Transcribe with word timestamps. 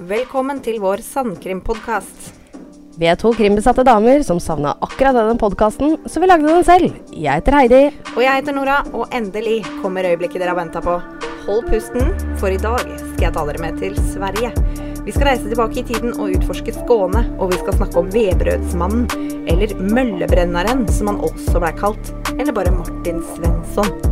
Velkommen 0.00 0.62
til 0.64 0.78
vår 0.80 1.02
sandkrimpodkast. 1.04 2.30
Vi 2.96 3.04
er 3.04 3.18
to 3.20 3.34
krimbesatte 3.36 3.82
damer 3.84 4.22
som 4.24 4.38
savna 4.40 4.70
akkurat 4.80 5.12
denne 5.12 5.36
podkasten, 5.36 5.98
så 6.08 6.22
vi 6.22 6.28
lagde 6.30 6.48
den 6.48 6.64
selv. 6.64 6.94
Jeg 7.12 7.42
heter 7.42 7.56
Heidi. 7.58 7.80
Og 8.14 8.22
jeg 8.24 8.38
heter 8.38 8.56
Nora, 8.56 8.78
og 8.96 9.12
endelig 9.12 9.58
kommer 9.82 10.08
øyeblikket 10.08 10.40
dere 10.40 10.54
har 10.54 10.56
venta 10.56 10.80
på. 10.80 10.94
Hold 11.44 11.68
pusten, 11.68 12.14
for 12.40 12.48
i 12.48 12.56
dag 12.56 12.80
skal 12.80 13.26
jeg 13.26 13.34
ta 13.36 13.44
dere 13.50 13.60
med 13.60 13.76
til 13.82 13.98
Sverige. 14.08 14.54
Vi 15.04 15.12
skal 15.12 15.34
reise 15.34 15.50
tilbake 15.50 15.82
i 15.82 15.88
tiden 15.92 16.16
og 16.16 16.32
utforske 16.32 16.72
Skåne, 16.78 17.26
og 17.36 17.52
vi 17.52 17.60
skal 17.60 17.76
snakke 17.76 18.00
om 18.00 18.08
Vebrødsmannen, 18.14 19.04
eller 19.52 19.76
Møllebrenneren, 19.84 20.86
som 20.88 21.12
han 21.12 21.20
også 21.28 21.60
blei 21.60 21.76
kalt, 21.76 22.14
eller 22.38 22.56
bare 22.56 22.72
Martin 22.72 23.20
Svensson. 23.34 24.09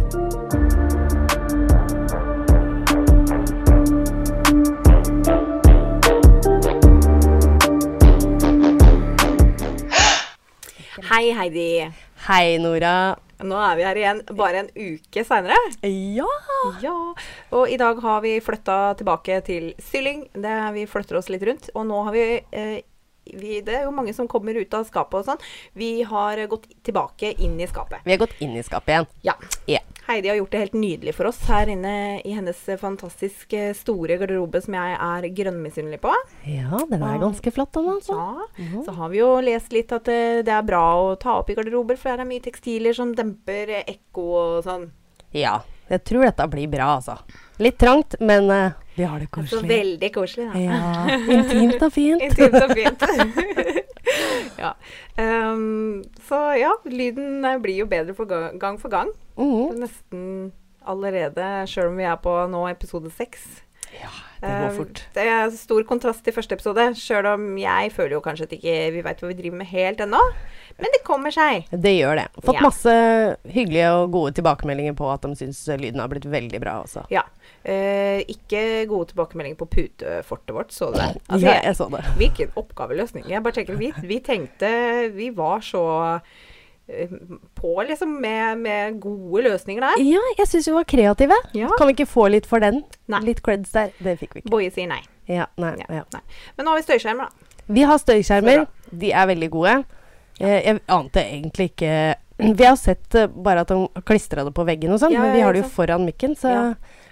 Hei, 11.18 11.32
Heidi. 11.34 11.82
Hei, 12.28 12.58
Nora. 12.62 13.16
Nå 13.42 13.56
er 13.58 13.72
vi 13.74 13.82
her 13.82 13.98
igjen 13.98 14.20
bare 14.38 14.60
en 14.60 14.68
uke 14.70 15.24
seinere. 15.26 15.56
Ja. 15.82 16.28
Ja. 16.78 16.92
Og 17.58 17.72
i 17.74 17.78
dag 17.80 17.98
har 18.04 18.20
vi 18.22 18.36
flytta 18.38 18.76
tilbake 19.00 19.40
til 19.48 19.72
Sylling. 19.82 20.28
Det, 20.30 20.52
vi 20.76 20.84
flytter 20.86 21.18
oss 21.18 21.26
litt 21.34 21.42
rundt. 21.48 21.72
Og 21.74 21.88
nå 21.90 22.04
har 22.06 22.14
vi, 22.14 22.22
eh, 22.52 22.78
vi 23.34 23.60
Det 23.66 23.74
er 23.80 23.82
jo 23.88 23.96
mange 23.96 24.14
som 24.14 24.28
kommer 24.30 24.54
ut 24.54 24.78
av 24.78 24.86
skapet 24.86 25.18
og 25.18 25.26
sånn. 25.26 25.42
Vi 25.74 26.04
har 26.06 26.46
gått 26.46 26.70
tilbake 26.86 27.34
inn 27.42 27.58
i 27.58 27.66
skapet. 27.66 27.98
Vi 28.04 28.14
har 28.14 28.22
gått 28.22 28.38
inn 28.38 28.54
i 28.54 28.62
skapet 28.62 28.94
igjen. 28.94 29.10
Ja. 29.26 29.34
Ja. 29.66 29.82
Heidi 30.08 30.30
har 30.30 30.38
gjort 30.38 30.54
det 30.54 30.60
helt 30.62 30.76
nydelig 30.80 31.12
for 31.18 31.28
oss 31.28 31.38
her 31.50 31.68
inne 31.68 31.94
i 32.24 32.32
hennes 32.32 32.60
fantastisk 32.80 33.52
eh, 33.52 33.74
store 33.76 34.16
garderobe 34.16 34.62
som 34.64 34.76
jeg 34.78 34.94
er 34.96 35.26
grønnmisunnelig 35.36 36.00
på. 36.00 36.14
Ja, 36.48 36.80
den 36.88 37.04
er 37.04 37.18
ganske 37.20 37.52
flott, 37.52 37.74
den, 37.76 37.90
altså. 37.92 38.16
Ja, 38.56 38.84
Så 38.86 38.94
har 38.96 39.12
vi 39.12 39.20
jo 39.20 39.28
lest 39.44 39.74
litt 39.76 39.92
at 39.92 40.08
det, 40.08 40.46
det 40.48 40.54
er 40.56 40.64
bra 40.64 40.82
å 41.02 41.10
ta 41.20 41.36
opp 41.42 41.52
i 41.52 41.58
garderober, 41.58 42.00
for 42.00 42.16
det 42.16 42.24
er 42.24 42.30
mye 42.30 42.44
tekstiler 42.44 42.96
som 42.96 43.12
demper 43.16 43.74
eh, 43.82 43.84
ekko 43.98 44.28
og 44.40 44.62
sånn. 44.64 44.88
Ja. 45.36 45.58
Jeg 45.88 46.02
tror 46.04 46.24
dette 46.26 46.44
blir 46.52 46.68
bra, 46.68 46.88
altså. 46.98 47.14
Litt 47.64 47.78
trangt, 47.80 48.18
men 48.20 48.50
uh, 48.52 48.72
vi 48.96 49.06
har 49.08 49.20
det 49.20 49.28
Så 49.30 49.36
koselig. 49.38 49.68
veldig 49.70 50.10
koselig. 50.12 50.48
Da. 50.52 50.60
Ja. 50.60 51.18
Intimt 51.36 51.84
og 51.84 51.92
fint. 51.94 52.24
Intimt 52.24 52.60
og 52.60 52.74
fint. 52.76 53.04
ja. 54.64 54.72
Um, 55.18 56.02
så 56.28 56.40
ja, 56.58 56.72
lyden 56.88 57.44
eh, 57.44 57.58
blir 57.62 57.82
jo 57.82 57.86
bedre 57.90 58.14
for 58.16 58.30
gang, 58.30 58.58
gang 58.60 58.78
for 58.80 58.92
gang. 58.92 59.12
Mhm. 59.38 59.78
Nesten 59.82 60.26
allerede, 60.88 61.44
sjøl 61.68 61.90
om 61.92 61.98
vi 62.00 62.06
er 62.08 62.16
på 62.22 62.34
nå 62.50 62.66
episode 62.70 63.10
seks. 63.12 63.42
Ja, 63.88 64.10
det 64.42 64.48
går 64.52 64.70
fort. 64.76 64.76
fort. 64.76 65.02
Det 65.16 65.24
er 65.32 65.50
stor 65.56 65.84
kontrast 65.88 66.20
til 66.24 66.34
første 66.36 66.56
episode, 66.58 66.84
sjøl 67.00 67.26
om 67.30 67.44
jeg 67.60 67.92
føler 67.94 68.18
jo 68.18 68.22
kanskje 68.24 68.44
at 68.48 68.52
ikke 68.58 68.74
vi 68.94 69.02
veit 69.04 69.20
hva 69.22 69.30
vi 69.30 69.36
driver 69.38 69.60
med 69.62 69.70
helt 69.70 70.02
ennå. 70.04 70.20
Men 70.78 70.92
det 70.94 71.00
kommer 71.06 71.32
seg. 71.34 71.64
Det 71.72 71.94
gjør 71.96 72.20
det. 72.20 72.26
Fått 72.44 72.54
Ja. 72.60 72.62
masse 72.62 72.92
hyggelige 73.50 73.88
og 73.96 74.12
gode 74.14 74.36
tilbakemeldinger 74.36 74.94
på 74.94 75.08
at 75.10 75.24
de 75.24 75.32
syns 75.40 75.64
lyden 75.80 76.00
har 76.00 76.08
blitt 76.12 76.28
veldig 76.28 76.60
bra 76.62 76.76
også. 76.84 77.06
Ja. 77.10 77.24
Eh, 77.68 78.22
ikke 78.32 78.60
gode 78.88 79.10
tilbakemeldinger 79.10 79.58
på 79.60 79.66
putefortet 79.68 80.54
vårt, 80.56 80.70
så 80.72 80.86
du 80.92 80.96
det? 80.96 81.08
Altså, 81.28 81.44
ja, 81.44 81.56
jeg- 81.66 81.76
så 81.76 81.88
det. 81.92 82.04
Hvilken 82.16 82.52
oppgaveløsning. 82.56 83.26
Jeg 83.28 83.42
bare 83.44 83.52
tenker, 83.58 83.76
vi, 83.76 83.90
vi 84.08 84.20
tenkte 84.24 84.70
Vi 85.12 85.26
var 85.36 85.60
så 85.60 85.82
eh, 86.88 87.08
på, 87.54 87.74
liksom, 87.88 88.14
med, 88.22 88.58
med 88.58 89.00
gode 89.02 89.42
løsninger 89.50 89.84
der. 89.84 90.00
Ja, 90.00 90.22
jeg 90.38 90.48
syns 90.48 90.68
vi 90.70 90.72
var 90.78 90.84
kreative. 90.88 91.36
Ja. 91.52 91.68
Kan 91.76 91.90
vi 91.90 91.96
ikke 91.98 92.08
få 92.08 92.28
litt 92.32 92.46
for 92.48 92.64
den? 92.64 92.80
Nei. 93.12 93.20
Litt 93.26 93.42
creds 93.44 93.74
der. 93.76 93.92
Det 94.00 94.16
fikk 94.22 94.38
vi 94.38 94.40
ikke. 94.44 94.50
Boje 94.54 94.70
sier 94.72 94.88
nei. 94.88 95.02
Ja, 95.28 95.44
nei, 95.60 95.74
Ja, 95.90 96.04
nei. 96.14 96.22
Men 96.56 96.64
nå 96.64 96.72
har 96.72 96.80
vi 96.80 96.86
støyskjermer, 96.88 97.28
da. 97.28 97.62
Vi 97.68 97.82
har 97.84 97.98
støyskjermer. 98.00 98.64
De 98.96 99.10
er 99.12 99.26
veldig 99.28 99.50
gode. 99.52 99.74
Eh, 100.40 100.62
jeg 100.70 100.80
ante 100.88 101.20
egentlig 101.20 101.72
ikke 101.74 101.92
Vi 102.38 102.64
har 102.64 102.76
sett 102.78 103.14
eh, 103.18 103.26
bare 103.26 103.60
at 103.66 103.68
de 103.74 103.88
klistra 104.06 104.44
det 104.46 104.54
på 104.54 104.64
veggen 104.64 104.92
og 104.94 105.00
sånn, 105.02 105.12
men 105.18 105.32
vi 105.34 105.40
har 105.42 105.52
det 105.52 105.64
jo 105.64 105.68
foran 105.74 106.04
mikken, 106.06 106.36
så. 106.38 106.52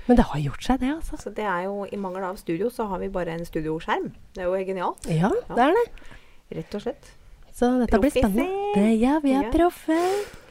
Men 0.06 0.16
det 0.16 0.24
har 0.30 0.38
gjort 0.38 0.62
seg, 0.62 0.80
det, 0.80 0.90
altså. 0.94 1.16
Så 1.18 1.30
det 1.34 1.44
er 1.44 1.64
jo, 1.66 1.84
I 1.90 1.96
mangel 1.98 2.22
av 2.28 2.36
studio, 2.38 2.68
så 2.70 2.86
har 2.88 2.98
vi 3.02 3.08
bare 3.08 3.32
en 3.34 3.44
studioskjerm. 3.46 4.12
Det 4.34 4.42
er 4.44 4.46
jo 4.50 4.64
genialt. 4.68 5.06
Ja, 5.10 5.30
Ja. 5.48 5.54
det 5.54 5.64
er 5.64 5.72
det. 5.74 5.86
Rett 6.60 6.74
og 6.78 6.82
slett. 6.84 7.08
Så 7.56 7.70
dette 7.80 7.98
blir 7.98 8.10
spennende. 8.14 8.46
Det, 8.76 9.00
ja, 9.00 9.18
vi 9.24 9.32
er 9.34 9.42
Ja. 9.42 9.50
proffe. 9.50 9.96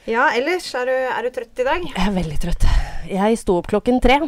Ja, 0.08 0.28
ellers 0.36 0.68
er 0.76 0.86
du, 0.86 0.92
er 0.92 1.22
du 1.24 1.30
trøtt 1.32 1.60
i 1.60 1.64
dag? 1.64 1.82
Jeg 1.82 2.08
er 2.08 2.12
veldig 2.14 2.40
trøtt. 2.42 2.66
Jeg 3.10 3.38
sto 3.38 3.58
opp 3.58 3.68
klokken 3.68 4.02
tre. 4.02 4.20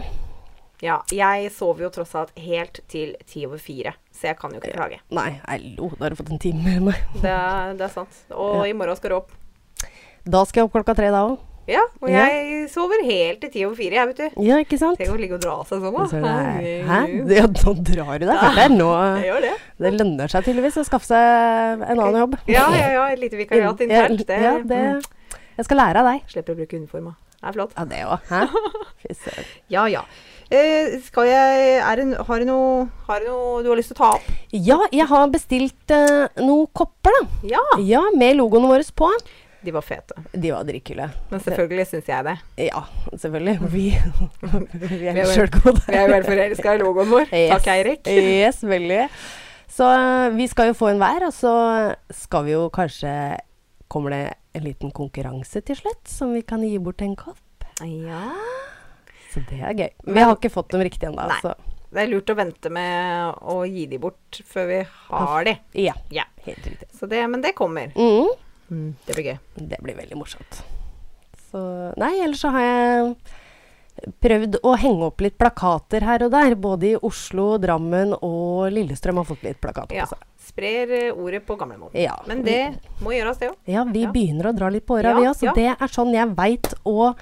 Ja. 0.81 1.01
Jeg 1.11 1.51
sov 1.51 1.79
jo 1.81 1.89
tross 1.89 2.13
alt 2.15 2.31
helt 2.37 2.79
til 2.87 3.15
ti 3.25 3.45
over 3.45 3.57
fire, 3.57 3.93
så 4.13 4.27
jeg 4.29 4.37
kan 4.39 4.51
jo 4.53 4.59
ikke 4.61 4.73
klage. 4.77 4.99
Nei, 5.11 5.41
hallo, 5.47 5.89
da 5.97 6.05
har 6.05 6.09
du 6.11 6.15
fått 6.15 6.31
en 6.31 6.39
time 6.39 6.63
med 6.63 6.81
meg. 6.83 6.95
Det, 7.21 7.33
det 7.77 7.81
er 7.81 7.93
sant. 7.93 8.23
Og 8.31 8.63
Ja. 8.65 8.69
i 8.69 8.73
morgen 8.73 8.95
skal 8.95 9.09
du 9.09 9.15
opp. 9.17 9.31
Da 10.23 10.43
skal 10.45 10.61
jeg 10.61 10.69
opp 10.69 10.73
klokka 10.77 10.95
tre 10.95 11.09
da 11.11 11.25
òg. 11.27 11.39
Ja, 11.67 11.81
og 12.01 12.07
Ja. 12.09 12.23
jeg 12.31 12.69
sover 12.71 13.01
helt 13.03 13.41
til 13.43 13.51
ti 13.51 13.65
over 13.65 13.75
fire, 13.75 13.91
jeg, 13.97 14.07
vet 14.07 14.17
du. 14.21 14.41
Ja, 14.47 14.57
ikke 14.63 14.77
sant? 14.79 14.97
Tenk 15.01 15.11
å 15.11 15.17
ligge 15.19 15.35
og 15.35 15.41
dra 15.43 15.57
seg 15.67 15.81
sånn, 15.83 16.07
Så 16.07 16.15
det 16.15 16.23
da. 16.23 16.35
er, 16.55 16.85
hæ? 16.87 16.99
Ja, 17.35 17.45
nå 17.51 17.73
drar 17.83 18.19
du 18.21 18.25
deg. 18.25 18.39
fælt 18.39 18.55
det 18.55 18.63
er 18.63 18.73
nå 18.77 18.87
gjør 19.27 19.41
det. 19.43 19.53
Det 19.83 19.91
lønner 19.97 20.31
seg 20.31 20.47
tydeligvis 20.47 20.79
å 20.79 20.85
skaffe 20.87 21.09
seg 21.09 21.83
en 21.83 21.99
annen 21.99 22.19
jobb. 22.23 22.37
Ja, 22.47 22.69
ja, 22.71 22.87
ja. 22.95 23.05
Et 23.11 23.19
lite 23.19 23.35
vikariat 23.41 23.83
internt. 23.83 24.23
Det, 24.27 24.39
ja, 24.41 24.57
det 24.63 24.81
Jeg 25.57 25.65
skal 25.67 25.77
lære 25.83 25.99
av 26.03 26.07
deg. 26.13 26.23
Slipper 26.31 26.55
å 26.55 26.59
bruke 26.61 26.79
uniforma. 26.79 27.15
Det 27.37 27.49
er 27.51 27.53
flott. 27.59 27.73
Ja, 27.75 27.85
det 27.85 27.99
òg. 28.07 28.31
Hæ? 28.31 28.41
Fy 29.03 29.13
søren. 29.25 29.49
Ja, 29.69 29.83
ja. 29.91 30.01
Eh, 30.47 30.95
skal 31.03 31.27
jeg 31.27 31.81
det, 31.99 32.05
Har 32.23 32.39
du 32.39 32.45
noe 32.47 32.85
Har 33.09 33.19
du 33.19 33.25
noe 33.27 33.57
du 33.65 33.67
har 33.67 33.75
lyst 33.75 33.91
til 33.91 33.97
å 33.97 33.99
ta 33.99 34.11
opp? 34.15 34.29
Ja, 34.55 34.77
jeg 34.95 35.03
har 35.09 35.25
bestilt 35.27 35.91
uh, 35.91 36.29
noen 36.39 36.69
kopper, 36.71 37.11
da. 37.11 37.27
Ja. 37.51 37.63
Ja, 37.83 38.05
med 38.15 38.37
logoene 38.39 38.69
våre 38.71 38.87
på. 38.87 39.19
De 39.65 39.71
var 39.73 39.81
fete. 39.81 40.13
De 40.33 40.51
var 40.53 40.63
dritkule. 40.67 41.07
Men 41.31 41.41
selvfølgelig 41.43 41.87
syns 41.89 42.07
jeg 42.11 42.25
det. 42.27 42.35
Ja, 42.67 42.83
selvfølgelig. 43.17 43.55
Vi, 43.73 43.85
vi 43.91 44.87
Vi 44.87 45.07
er 45.07 45.17
er 45.17 45.23
vel- 45.23 45.33
sjøl 45.33 45.49
gode. 45.57 45.81
Vi 45.87 45.97
er 45.97 46.07
vel 46.11 46.23
forelska 46.27 46.75
i 46.77 46.81
logoen 46.83 47.09
vår. 47.11 47.25
Yes. 47.33 47.49
Takk, 47.55 47.67
Eirik. 47.73 48.07
Yes, 48.07 48.61
veldig. 48.63 49.01
Så 49.77 49.87
eh, 49.93 50.29
vi 50.37 50.47
skal 50.47 50.71
jo 50.71 50.77
få 50.77 50.91
en 50.93 51.01
hver, 51.01 51.25
og 51.27 51.33
så 51.35 51.51
skal 52.13 52.45
vi 52.47 52.53
jo 52.55 52.67
kanskje 52.73 53.11
Kommer 53.87 54.11
det 54.11 54.23
en 54.57 54.63
liten 54.65 54.89
konkurranse 54.91 55.61
til 55.63 55.77
slutt, 55.79 56.09
som 56.11 56.33
vi 56.35 56.41
kan 56.43 56.59
gi 56.65 56.75
bort 56.83 56.99
en 57.05 57.13
kopp? 57.15 57.37
Ja. 57.87 58.33
Så 59.31 59.39
det 59.47 59.61
er 59.63 59.73
gøy. 59.79 59.89
Vi 60.11 60.19
har 60.19 60.33
ikke 60.35 60.51
fått 60.51 60.73
dem 60.73 60.81
riktig 60.83 61.07
ennå, 61.07 61.23
Nei. 61.29 61.53
Det 61.87 62.01
er 62.03 62.09
lurt 62.11 62.27
å 62.27 62.35
vente 62.35 62.67
med 62.73 63.37
å 63.47 63.61
gi 63.63 63.85
de 63.87 63.95
bort 64.03 64.41
før 64.43 64.65
vi 64.67 64.81
har 65.07 65.45
de. 65.47 65.53
ja. 65.79 65.93
Ja. 66.11 66.25
Helt 66.43 66.67
riktig. 66.67 66.89
Så 66.99 67.07
det, 67.07 67.21
men 67.31 67.39
det 67.45 67.53
kommer. 67.55 67.93
Mm. 67.95 68.27
Det 68.69 69.15
blir 69.15 69.23
gøy. 69.31 69.37
Det 69.55 69.79
blir 69.83 69.95
veldig 69.95 70.17
morsomt. 70.19 70.61
Så 71.51 71.61
Nei, 71.97 72.13
ellers 72.23 72.41
så 72.43 72.51
har 72.51 72.61
jeg 72.65 73.15
prøvd 74.21 74.59
å 74.67 74.73
henge 74.77 75.07
opp 75.07 75.21
litt 75.25 75.37
plakater 75.39 76.03
her 76.05 76.25
og 76.27 76.33
der. 76.35 76.55
Både 76.59 76.91
i 76.91 76.97
Oslo, 77.07 77.57
Drammen 77.61 78.11
og 78.21 78.67
Lillestrøm 78.75 79.17
har 79.21 79.25
fått 79.29 79.45
litt 79.47 79.61
plakater 79.63 79.95
Ja. 79.95 80.05
seg. 80.05 80.19
Sprer 80.47 80.91
eh, 80.91 81.13
ordet 81.15 81.45
på 81.47 81.57
gamlemåten. 81.59 81.99
Ja. 81.99 82.19
Men 82.27 82.43
det 82.43 82.77
må 83.03 83.11
gjøres, 83.15 83.39
det 83.39 83.49
òg. 83.51 83.55
Ja, 83.65 83.83
vi 83.83 84.03
Ja. 84.03 84.11
begynner 84.11 84.51
å 84.51 84.55
dra 84.55 84.69
litt 84.69 84.85
på 84.85 84.99
åra, 84.99 85.11
Ja, 85.15 85.19
vi 85.19 85.25
òg. 85.27 85.35
Så 85.35 85.45
ja. 85.49 85.53
det 85.53 85.69
er 85.81 85.87
sånn 85.87 86.13
jeg 86.13 86.35
veit 86.35 86.73
å 86.85 87.15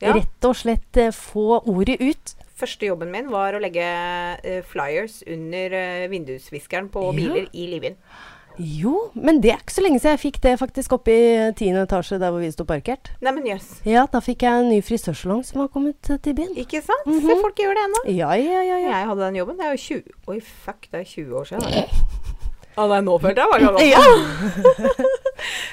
rett 0.00 0.44
og 0.44 0.54
slett 0.56 0.96
eh, 0.96 1.10
få 1.10 1.60
ordet 1.66 2.00
ut. 2.00 2.34
Første 2.56 2.86
jobben 2.86 3.10
min 3.10 3.28
var 3.30 3.52
å 3.54 3.60
legge 3.60 3.82
eh, 3.82 4.62
flyers 4.62 5.22
under 5.26 5.72
uh, 5.74 6.08
vindusviskeren 6.08 6.88
på 6.88 7.02
Ja. 7.10 7.12
biler 7.12 7.48
i 7.52 7.66
Livin. 7.66 7.96
Jo, 8.62 9.10
men 9.18 9.40
det 9.42 9.50
er 9.50 9.58
ikke 9.58 9.74
så 9.74 9.82
lenge 9.82 9.98
siden 9.98 10.12
jeg 10.14 10.20
fikk 10.22 10.36
det 10.44 10.52
faktisk 10.60 10.92
oppe 10.94 11.10
i 11.10 11.24
tiende 11.58 11.82
etasje 11.88 12.20
der 12.22 12.30
hvor 12.30 12.38
vi 12.44 12.50
sto 12.54 12.62
parkert. 12.68 13.10
Nei, 13.24 13.32
men 13.34 13.48
jøss. 13.48 13.80
Ja, 13.88 14.04
da 14.12 14.20
fikk 14.22 14.44
jeg 14.46 14.60
en 14.62 14.68
ny 14.70 14.78
frisørsalong 14.86 15.40
som 15.46 15.64
har 15.64 15.70
kommet 15.74 16.10
eh, 16.10 16.20
til 16.22 16.36
byen. 16.38 16.52
Ikke 16.62 16.78
sant? 16.86 17.02
Mhm. 17.08 17.24
Se, 17.26 17.38
folk 17.42 17.58
gjør 17.58 17.74
det 17.74 17.82
ennå. 17.88 18.02
Ja, 18.14 18.30
ja, 18.38 18.60
ja. 18.62 18.78
ja. 18.78 18.92
Jeg 19.00 19.08
hadde 19.10 19.24
den 19.26 19.40
jobben. 19.40 19.58
Det 19.58 19.66
er 19.66 19.74
jo 19.74 19.82
20 19.82 20.30
Oi, 20.30 20.38
fuck, 20.66 20.86
det 20.92 21.00
er 21.02 21.08
20 21.16 21.40
år 21.40 21.50
siden. 21.50 21.72
Ja, 22.74 22.82
Ja, 22.82 22.88
nei, 22.90 22.96
nå 23.06 23.12
følte 23.22 23.38
jeg 23.44 23.50
meg 23.52 23.60
gammel. 23.62 23.84
Ja. 23.86 25.04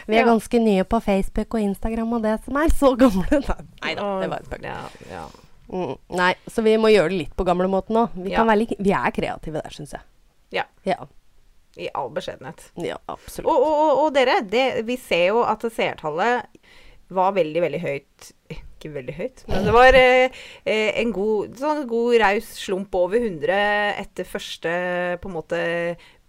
Vi 0.06 0.18
er 0.20 0.28
ganske 0.28 0.60
nye 0.62 0.84
på 0.86 1.00
Facebook 1.02 1.56
og 1.58 1.64
Instagram 1.64 2.12
og 2.18 2.22
det 2.26 2.36
som 2.46 2.60
er 2.62 2.74
så 2.78 2.92
gamle. 3.00 3.40
Nei 3.86 3.94
da, 3.98 4.10
det 4.22 4.28
var 4.30 4.44
et 4.44 4.50
spøk. 4.52 4.68
Ja, 4.68 4.76
ja. 5.10 5.24
Mm, 5.72 5.96
nei, 6.20 6.34
så 6.52 6.62
vi 6.66 6.76
må 6.78 6.92
gjøre 6.92 7.10
det 7.14 7.18
litt 7.24 7.34
på 7.40 7.46
gamlemåten 7.48 7.98
òg. 8.04 8.14
Vi, 8.22 8.34
Ja. 8.36 8.44
vi 8.46 8.92
er 8.94 9.14
kreative 9.16 9.62
der, 9.64 9.74
syns 9.74 9.94
jeg. 9.96 10.04
Ja. 10.60 10.66
Ja, 10.86 10.98
I 11.80 11.88
all 11.96 12.12
beskjedenhet. 12.12 12.66
ja 12.84 12.98
absolutt. 13.12 13.48
Og, 13.48 13.64
og, 13.64 13.92
og, 14.06 14.10
dere, 14.16 14.42
det, 14.44 14.84
vi 14.88 14.98
ser 15.00 15.30
jo 15.32 15.46
at 15.48 15.64
seertallet 15.72 16.50
var 17.12 17.36
veldig, 17.36 17.62
veldig 17.64 17.82
høyt. 17.84 18.32
Ikke 18.52 18.92
veldig 18.96 19.14
høyt, 19.14 19.44
men 19.52 19.68
det 19.68 19.74
var 19.76 19.96
eh, 19.98 20.40
eh, 20.66 20.90
en 21.00 21.12
god, 21.14 21.54
sånn 21.60 21.84
god 21.90 22.16
raus 22.24 22.48
slump 22.64 22.96
over 22.98 23.22
100 23.22 23.60
etter 24.02 24.26
første 24.26 24.72
på 25.22 25.30
en 25.30 25.36
måte 25.36 25.62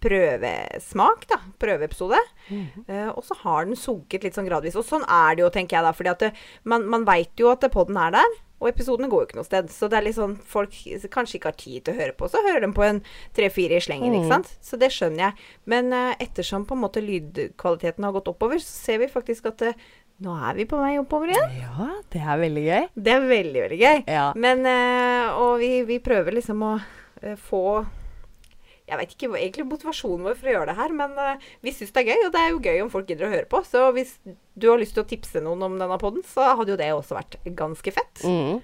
prøvesmak, 0.03 1.25
da. 1.31 1.39
Prøveepisode. 1.61 2.19
Mhm. 2.49 2.85
Eh, 2.87 3.09
og 3.09 3.23
så 3.25 3.37
har 3.43 3.65
den 3.65 3.79
sunket 3.79 4.25
litt 4.25 4.37
sånn 4.37 4.49
gradvis. 4.49 4.77
Og 4.79 4.85
sånn 4.87 5.05
er 5.07 5.35
det 5.35 5.45
jo, 5.45 5.51
tenker 5.53 5.79
jeg 5.79 5.87
da. 5.87 5.93
fordi 5.95 6.11
at 6.11 6.25
det, 6.25 6.31
man, 6.67 6.85
man 6.91 7.07
veit 7.07 7.31
jo 7.39 7.51
at 7.53 7.63
podden 7.71 7.97
er 7.97 8.11
der. 8.19 8.39
Og 8.63 8.69
episodene 8.71 9.09
går 9.11 9.25
jo 9.25 9.27
ikke 9.27 9.39
noe 9.41 9.47
sted. 9.49 9.67
Så 9.75 9.89
det 9.91 9.97
er 9.99 10.05
litt 10.07 10.15
sånn 10.15 10.37
folk 10.39 10.71
kanskje 11.11 11.35
ikke 11.41 11.51
har 11.51 11.57
tid 11.59 11.83
til 11.83 11.93
å 11.93 11.99
høre 11.99 12.15
på, 12.15 12.29
så 12.31 12.39
hører 12.45 12.63
de 12.63 12.69
på 12.77 12.85
en 12.87 13.01
tre-fire 13.35 13.75
i 13.75 13.83
slengen, 13.83 14.15
ikke 14.15 14.29
Mm. 14.29 14.31
sant. 14.31 14.53
Så 14.63 14.79
det 14.79 14.89
skjønner 14.95 15.25
jeg. 15.27 15.33
Men 15.67 15.91
uh, 15.91 16.13
ettersom 16.23 16.63
på 16.69 16.77
en 16.77 16.81
måte 16.85 17.03
lydkvaliteten 17.03 18.07
har 18.07 18.15
gått 18.15 18.31
oppover, 18.31 18.63
så 18.63 18.71
ser 18.87 19.01
vi 19.03 19.11
faktisk 19.11 19.51
at 19.51 19.61
uh, 19.67 19.73
nå 20.23 20.37
er 20.47 20.55
vi 20.55 20.65
på 20.69 20.77
vei 20.79 20.93
oppover 21.01 21.33
igjen. 21.33 21.57
Ja, 21.59 21.89
det 22.13 22.21
er 22.23 22.39
veldig 22.39 22.63
gøy. 22.69 22.87
Det 22.95 23.11
er 23.17 23.27
veldig, 23.27 23.61
veldig 23.67 23.79
gøy. 23.83 24.03
Ja. 24.07 24.25
Men 24.39 24.63
uh, 24.65 25.35
Og 25.43 25.59
vi, 25.59 25.71
vi 25.89 25.99
prøver 25.99 26.31
liksom 26.39 26.63
å 26.63 26.73
få 27.43 27.65
Jeg 28.87 28.97
vet 28.99 29.13
ikke 29.15 29.29
egentlig 29.39 29.65
motivasjonen 29.69 30.25
vår 30.27 30.35
for 30.35 30.49
å 30.49 30.53
gjøre 30.57 30.65
det 30.73 30.75
her, 30.75 30.91
men 30.91 31.13
eh, 31.17 31.37
vi 31.63 31.71
syns 31.71 31.93
det 31.95 32.01
er 32.03 32.09
gøy, 32.11 32.25
og 32.27 32.33
det 32.33 32.41
er 32.41 32.49
jo 32.51 32.59
gøy 32.59 32.81
om 32.83 32.89
folk 32.91 33.07
gidder 33.07 33.29
å 33.29 33.31
høre 33.31 33.47
på. 33.47 33.61
Så 33.63 33.85
hvis 33.95 34.17
du 34.59 34.67
har 34.69 34.77
lyst 34.81 34.93
til 34.97 35.03
å 35.05 35.07
tipse 35.07 35.39
noen 35.41 35.63
om 35.63 35.77
denne 35.79 35.97
poden, 36.01 36.23
så 36.27 36.49
hadde 36.57 36.73
jo 36.75 36.79
det 36.81 36.89
også 36.91 37.15
vært 37.15 37.37
ganske 37.55 37.93
fett. 37.95 38.25
Mm. 38.27 38.59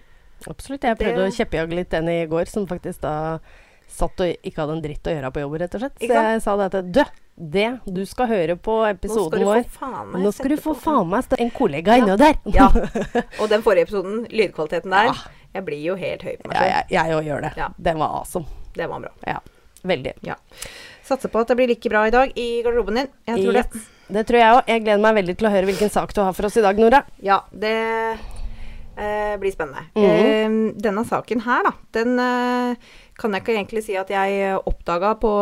Absolutt. 0.52 0.84
Jeg 0.84 0.98
prøvde 1.00 1.24
Det- 1.24 1.32
å 1.32 1.38
kjeppjage 1.40 1.76
litt 1.76 1.90
den 1.90 2.10
i 2.10 2.26
går, 2.28 2.46
som 2.52 2.68
faktisk 2.68 3.02
da 3.02 3.40
satt 3.90 4.20
og 4.22 4.36
ikke 4.46 4.60
hadde 4.62 4.76
en 4.78 4.82
dritt 4.84 5.08
å 5.08 5.16
gjøre 5.16 5.32
på 5.34 5.42
jobb, 5.42 5.56
rett 5.60 5.76
og 5.76 5.82
slett. 5.82 5.98
Så 6.00 6.08
jeg 6.14 6.42
sa 6.42 6.56
det 6.58 6.68
til 6.72 6.92
du, 6.92 7.04
det 7.40 7.80
du 7.88 8.06
skal 8.06 8.28
høre 8.28 8.56
på 8.60 8.76
episoden 8.90 9.44
vår 9.48 9.64
Nå 10.20 10.32
skal 10.36 10.50
du 10.54 10.58
få 10.62 10.76
faen 10.78 11.08
meg 11.10 11.24
stå 11.26 11.40
en 11.40 11.50
kollega 11.52 11.96
Ja. 11.98 12.04
inne 12.04 12.18
der. 12.20 12.36
Ja. 12.54 12.68
Og 13.42 13.48
den 13.50 13.64
forrige 13.64 13.88
episoden, 13.88 14.28
lydkvaliteten 14.30 14.92
der, 14.92 15.06
Ja. 15.06 15.14
jeg 15.56 15.66
blir 15.66 15.82
jo 15.82 15.96
helt 15.96 16.22
høy 16.22 16.36
på 16.44 16.48
meg 16.52 16.58
selv. 16.58 16.92
Ja, 16.92 17.04
jeg 17.08 17.16
òg 17.16 17.24
gjør 17.32 17.42
det. 17.48 17.54
Ja. 17.58 17.70
Den 17.80 17.98
var 18.04 18.20
awesome. 18.20 18.46
Det 18.76 18.88
var 18.90 19.00
bra. 19.00 19.12
Ja. 19.26 19.40
Veldig. 19.84 20.14
Satser 21.06 21.30
på 21.32 21.40
at 21.42 21.48
det 21.50 21.56
blir 21.58 21.68
like 21.72 21.90
bra 21.90 22.04
i 22.08 22.12
dag 22.14 22.34
i 22.38 22.48
garderoben 22.66 22.96
din. 23.00 23.08
Jeg 23.28 23.44
tror 23.44 23.54
det. 23.60 23.64
Yes. 23.74 23.88
Det 24.10 24.26
tror 24.28 24.40
jeg 24.40 24.58
òg. 24.58 24.68
Jeg 24.68 24.84
gleder 24.84 25.02
meg 25.06 25.16
veldig 25.20 25.38
til 25.38 25.48
å 25.48 25.54
høre 25.54 25.70
hvilken 25.70 25.90
sak 25.94 26.14
du 26.18 26.22
har 26.22 26.34
for 26.34 26.48
oss 26.50 26.58
i 26.58 26.66
dag, 26.66 26.78
Nora. 26.82 27.04
Ja, 27.26 27.40
det 27.54 27.74
eh, 28.98 29.38
blir 29.42 29.52
spennende. 29.54 29.86
Mhm. 29.96 30.04
eh, 30.04 30.74
denne 30.82 31.06
saken 31.06 31.42
her, 31.46 31.64
da, 31.70 31.74
den 32.00 32.20
eh, 32.20 32.76
kan 33.20 33.34
jeg 33.36 33.44
ikke 33.44 33.56
egentlig 33.58 33.84
si 33.86 33.98
at 34.00 34.10
jeg 34.14 34.58
oppdaga 34.70 35.14
på, 35.22 35.34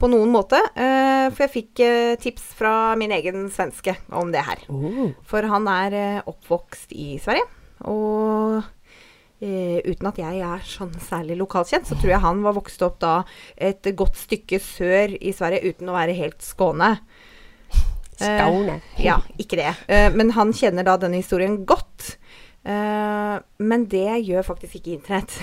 på 0.00 0.10
noen 0.12 0.32
måte. 0.32 0.60
eh, 0.74 1.28
for 1.30 1.46
jeg 1.46 1.54
fikk 1.56 1.80
eh, 1.86 2.16
tips 2.20 2.50
fra 2.58 2.94
min 3.00 3.12
egen 3.16 3.48
svenske 3.50 3.96
om 4.12 4.32
det 4.32 4.44
her. 4.46 4.64
Oh. 4.68 5.10
For 5.24 5.42
han 5.42 5.68
er 5.68 5.96
eh, 5.96 6.20
oppvokst 6.26 6.92
i 6.92 7.16
Sverige. 7.22 7.46
Og 7.88 8.60
eh, 9.40 9.80
uten 9.84 10.10
at 10.10 10.20
jeg 10.20 10.44
er 10.46 10.62
sånn 10.68 10.92
særlig 11.04 11.38
lokalkjent, 11.40 11.88
så 11.88 11.98
tror 11.98 12.14
jeg 12.14 12.24
han 12.24 12.44
var 12.46 12.56
vokst 12.56 12.84
opp 12.86 13.00
da 13.02 13.14
et 13.56 13.92
godt 13.96 14.20
stykke 14.20 14.60
sør 14.62 15.16
i 15.18 15.34
Sverige 15.36 15.74
uten 15.74 15.90
å 15.90 15.96
være 15.96 16.16
helt 16.18 16.40
Skåne. 16.44 16.94
Skåne. 18.20 18.80
Ja, 19.00 19.16
ikke 19.40 19.56
det. 19.56 19.70
Uh, 19.88 20.10
men 20.12 20.34
han 20.36 20.52
kjenner 20.52 20.84
da 20.84 20.98
denne 21.00 21.22
historien 21.22 21.62
godt. 21.64 22.18
Eh, 22.60 23.36
men 23.64 23.86
det 23.88 24.18
gjør 24.28 24.44
faktisk 24.52 24.80
ikke 24.80 24.96
Internett. 24.98 25.38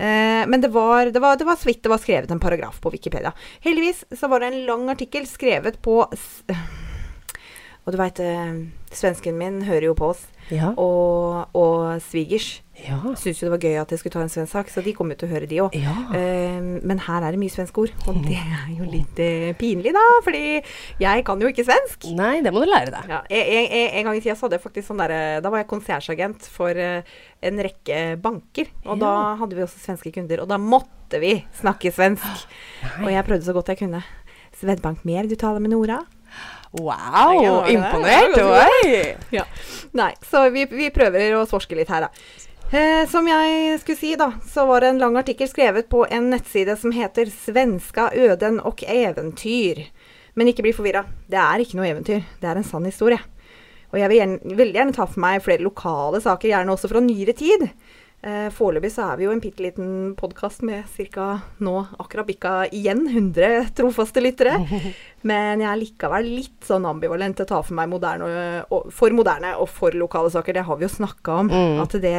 Eh, 0.00 0.46
men 0.48 0.62
det 0.62 0.70
var, 0.72 1.10
det, 1.12 1.20
var, 1.20 1.36
det 1.36 1.44
var 1.44 1.58
så 1.60 1.66
vidt 1.68 1.82
det 1.84 1.90
var 1.92 2.00
skrevet 2.00 2.30
en 2.32 2.40
paragraf 2.40 2.78
på 2.80 2.92
Wikipedia. 2.94 3.34
Heldigvis 3.60 4.04
så 4.16 4.30
var 4.32 4.40
det 4.40 4.48
en 4.48 4.62
lang 4.64 4.86
artikkel 4.88 5.26
skrevet 5.28 5.76
på 5.84 5.98
Og 7.84 7.92
du 7.92 7.98
veit, 8.00 8.20
svensken 8.96 9.36
min 9.36 9.60
hører 9.68 9.90
jo 9.90 9.96
på 9.98 10.08
oss. 10.14 10.22
Ja. 10.50 10.72
Og, 10.80 11.46
og 11.54 12.00
svigers 12.02 12.60
Ja. 12.80 12.96
syntes 13.12 13.42
jo 13.42 13.50
det 13.50 13.52
var 13.52 13.60
gøy 13.60 13.74
at 13.82 13.90
jeg 13.92 13.98
skulle 14.00 14.12
ta 14.14 14.22
en 14.24 14.30
svensk 14.32 14.52
sak, 14.56 14.70
så 14.72 14.80
de 14.82 14.94
kommer 14.96 15.12
jo 15.12 15.20
til 15.20 15.28
å 15.28 15.32
høre 15.34 15.46
de 15.50 15.58
òg. 15.60 15.74
ja. 15.76 15.92
men 16.80 16.98
her 17.04 17.26
er 17.26 17.34
det 17.34 17.40
mye 17.42 17.52
svenske 17.52 17.82
ord, 17.82 17.92
og 18.08 18.22
det 18.24 18.38
er 18.40 18.70
jo 18.72 18.86
litt 18.88 19.20
uh, 19.20 19.50
pinlig, 19.60 19.92
da. 19.92 20.04
Fordi 20.24 20.62
jeg 21.02 21.24
kan 21.28 21.40
jo 21.44 21.50
ikke 21.52 21.66
svensk. 21.68 22.06
Nei, 22.16 22.40
det 22.40 22.52
må 22.56 22.62
du 22.64 22.70
lære 22.70 22.88
deg. 22.94 23.10
Ja, 23.12 23.20
jeg, 23.28 23.44
jeg, 23.52 23.66
jeg, 23.68 23.90
en 24.00 24.08
gang 24.08 24.16
i 24.16 24.22
tida 24.24 24.34
så 24.38 24.46
hadde 24.48 24.56
jeg 24.56 24.64
faktisk 24.64 24.88
sånn 24.88 25.02
derre 25.02 25.20
Da 25.44 25.52
var 25.52 25.60
jeg 25.60 25.68
konsertsagent 25.74 26.48
for 26.48 26.72
uh, 26.72 27.02
en 27.44 27.60
rekke 27.68 28.00
banker. 28.24 28.72
Og 28.86 28.94
Ja. 28.96 29.00
da 29.04 29.12
hadde 29.42 29.58
vi 29.60 29.66
også 29.66 29.82
svenske 29.84 30.12
kunder. 30.16 30.40
Og 30.40 30.48
da 30.48 30.56
måtte 30.56 31.20
vi 31.20 31.34
snakke 31.60 31.92
svensk. 31.92 32.46
Og 33.04 33.10
jeg 33.12 33.26
prøvde 33.28 33.44
så 33.44 33.52
godt 33.56 33.68
jeg 33.74 33.82
kunne. 33.84 34.00
Svedbank 34.60 35.04
mer, 35.08 35.28
du 35.28 35.36
taler 35.36 35.60
med 35.60 35.70
Nora? 35.76 36.00
Wow, 36.72 37.64
er- 37.64 37.72
imponert! 37.74 38.36
Oi! 38.38 39.16
Ja. 39.34 39.44
Nei, 39.92 40.12
så 40.30 40.44
vi, 40.54 40.66
vi 40.70 40.90
prøver 40.94 41.34
å 41.34 41.42
svorske 41.50 41.74
litt 41.78 41.90
her, 41.90 42.06
da. 42.06 42.10
Eh, 42.70 43.02
som 43.10 43.26
jeg 43.26 43.80
skulle 43.82 43.98
si, 43.98 44.12
da, 44.14 44.28
så 44.46 44.62
var 44.68 44.84
det 44.84 44.92
en 44.92 45.00
lang 45.02 45.16
artikkel 45.18 45.48
skrevet 45.50 45.88
på 45.90 46.04
en 46.06 46.28
nettside 46.30 46.76
som 46.78 46.92
heter 46.94 47.26
'Svenska 47.26 48.12
øden 48.14 48.60
og 48.62 48.84
eventyr'. 48.86 49.88
Men 50.38 50.46
ikke 50.46 50.62
bli 50.62 50.72
forvirra. 50.72 51.02
Det 51.28 51.38
er 51.42 51.58
ikke 51.58 51.74
noe 51.74 51.90
eventyr. 51.90 52.22
Det 52.40 52.46
er 52.48 52.56
en 52.56 52.64
sann 52.64 52.84
historie. 52.86 53.18
Og 53.90 53.98
jeg 53.98 54.08
vil 54.08 54.18
gjerne, 54.20 54.56
veldig 54.56 54.76
gjerne 54.78 54.94
ta 54.94 55.04
for 55.10 55.18
meg 55.18 55.42
flere 55.42 55.66
lokale 55.66 56.20
saker, 56.22 56.48
gjerne 56.52 56.70
også 56.70 56.88
fra 56.92 57.00
nyere 57.02 57.34
tid. 57.34 57.66
Eh, 58.20 58.50
Foreløpig 58.52 58.90
så 58.92 59.06
er 59.08 59.16
vi 59.16 59.24
jo 59.24 59.32
en 59.32 59.40
bitte 59.40 59.64
liten 59.64 59.92
podkast 60.18 60.60
med 60.66 60.84
ca. 61.14 61.28
nå 61.64 61.76
akkurat 62.02 62.28
bikka 62.28 62.52
igjen 62.68 63.06
100 63.08 63.70
trofaste 63.78 64.20
lyttere. 64.20 64.58
Men 65.30 65.62
jeg 65.64 65.70
er 65.70 65.80
likevel 65.80 66.28
litt 66.28 66.68
sånn 66.68 66.84
ambivalent 66.88 67.38
til 67.38 67.48
å 67.48 67.52
ta 67.54 67.62
for 67.64 67.78
meg 67.78 67.88
moderne 67.88 68.28
og, 68.68 68.92
for 68.92 69.16
moderne 69.16 69.54
og 69.56 69.70
for 69.72 69.96
lokale 69.96 70.32
saker. 70.32 70.58
Det 70.58 70.66
har 70.68 70.76
vi 70.76 70.84
jo 70.84 70.92
snakka 70.92 71.38
om. 71.40 71.48
Mm. 71.48 71.80
At 71.80 71.96
det, 71.96 72.12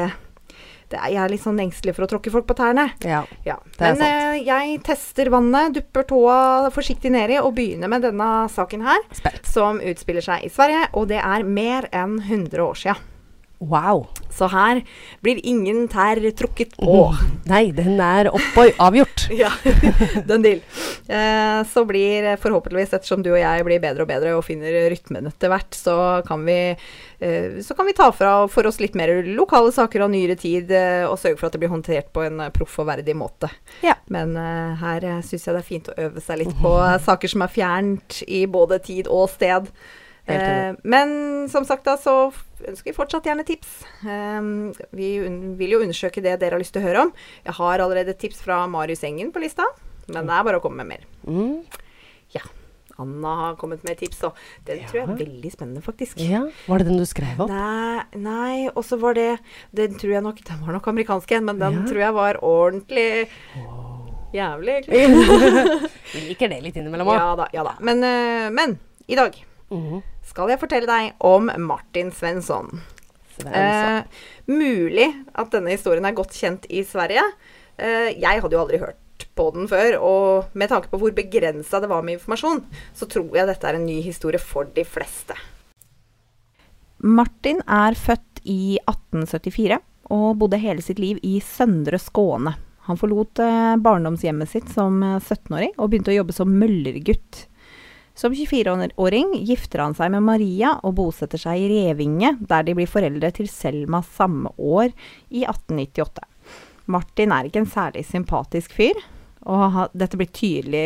det 0.90 0.98
er, 0.98 1.06
Jeg 1.14 1.22
er 1.22 1.36
litt 1.36 1.46
sånn 1.46 1.62
engstelig 1.62 1.94
for 2.00 2.08
å 2.08 2.10
tråkke 2.16 2.34
folk 2.34 2.50
på 2.50 2.58
tærne. 2.58 2.88
Ja. 3.06 3.22
Ja. 3.46 3.60
Men 3.78 4.02
eh, 4.02 4.42
jeg 4.42 4.82
tester 4.88 5.30
vannet, 5.30 5.78
dupper 5.78 6.10
tåa 6.10 6.74
forsiktig 6.74 7.14
nedi 7.14 7.38
og 7.44 7.54
begynner 7.62 7.94
med 7.94 8.10
denne 8.10 8.32
saken 8.50 8.90
her. 8.90 9.06
Spent. 9.22 9.46
Som 9.54 9.78
utspiller 9.78 10.26
seg 10.26 10.50
i 10.50 10.54
Sverige, 10.54 10.90
og 10.98 11.12
det 11.14 11.22
er 11.22 11.46
mer 11.46 11.92
enn 11.94 12.18
100 12.26 12.66
år 12.66 12.86
sia. 12.88 12.98
Wow. 13.62 14.08
Så 14.34 14.48
her 14.50 14.82
blir 15.22 15.38
ingen 15.46 15.86
tær 15.92 16.18
trukket 16.34 16.74
på. 16.80 16.96
Nei, 17.46 17.68
den 17.76 18.00
er 18.02 18.32
opp 18.34 18.58
og 18.58 18.82
avgjort. 18.90 19.28
Ja, 19.42 19.52
den 20.30 20.44
deal. 20.44 20.60
Eh, 21.08 21.62
så 21.70 21.84
blir 21.88 22.26
forhåpentligvis, 22.42 22.92
ettersom 22.98 23.22
du 23.24 23.30
og 23.32 23.40
jeg 23.40 23.64
blir 23.68 23.82
bedre 23.84 24.04
og 24.04 24.10
bedre 24.10 24.34
og 24.36 24.44
finner 24.46 24.90
rytmen 24.92 25.30
etter 25.30 25.52
hvert, 25.54 25.78
så 25.78 25.96
kan 26.28 26.44
vi, 26.46 26.58
eh, 27.24 27.62
så 27.64 27.78
kan 27.78 27.88
vi 27.88 27.96
ta 27.98 28.10
fra 28.16 28.34
for 28.52 28.68
oss 28.68 28.82
litt 28.84 28.98
mer 28.98 29.14
lokale 29.30 29.72
saker 29.74 30.06
av 30.08 30.12
nyere 30.14 30.36
tid, 30.42 30.74
eh, 30.76 31.06
og 31.08 31.20
sørge 31.22 31.40
for 31.40 31.48
at 31.48 31.56
det 31.56 31.64
blir 31.64 31.74
håndtert 31.74 32.12
på 32.14 32.26
en 32.28 32.44
eh, 32.44 32.52
proff 32.54 32.76
og 32.84 32.90
verdig 32.92 33.16
måte. 33.18 33.50
Ja. 33.86 33.96
Men 34.12 34.36
eh, 34.40 34.76
her 34.82 35.08
uh, 35.08 35.18
syns 35.26 35.48
jeg 35.48 35.56
det 35.56 35.64
er 35.64 35.70
fint 35.72 35.90
å 35.92 35.98
øve 36.10 36.24
seg 36.24 36.44
litt 36.44 36.56
på 36.66 36.76
eh, 36.82 37.00
saker 37.08 37.36
som 37.36 37.46
er 37.46 37.56
fjernt 37.56 38.22
i 38.28 38.46
både 38.52 38.82
tid 38.84 39.12
og 39.12 39.30
sted. 39.32 39.72
Eh, 40.26 40.74
men 40.84 41.50
som 41.50 41.66
sagt 41.66 41.88
da, 41.88 41.98
så 41.98 42.32
ønsker 42.70 42.92
vi 42.92 42.96
fortsatt 42.98 43.24
gjerne 43.26 43.46
tips. 43.48 43.70
Um, 44.06 44.72
vi 44.94 45.12
vil 45.60 45.70
jo 45.76 45.80
undersøke 45.82 46.22
det 46.22 46.40
dere 46.42 46.52
har 46.58 46.60
lyst 46.62 46.74
til 46.76 46.82
å 46.84 46.88
høre 46.88 47.02
om. 47.08 47.14
Jeg 47.46 47.54
har 47.58 47.80
allerede 47.80 48.14
tips 48.18 48.42
fra 48.46 48.66
Marius 48.68 49.04
Engen 49.08 49.32
på 49.32 49.42
lista, 49.44 49.64
men 50.08 50.26
det 50.28 50.34
er 50.38 50.44
bare 50.48 50.60
å 50.60 50.64
komme 50.64 50.84
med 50.84 50.88
mer. 50.98 51.08
Mm. 51.28 51.64
Anna 53.02 53.30
har 53.40 53.56
kommet 53.58 53.82
med 53.88 53.98
tips, 53.98 54.20
og 54.28 54.36
den 54.68 54.82
tror 54.86 55.00
jeg 55.00 55.08
er 55.10 55.16
veldig 55.24 55.52
spennende, 55.54 55.82
faktisk. 55.82 56.20
Ja, 56.22 56.44
Var 56.68 56.78
det 56.84 56.86
den 56.92 57.00
du 57.00 57.06
skrev 57.10 57.40
opp? 57.42 57.50
Nei, 57.50 58.04
nei 58.20 58.68
og 58.76 58.84
så 58.86 59.00
var 59.02 59.16
det 59.18 59.40
Den 59.74 59.96
tror 59.98 60.12
jeg 60.14 60.22
nok 60.22 60.42
Den 60.46 60.60
var 60.62 60.76
nok 60.76 60.90
amerikansk 60.92 61.32
en, 61.34 61.46
men 61.48 61.58
den 61.64 61.80
Ja. 61.80 61.86
tror 61.88 62.02
jeg 62.04 62.14
var 62.14 62.38
ordentlig 62.46 63.08
jævlig, 64.36 64.76
egentlig. 64.92 65.90
Vi 66.14 66.22
liker 66.28 66.50
det 66.54 66.62
litt 66.68 66.78
innimellom 66.78 67.10
òg. 67.10 67.18
Ja 67.18 67.32
da, 67.40 67.48
ja 67.56 67.64
da. 67.66 67.74
Men, 67.80 68.04
eh, 68.04 68.50
men 68.54 68.78
i 69.08 69.16
dag 69.18 69.34
Mhm. 69.72 70.04
Skal 70.32 70.52
jeg 70.52 70.62
fortelle 70.62 70.88
deg 70.88 71.24
om 71.28 71.52
Martin 71.60 72.12
Svensson. 72.16 72.82
Eh, 73.42 74.02
mulig 74.52 75.08
at 75.34 75.52
denne 75.54 75.74
historien 75.74 76.06
er 76.08 76.16
godt 76.16 76.36
kjent 76.38 76.68
i 76.72 76.86
Sverige. 76.88 77.24
Eh, 77.76 78.12
jeg 78.16 78.44
hadde 78.44 78.56
jo 78.56 78.64
aldri 78.64 78.80
hørt 78.82 79.28
på 79.38 79.48
den 79.56 79.68
før, 79.70 79.98
og 80.02 80.58
med 80.58 80.72
tanke 80.72 80.90
på 80.92 81.00
hvor 81.02 81.14
begrensa 81.16 81.82
det 81.82 81.90
var 81.92 82.04
med 82.06 82.18
informasjon, 82.18 82.64
så 82.98 83.08
tror 83.10 83.36
jeg 83.38 83.50
dette 83.50 83.68
er 83.68 83.78
en 83.78 83.88
ny 83.88 84.00
historie 84.06 84.42
for 84.42 84.70
de 84.76 84.86
fleste. 84.88 85.38
Martin 87.02 87.62
er 87.66 87.98
født 87.98 88.44
i 88.46 88.78
1874 88.86 89.80
og 90.12 90.28
bodde 90.42 90.60
hele 90.62 90.84
sitt 90.86 91.00
liv 91.02 91.20
i 91.26 91.40
Søndre 91.44 92.00
Skåne. 92.02 92.56
Han 92.90 92.98
forlot 92.98 93.40
eh, 93.44 93.78
barndomshjemmet 93.82 94.50
sitt 94.50 94.70
som 94.74 95.02
eh, 95.06 95.20
17-åring 95.22 95.76
og 95.78 95.92
begynte 95.92 96.14
å 96.14 96.20
jobbe 96.20 96.36
som 96.36 96.52
møllergutt. 96.62 97.46
Som 98.18 98.34
24-åring 98.36 99.32
gifter 99.48 99.86
han 99.86 99.96
seg 99.96 100.12
med 100.14 100.26
Maria 100.28 100.74
og 100.84 100.98
bosetter 101.00 101.40
seg 101.40 101.64
i 101.64 101.70
Revinge, 101.72 102.36
der 102.44 102.66
de 102.68 102.76
blir 102.76 102.90
foreldre 102.90 103.32
til 103.36 103.48
Selma 103.50 104.02
samme 104.04 104.52
år, 104.58 104.92
i 105.32 105.46
1898. 105.48 106.28
Martin 106.92 107.32
er 107.32 107.48
ikke 107.48 107.64
en 107.64 107.72
særlig 107.72 108.04
sympatisk 108.10 108.76
fyr, 108.76 109.00
og 109.48 109.96
dette 109.98 110.20
blir 110.20 110.30
tydelig 110.30 110.84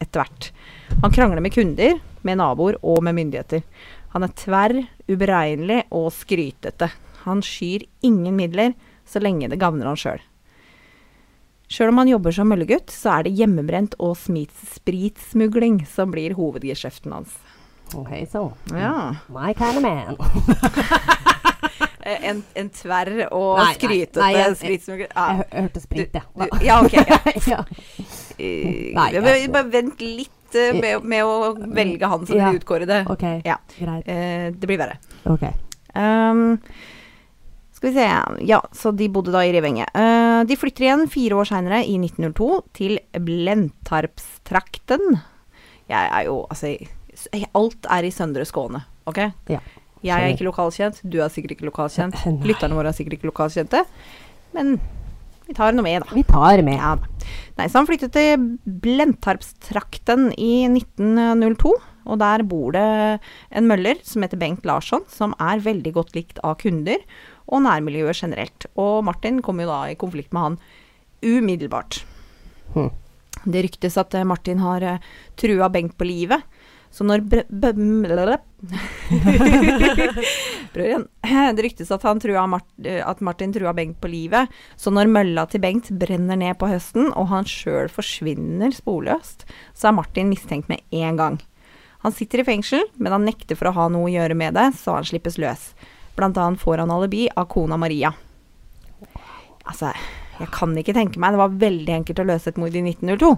etter 0.00 0.22
hvert. 0.22 0.48
Han 1.04 1.14
krangler 1.14 1.44
med 1.44 1.54
kunder, 1.54 2.00
med 2.22 2.40
naboer 2.40 2.78
og 2.80 3.02
med 3.04 3.18
myndigheter. 3.18 3.62
Han 4.14 4.26
er 4.26 4.34
tverr, 4.38 4.80
uberegnelig 5.10 5.84
og 5.94 6.10
skrytete. 6.14 6.88
Han 7.26 7.44
skyr 7.44 7.84
ingen 8.06 8.36
midler 8.38 8.74
så 9.06 9.22
lenge 9.22 9.50
det 9.50 9.60
gagner 9.60 9.90
han 9.90 9.98
sjøl. 9.98 10.22
Sjøl 11.72 11.88
om 11.92 12.00
han 12.02 12.10
jobber 12.12 12.34
som 12.36 12.50
møllegutt, 12.52 12.92
så 12.92 13.14
er 13.18 13.22
det 13.26 13.32
hjemmebrent 13.38 13.94
og 14.02 14.12
spritsmugling 14.20 15.80
som 15.88 16.12
blir 16.12 16.34
hovedgeskjeften 16.36 17.14
hans. 17.16 17.32
Ok, 17.96 18.12
så. 18.32 18.42
Ja. 18.72 19.14
My 19.32 19.54
kind 19.56 19.80
of 19.80 19.82
man. 19.82 20.16
En, 22.02 22.40
en 22.58 22.68
tverr 22.74 23.28
og 23.30 23.60
Nei, 23.60 23.74
skrytete 23.76 24.18
nei, 24.18 24.30
jeg- 24.34 24.40
ja. 24.42 24.94
Jeg 24.98 25.08
jeg, 25.14 25.62
hørte 25.62 25.80
sprit, 25.84 26.16
jeg. 26.16 26.22
Du, 26.34 26.64
ja, 26.66 26.78
ok. 26.82 26.96
Ja. 26.98 27.18
ja. 27.52 27.58
Eh, 28.42 28.90
Nei, 28.98 29.04
jeg- 29.14 29.52
Bare 29.54 29.70
vent 29.70 30.02
litt 30.02 30.56
eh, 30.58 30.72
med, 30.82 31.04
med 31.06 31.22
å 31.22 31.52
velge 31.78 32.10
han 32.10 32.26
som 32.26 32.36
Ja. 32.40 32.48
den 32.50 32.58
utkårede. 32.58 32.98
Ok, 33.12 33.22
Ja. 33.46 33.56
greit. 33.78 34.02
Eh, 34.10 34.50
det 34.50 34.66
blir 34.66 34.80
verre. 34.82 34.98
Ok. 35.30 35.46
Um, 35.94 36.58
skal 37.82 37.90
vi 37.90 37.98
se 37.98 38.46
Ja, 38.46 38.60
så 38.72 38.92
de 38.94 39.08
bodde 39.10 39.32
da 39.34 39.42
i 39.42 39.50
Revenge. 39.50 39.88
Uh, 39.90 40.46
de 40.46 40.58
flytter 40.58 40.86
igjen 40.86 41.08
fire 41.10 41.40
år 41.40 41.50
seinere, 41.50 41.82
i 41.82 41.96
1902, 41.98 42.50
til 42.78 42.98
Blentarpstrakten. 43.18 45.18
Jeg 45.90 46.12
er 46.14 46.28
jo 46.28 46.44
Altså, 46.46 46.76
alt 47.58 47.90
er 47.90 48.06
i 48.06 48.14
Søndre 48.14 48.46
Skåne, 48.46 48.84
OK? 49.06 49.18
Ja. 49.50 49.58
Jeg 50.02 50.18
er 50.18 50.32
ikke 50.34 50.48
lokalkjent, 50.48 50.98
du 51.06 51.20
er 51.22 51.30
sikkert 51.30 51.56
ikke 51.56 51.68
lokalkjent. 51.68 52.16
Lytterne 52.46 52.74
våre 52.74 52.90
er 52.90 52.96
sikkert 52.96 53.18
ikke 53.18 53.30
lokalkjente. 53.30 53.84
Men 54.54 54.76
vi 55.46 55.54
tar 55.54 55.74
noe 55.74 55.86
med, 55.86 56.02
da. 56.02 56.14
Vi 56.14 56.24
tar 56.26 56.62
med. 56.62 56.78
Ja, 56.78 56.96
da. 56.98 57.30
Nei, 57.58 57.68
så 57.68 57.80
han 57.80 57.86
flyttet 57.86 58.14
til 58.14 58.46
Blentarpstrakten 58.82 60.30
i 60.38 60.66
1902. 60.70 61.74
Og 62.02 62.18
der 62.18 62.42
bor 62.46 62.74
det 62.74 62.86
en 63.54 63.68
møller 63.70 64.00
som 64.06 64.24
heter 64.24 64.40
Bengt 64.40 64.66
Larsson, 64.66 65.04
som 65.10 65.36
er 65.38 65.62
veldig 65.62 65.92
godt 65.94 66.16
likt 66.18 66.40
av 66.42 66.56
kunder 66.62 66.98
og 67.52 67.64
nærmiljøet 67.66 68.24
generelt. 68.24 68.66
Og 68.80 69.04
Martin 69.06 69.42
kom 69.44 69.60
jo 69.60 69.68
da 69.68 69.84
i 69.92 69.98
konflikt 70.00 70.32
med 70.32 70.46
han 70.46 70.58
umiddelbart. 71.22 72.02
Hm. 72.74 72.90
Det 73.44 73.64
ryktes 73.66 73.98
at 74.00 74.14
eh, 74.14 74.26
Martin 74.28 74.62
har 74.62 74.84
uh, 74.86 74.98
trua 75.38 75.68
Bengt 75.72 75.96
på 75.98 76.06
livet. 76.08 76.42
Så 76.92 77.04
når. 77.08 77.22
Prøv 80.74 80.84
igjen. 80.84 81.06
Det 81.56 81.64
ryktes 81.64 81.90
at, 81.94 82.04
eh, 82.04 83.00
at 83.00 83.20
Martin 83.24 83.52
trua 83.54 83.72
Bengt 83.76 84.00
på 84.00 84.10
livet. 84.12 84.52
Så 84.76 84.92
når 84.92 85.10
mølla 85.10 85.46
til 85.48 85.62
Bengt 85.64 85.88
brenner 85.98 86.36
ned 86.36 86.58
på 86.60 86.68
høsten, 86.70 87.08
og 87.16 87.30
han 87.32 87.48
sjøl 87.48 87.88
forsvinner 87.92 88.70
sporløst, 88.76 89.46
så 89.74 89.88
er 89.88 89.96
Martin 89.96 90.30
mistenkt 90.32 90.68
med 90.68 90.84
en 90.92 91.16
gang. 91.16 91.40
Han 92.02 92.12
sitter 92.12 92.42
i 92.42 92.46
fengsel, 92.46 92.84
men 92.98 93.14
han 93.14 93.24
nekter 93.24 93.56
for 93.58 93.70
å 93.70 93.76
ha 93.76 93.88
noe 93.92 94.10
å 94.10 94.12
gjøre 94.12 94.36
med 94.36 94.56
det, 94.58 94.72
så 94.76 94.98
han 94.98 95.06
slippes 95.06 95.38
løs. 95.40 95.70
Blant 96.18 96.38
annet 96.40 96.60
får 96.60 96.82
han 96.82 96.92
alibi 96.92 97.26
av 97.30 97.48
kona 97.52 97.78
Maria. 97.80 98.12
Altså, 99.68 99.92
jeg 100.40 100.50
kan 100.50 100.72
ikke 100.78 100.94
tenke 100.96 101.20
meg 101.22 101.34
Det 101.34 101.38
var 101.38 101.58
veldig 101.62 101.92
enkelt 101.94 102.20
å 102.22 102.26
løse 102.26 102.50
et 102.50 102.60
mord 102.60 102.74
i 102.74 102.82
1902. 102.82 103.32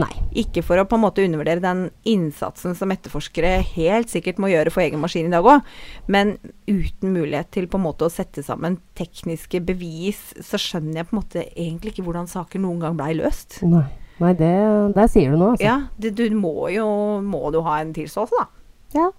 Nei. 0.00 0.08
Ikke 0.40 0.62
for 0.64 0.80
å 0.80 0.86
på 0.88 0.96
en 0.96 1.02
måte 1.04 1.24
undervurdere 1.24 1.60
den 1.60 1.82
innsatsen 2.08 2.76
som 2.78 2.92
etterforskere 2.94 3.58
helt 3.74 4.08
sikkert 4.12 4.38
må 4.40 4.48
gjøre 4.48 4.72
for 4.72 4.84
egen 4.84 5.02
maskin 5.02 5.28
i 5.28 5.32
dag 5.34 5.44
òg, 5.44 5.66
men 6.12 6.38
uten 6.64 7.12
mulighet 7.12 7.50
til 7.52 7.68
på 7.68 7.76
en 7.76 7.84
måte 7.84 8.08
å 8.08 8.12
sette 8.12 8.44
sammen 8.46 8.78
tekniske 8.98 9.60
bevis, 9.68 10.22
så 10.40 10.60
skjønner 10.60 11.02
jeg 11.02 11.10
på 11.10 11.16
en 11.16 11.20
måte 11.20 11.44
egentlig 11.50 11.92
ikke 11.92 12.06
hvordan 12.06 12.30
saker 12.30 12.62
noen 12.64 12.80
gang 12.80 12.96
blei 12.96 13.12
løst. 13.20 13.60
Nei, 13.68 13.84
Nei 14.22 14.32
det, 14.38 14.54
der 14.96 15.12
sier 15.12 15.34
du 15.34 15.40
noe, 15.40 15.52
altså. 15.58 15.66
Ja, 15.66 15.76
det, 16.00 16.14
du 16.16 16.24
må 16.40 16.70
jo 16.72 16.86
må 17.26 17.52
du 17.52 17.60
ha 17.66 17.82
en 17.82 17.92
tilståelse, 17.96 18.40
da. 18.40 18.48
Ja. 18.96 19.10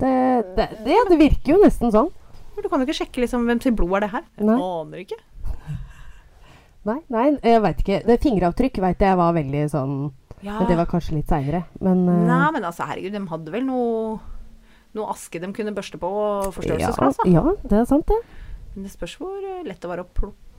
Det, 0.00 0.12
det, 0.56 0.68
det, 0.84 1.16
virker 1.20 1.54
jo 1.54 1.62
nesten 1.64 1.92
sånn. 1.92 2.12
For 2.60 2.68
Du 2.68 2.72
kan 2.72 2.82
jo 2.82 2.88
ikke 2.88 2.98
sjekke 3.00 3.22
liksom 3.24 3.46
hvem 3.48 3.60
sitt 3.64 3.76
blod 3.76 3.96
er 3.96 4.04
det 4.04 4.10
her. 4.12 4.24
Jeg 4.36 4.48
aner 4.52 5.00
ikke. 5.00 5.16
Nei, 6.88 6.98
nei 7.12 7.24
jeg 7.44 7.60
veit 7.64 7.80
ikke. 7.80 8.00
Det 8.04 8.18
Fingeravtrykk 8.20 8.80
veit 8.84 9.02
jeg 9.04 9.16
var 9.20 9.32
veldig 9.36 9.62
sånn 9.72 9.94
Ja. 10.40 10.54
Men 10.56 10.68
det 10.70 10.76
var 10.78 10.88
kanskje 10.88 11.18
litt 11.18 11.32
seinere. 11.32 11.62
Men 11.84 12.04
uh, 12.08 12.20
Nei, 12.28 12.46
men 12.56 12.64
altså, 12.64 12.86
herregud, 12.88 13.12
de 13.16 13.32
hadde 13.32 13.52
vel 13.52 13.66
noe 13.68 14.20
noe 14.96 15.12
aske 15.12 15.38
de 15.38 15.50
kunne 15.54 15.72
børste 15.76 16.00
på 16.02 16.08
og 16.10 16.56
ja, 16.66 16.88
da. 16.90 17.10
ja, 17.28 17.42
det 17.62 17.76
er 17.78 17.84
sant, 17.86 18.08
det. 18.10 18.16
Men 18.74 18.86
det 18.86 18.90
spørs 18.90 19.12
hvor 19.20 19.36
eh, 19.38 19.60
lett 19.62 19.78
det 19.78 19.90
var 19.90 20.02
å 20.02 20.06
plukke 20.08 20.49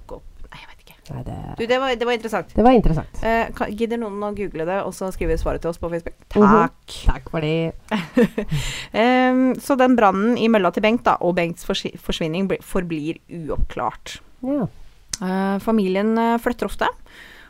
Nei, 0.51 0.59
jeg 0.61 0.69
vet 0.69 0.83
ikke. 0.83 0.97
Nei, 1.11 1.21
det, 1.27 1.35
Du, 1.57 1.63
det 1.67 1.77
var, 1.81 1.93
det 1.95 2.07
var 2.07 2.15
interessant. 2.15 2.51
det 2.55 2.65
var 2.65 2.75
interessant. 2.75 3.21
Eh, 3.23 3.51
kan, 3.55 3.71
gidder 3.77 3.99
noen 4.01 4.21
å 4.27 4.31
google 4.35 4.67
det, 4.67 4.79
og 4.85 4.93
så 4.95 5.09
skrive 5.15 5.37
svaret 5.39 5.63
til 5.63 5.71
oss 5.71 5.79
på 5.81 5.89
Facebook? 5.91 6.17
Mhm. 6.35 6.45
Takk. 6.45 6.97
Takk 7.07 7.31
for 7.33 7.47
det. 7.47 7.73
um, 9.31 9.43
så 9.59 9.77
den 9.79 9.97
brannen 9.99 10.37
i 10.39 10.49
mølla 10.51 10.73
til 10.75 10.85
Bengt, 10.85 11.05
da, 11.07 11.17
og 11.23 11.35
Bengts 11.39 11.67
forsvinning, 11.67 12.51
forblir 12.67 13.21
uoppklart. 13.31 14.19
Ja. 14.45 14.67
Uh, 15.21 15.57
familien 15.61 16.15
eh, 16.17 16.39
flytter 16.41 16.67
ofte, 16.67 16.87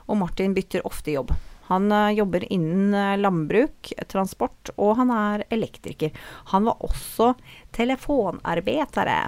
og 0.07 0.19
Martin 0.19 0.53
bytter 0.57 0.85
ofte 0.87 1.13
jobb. 1.15 1.31
Han 1.71 1.87
eh, 1.95 2.11
jobber 2.19 2.45
innen 2.53 2.93
eh, 2.93 3.17
landbruk, 3.21 3.93
eh, 3.95 4.07
transport, 4.11 4.73
og 4.77 4.97
han 4.99 5.13
er 5.15 5.45
elektriker. 5.49 6.11
Han 6.51 6.67
var 6.67 6.83
også 6.83 7.33
telefonarbeidere. 7.75 9.19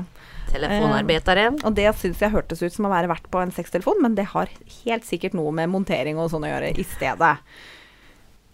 Telefonarbeidere. 0.51 1.49
Og 1.63 1.77
det 1.77 1.87
syns 1.99 2.21
jeg 2.21 2.33
hørtes 2.35 2.61
ut 2.63 2.75
som 2.75 2.89
å 2.89 2.93
være 2.93 3.09
verdt 3.11 3.29
på 3.31 3.41
en 3.41 3.53
sextelefon, 3.55 4.03
men 4.03 4.19
det 4.19 4.29
har 4.35 4.51
helt 4.83 5.07
sikkert 5.07 5.37
noe 5.39 5.55
med 5.55 5.71
montering 5.71 6.19
og 6.19 6.29
sånn 6.33 6.45
å 6.45 6.51
gjøre 6.51 6.75
i 6.75 6.85
stedet. 6.95 7.37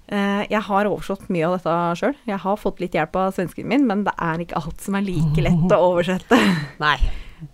Eh, 0.10 0.44
jeg 0.50 0.62
har 0.66 0.90
oversatt 0.90 1.28
mye 1.30 1.46
av 1.46 1.58
dette 1.58 1.74
sjøl. 2.00 2.16
Jeg 2.26 2.42
har 2.42 2.58
fått 2.58 2.80
litt 2.82 2.96
hjelp 2.98 3.18
av 3.20 3.34
svensken 3.36 3.68
min, 3.70 3.86
men 3.90 4.06
det 4.08 4.16
er 4.18 4.42
ikke 4.42 4.58
alt 4.58 4.82
som 4.82 4.98
er 4.98 5.06
like 5.06 5.44
lett 5.46 5.76
å 5.76 5.82
oversette. 5.92 6.40
Nei, 6.82 6.98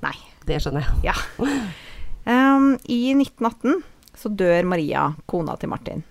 Nei. 0.05 0.15
det 0.47 0.61
skjønner 0.63 0.87
jeg. 0.87 1.11
Ja. 1.11 1.17
Um, 2.23 2.75
I 2.97 3.01
1918 3.17 3.83
så 4.15 4.31
dør 4.31 4.71
Maria, 4.71 5.09
kona 5.27 5.57
til 5.59 5.73
Martin. 5.73 6.05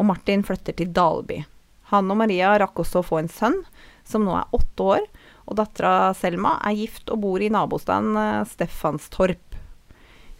Og 0.00 0.06
Martin 0.08 0.42
flytter 0.46 0.76
til 0.78 0.92
Dalby. 0.96 1.42
Han 1.92 2.08
og 2.12 2.20
Maria 2.22 2.54
rakk 2.62 2.80
også 2.80 3.02
å 3.02 3.06
få 3.06 3.20
en 3.20 3.28
sønn, 3.28 3.58
som 4.06 4.24
nå 4.24 4.32
er 4.38 4.56
åtte 4.56 4.86
år. 4.96 5.06
Og 5.50 5.58
dattera 5.58 6.14
Selma 6.16 6.56
er 6.64 6.78
gift 6.78 7.10
og 7.12 7.20
bor 7.24 7.42
i 7.42 7.50
nabostaden 7.52 8.16
eh, 8.16 8.46
Stefanstorp. 8.48 9.58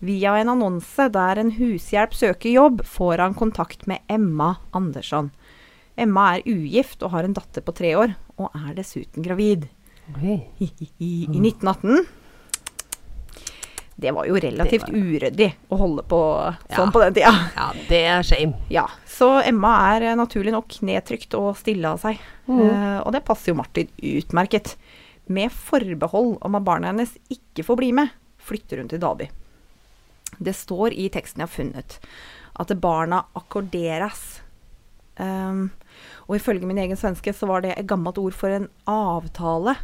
Via 0.01 0.39
en 0.41 0.55
annonse 0.55 1.11
der 1.13 1.43
en 1.43 1.51
hushjelp 1.59 2.15
søker 2.17 2.55
jobb, 2.55 2.85
får 2.89 3.21
han 3.21 3.37
kontakt 3.37 3.85
med 3.91 4.01
Emma 4.09 4.55
Andersson. 4.73 5.29
Emma 6.01 6.31
er 6.39 6.47
ugift 6.49 7.05
og 7.05 7.13
har 7.13 7.29
en 7.29 7.37
datter 7.37 7.65
på 7.67 7.75
tre 7.77 7.93
år, 8.01 8.15
og 8.41 8.55
er 8.57 8.73
dessuten 8.79 9.27
gravid. 9.27 9.67
Okay. 10.15 10.41
I, 10.65 10.71
i, 10.81 11.11
i 11.29 11.43
1918 11.43 12.07
Det 14.01 14.13
var 14.17 14.29
jo 14.29 14.39
relativt 14.41 14.87
var... 14.89 14.97
uryddig 14.97 15.49
å 15.69 15.79
holde 15.81 16.05
på 16.09 16.21
sånn 16.71 16.89
Ja. 16.89 16.93
på 16.95 17.03
den 17.03 17.17
tida. 17.19 17.33
Ja, 17.57 17.67
det 17.91 18.01
er 18.15 18.23
shame. 18.25 18.61
Ja, 18.73 18.87
Så 19.05 19.29
Emma 19.45 19.75
er 19.93 20.09
eh, 20.09 20.17
naturlig 20.17 20.55
nok 20.55 20.79
nedtrykt 20.87 21.37
og 21.37 21.53
stille 21.61 21.91
av 21.93 22.01
seg. 22.01 22.21
Mm. 22.49 22.61
Uh, 22.63 22.99
og 23.05 23.13
det 23.13 23.25
passer 23.27 23.53
jo 23.53 23.59
Martin 23.59 23.91
utmerket. 23.99 24.77
Med 25.31 25.53
forbehold 25.53 26.39
om 26.41 26.57
at 26.59 26.65
barna 26.67 26.91
hennes 26.91 27.13
ikke 27.31 27.67
får 27.67 27.79
bli 27.79 27.93
med, 28.01 28.15
flytter 28.41 28.81
hun 28.81 28.89
til 28.91 29.03
Dalby. 29.03 29.29
Det 30.41 30.55
står 30.57 30.97
i 30.97 31.11
teksten 31.13 31.43
jeg 31.43 31.51
har 31.51 31.53
funnet, 31.53 31.99
at 32.61 32.73
barna 32.81 33.25
akkorderes. 33.37 34.41
Um, 35.21 35.69
og 36.29 36.39
ifølge 36.39 36.67
min 36.67 36.81
egen 36.81 36.97
svenske 36.97 37.35
så 37.37 37.49
var 37.51 37.65
det 37.65 37.75
et 37.77 37.89
gammelt 37.91 38.19
ord 38.23 38.35
for 38.37 38.53
en 38.55 38.71
avtale. 38.89 39.77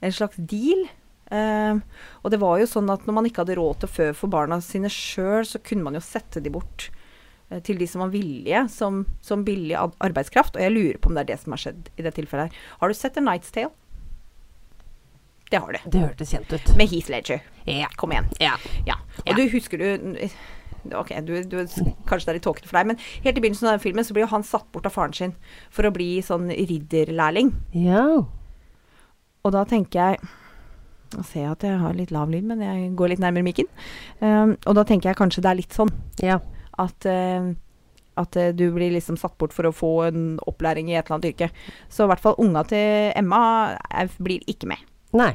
En 0.00 0.14
slags 0.14 0.38
deal. 0.38 0.86
Um, 1.30 1.82
og 2.24 2.30
det 2.32 2.38
var 2.40 2.56
jo 2.60 2.66
sånn 2.70 2.88
at 2.90 3.02
når 3.04 3.14
man 3.18 3.26
ikke 3.28 3.42
hadde 3.44 3.58
råd 3.58 3.82
til 3.82 3.88
å 3.90 3.92
fø 3.92 4.06
for 4.16 4.32
barna 4.32 4.60
sine 4.64 4.88
sjøl, 4.88 5.44
så 5.44 5.60
kunne 5.60 5.84
man 5.84 5.98
jo 5.98 6.00
sette 6.00 6.40
de 6.40 6.48
bort 6.54 6.86
eh, 7.50 7.60
til 7.66 7.76
de 7.76 7.86
som 7.90 8.00
var 8.00 8.12
villige 8.14 8.62
som, 8.72 9.02
som 9.20 9.42
billig 9.44 9.76
arbeidskraft. 9.76 10.56
Og 10.56 10.62
jeg 10.64 10.72
lurer 10.72 10.96
på 11.02 11.10
om 11.12 11.18
det 11.18 11.26
er 11.26 11.30
det 11.34 11.40
som 11.42 11.52
har 11.52 11.60
skjedd 11.66 11.90
i 11.98 12.06
det 12.06 12.14
tilfellet 12.16 12.48
her. 12.48 12.62
Har 12.80 12.88
du 12.88 12.96
sett 12.96 13.20
A 13.20 13.24
Night's 13.26 13.52
Tale? 13.52 13.74
Det 15.50 15.60
har 15.64 15.72
du. 15.72 15.78
Det 15.88 16.00
hørtes 16.04 16.32
kjent 16.32 16.50
ut. 16.52 16.72
Med 16.76 16.90
Heath 16.92 17.08
Ledger. 17.12 17.44
Ja. 17.68 17.88
Kom 17.96 18.12
igjen. 18.12 18.26
ja. 18.40 18.56
Ja. 18.86 18.98
Og 19.24 19.30
Ja. 19.32 19.36
du 19.36 19.48
husker 19.52 19.78
du 19.80 20.28
Ok, 20.94 21.10
du, 21.26 21.32
du, 21.44 21.56
kanskje 22.08 22.24
det 22.24 22.30
er 22.30 22.36
litt 22.38 22.44
tåkete 22.46 22.68
for 22.70 22.78
deg, 22.78 22.86
men 22.86 23.00
helt 23.24 23.36
i 23.36 23.40
begynnelsen 23.42 23.66
av 23.68 23.74
den 23.74 23.82
filmen 23.82 24.04
så 24.06 24.14
blir 24.14 24.22
jo 24.24 24.30
han 24.30 24.44
satt 24.46 24.68
bort 24.72 24.86
av 24.88 24.94
faren 24.94 25.12
sin 25.12 25.32
for 25.74 25.84
å 25.84 25.90
bli 25.92 26.22
sånn 26.24 26.46
ridderlærling. 26.54 27.50
Ja. 27.76 28.04
Og 29.42 29.52
da 29.52 29.64
tenker 29.68 29.98
jeg 30.14 30.22
Nå 31.16 31.24
ser 31.24 31.48
at 31.52 31.64
jeg 31.64 31.78
har 31.80 31.96
litt 31.96 32.12
lav 32.12 32.28
lyd, 32.32 32.44
men 32.50 32.60
jeg 32.64 32.90
går 32.98 33.14
litt 33.14 33.22
nærmere 33.22 33.46
mikken. 33.46 33.68
Um, 34.20 34.56
og 34.66 34.76
da 34.76 34.84
tenker 34.88 35.10
jeg 35.10 35.20
kanskje 35.20 35.44
det 35.44 35.50
er 35.50 35.60
litt 35.62 35.76
sånn 35.76 35.92
Ja. 36.20 36.40
at, 36.78 37.08
uh, 37.08 37.52
at 38.18 38.36
eh, 38.36 38.50
du 38.52 38.66
blir 38.74 38.90
liksom 38.92 39.16
satt 39.16 39.36
bort 39.38 39.54
for 39.54 39.68
å 39.68 39.74
få 39.74 39.92
en 40.08 40.24
opplæring 40.50 40.90
i 40.90 40.96
et 40.98 41.06
eller 41.06 41.18
annet 41.18 41.30
yrke. 41.32 41.50
Så 41.88 42.04
i 42.04 42.10
hvert 42.10 42.22
fall 42.22 42.38
unga 42.42 42.64
til 42.66 43.12
Emma 43.16 43.78
jeg, 43.92 44.10
blir 44.18 44.50
ikke 44.50 44.68
med. 44.72 44.82
Nei. 45.16 45.32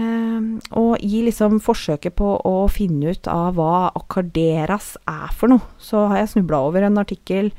Um, 0.00 0.60
og 0.72 1.02
i 1.04 1.20
liksom 1.26 1.58
forsøket 1.60 2.16
på 2.16 2.32
å 2.48 2.54
finne 2.72 3.12
ut 3.12 3.28
av 3.28 3.58
hva 3.58 3.90
accarderas 3.92 4.94
er 5.04 5.34
for 5.36 5.52
noe, 5.52 5.66
så 5.76 6.06
har 6.08 6.22
jeg 6.22 6.32
snubla 6.34 6.62
over 6.70 6.86
en 6.86 6.96
artikkel 7.02 7.52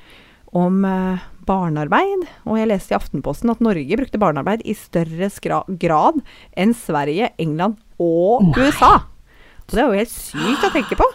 om 0.57 0.83
eh, 0.85 1.23
barnearbeid. 1.47 2.25
Og 2.47 2.57
jeg 2.59 2.69
leste 2.71 2.93
i 2.93 2.97
Aftenposten 2.97 3.51
at 3.53 3.61
Norge 3.63 3.97
brukte 3.99 4.19
barnearbeid 4.21 4.63
i 4.67 4.75
større 4.77 5.29
grad 5.81 6.21
enn 6.59 6.73
Sverige, 6.77 7.31
England 7.41 7.77
og 8.01 8.43
Nei. 8.49 8.67
USA. 8.67 8.93
Og 9.67 9.75
det 9.75 9.83
er 9.83 9.87
jo 9.87 9.99
helt 10.01 10.13
sykt 10.13 10.67
å 10.67 10.71
tenke 10.73 10.97
på. 10.99 11.07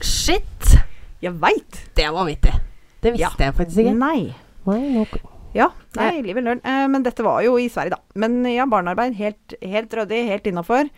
Shit! 0.00 0.78
Jeg 1.20 1.34
veit. 1.42 1.80
Det 1.98 2.06
var 2.06 2.20
vanvittig. 2.22 2.54
Det 3.02 3.12
visste 3.14 3.42
Ja. 3.42 3.48
jeg 3.50 3.54
faktisk 3.58 3.82
ikke. 3.82 3.96
Nei. 3.98 4.34
Nei, 4.68 5.06
Ja, 5.54 5.70
nei, 5.96 6.20
live 6.22 6.38
and 6.38 6.44
learn. 6.46 6.60
Eh, 6.62 6.86
men 6.92 7.02
dette 7.02 7.24
var 7.24 7.40
jo 7.42 7.56
i 7.58 7.68
Sverige, 7.72 7.96
da. 7.96 7.98
Men 8.14 8.44
ja, 8.44 8.66
barnearbeid 8.68 9.14
helt, 9.16 9.54
helt 9.62 9.90
ryddig, 9.96 10.26
helt 10.28 10.44
innafor. 10.46 10.90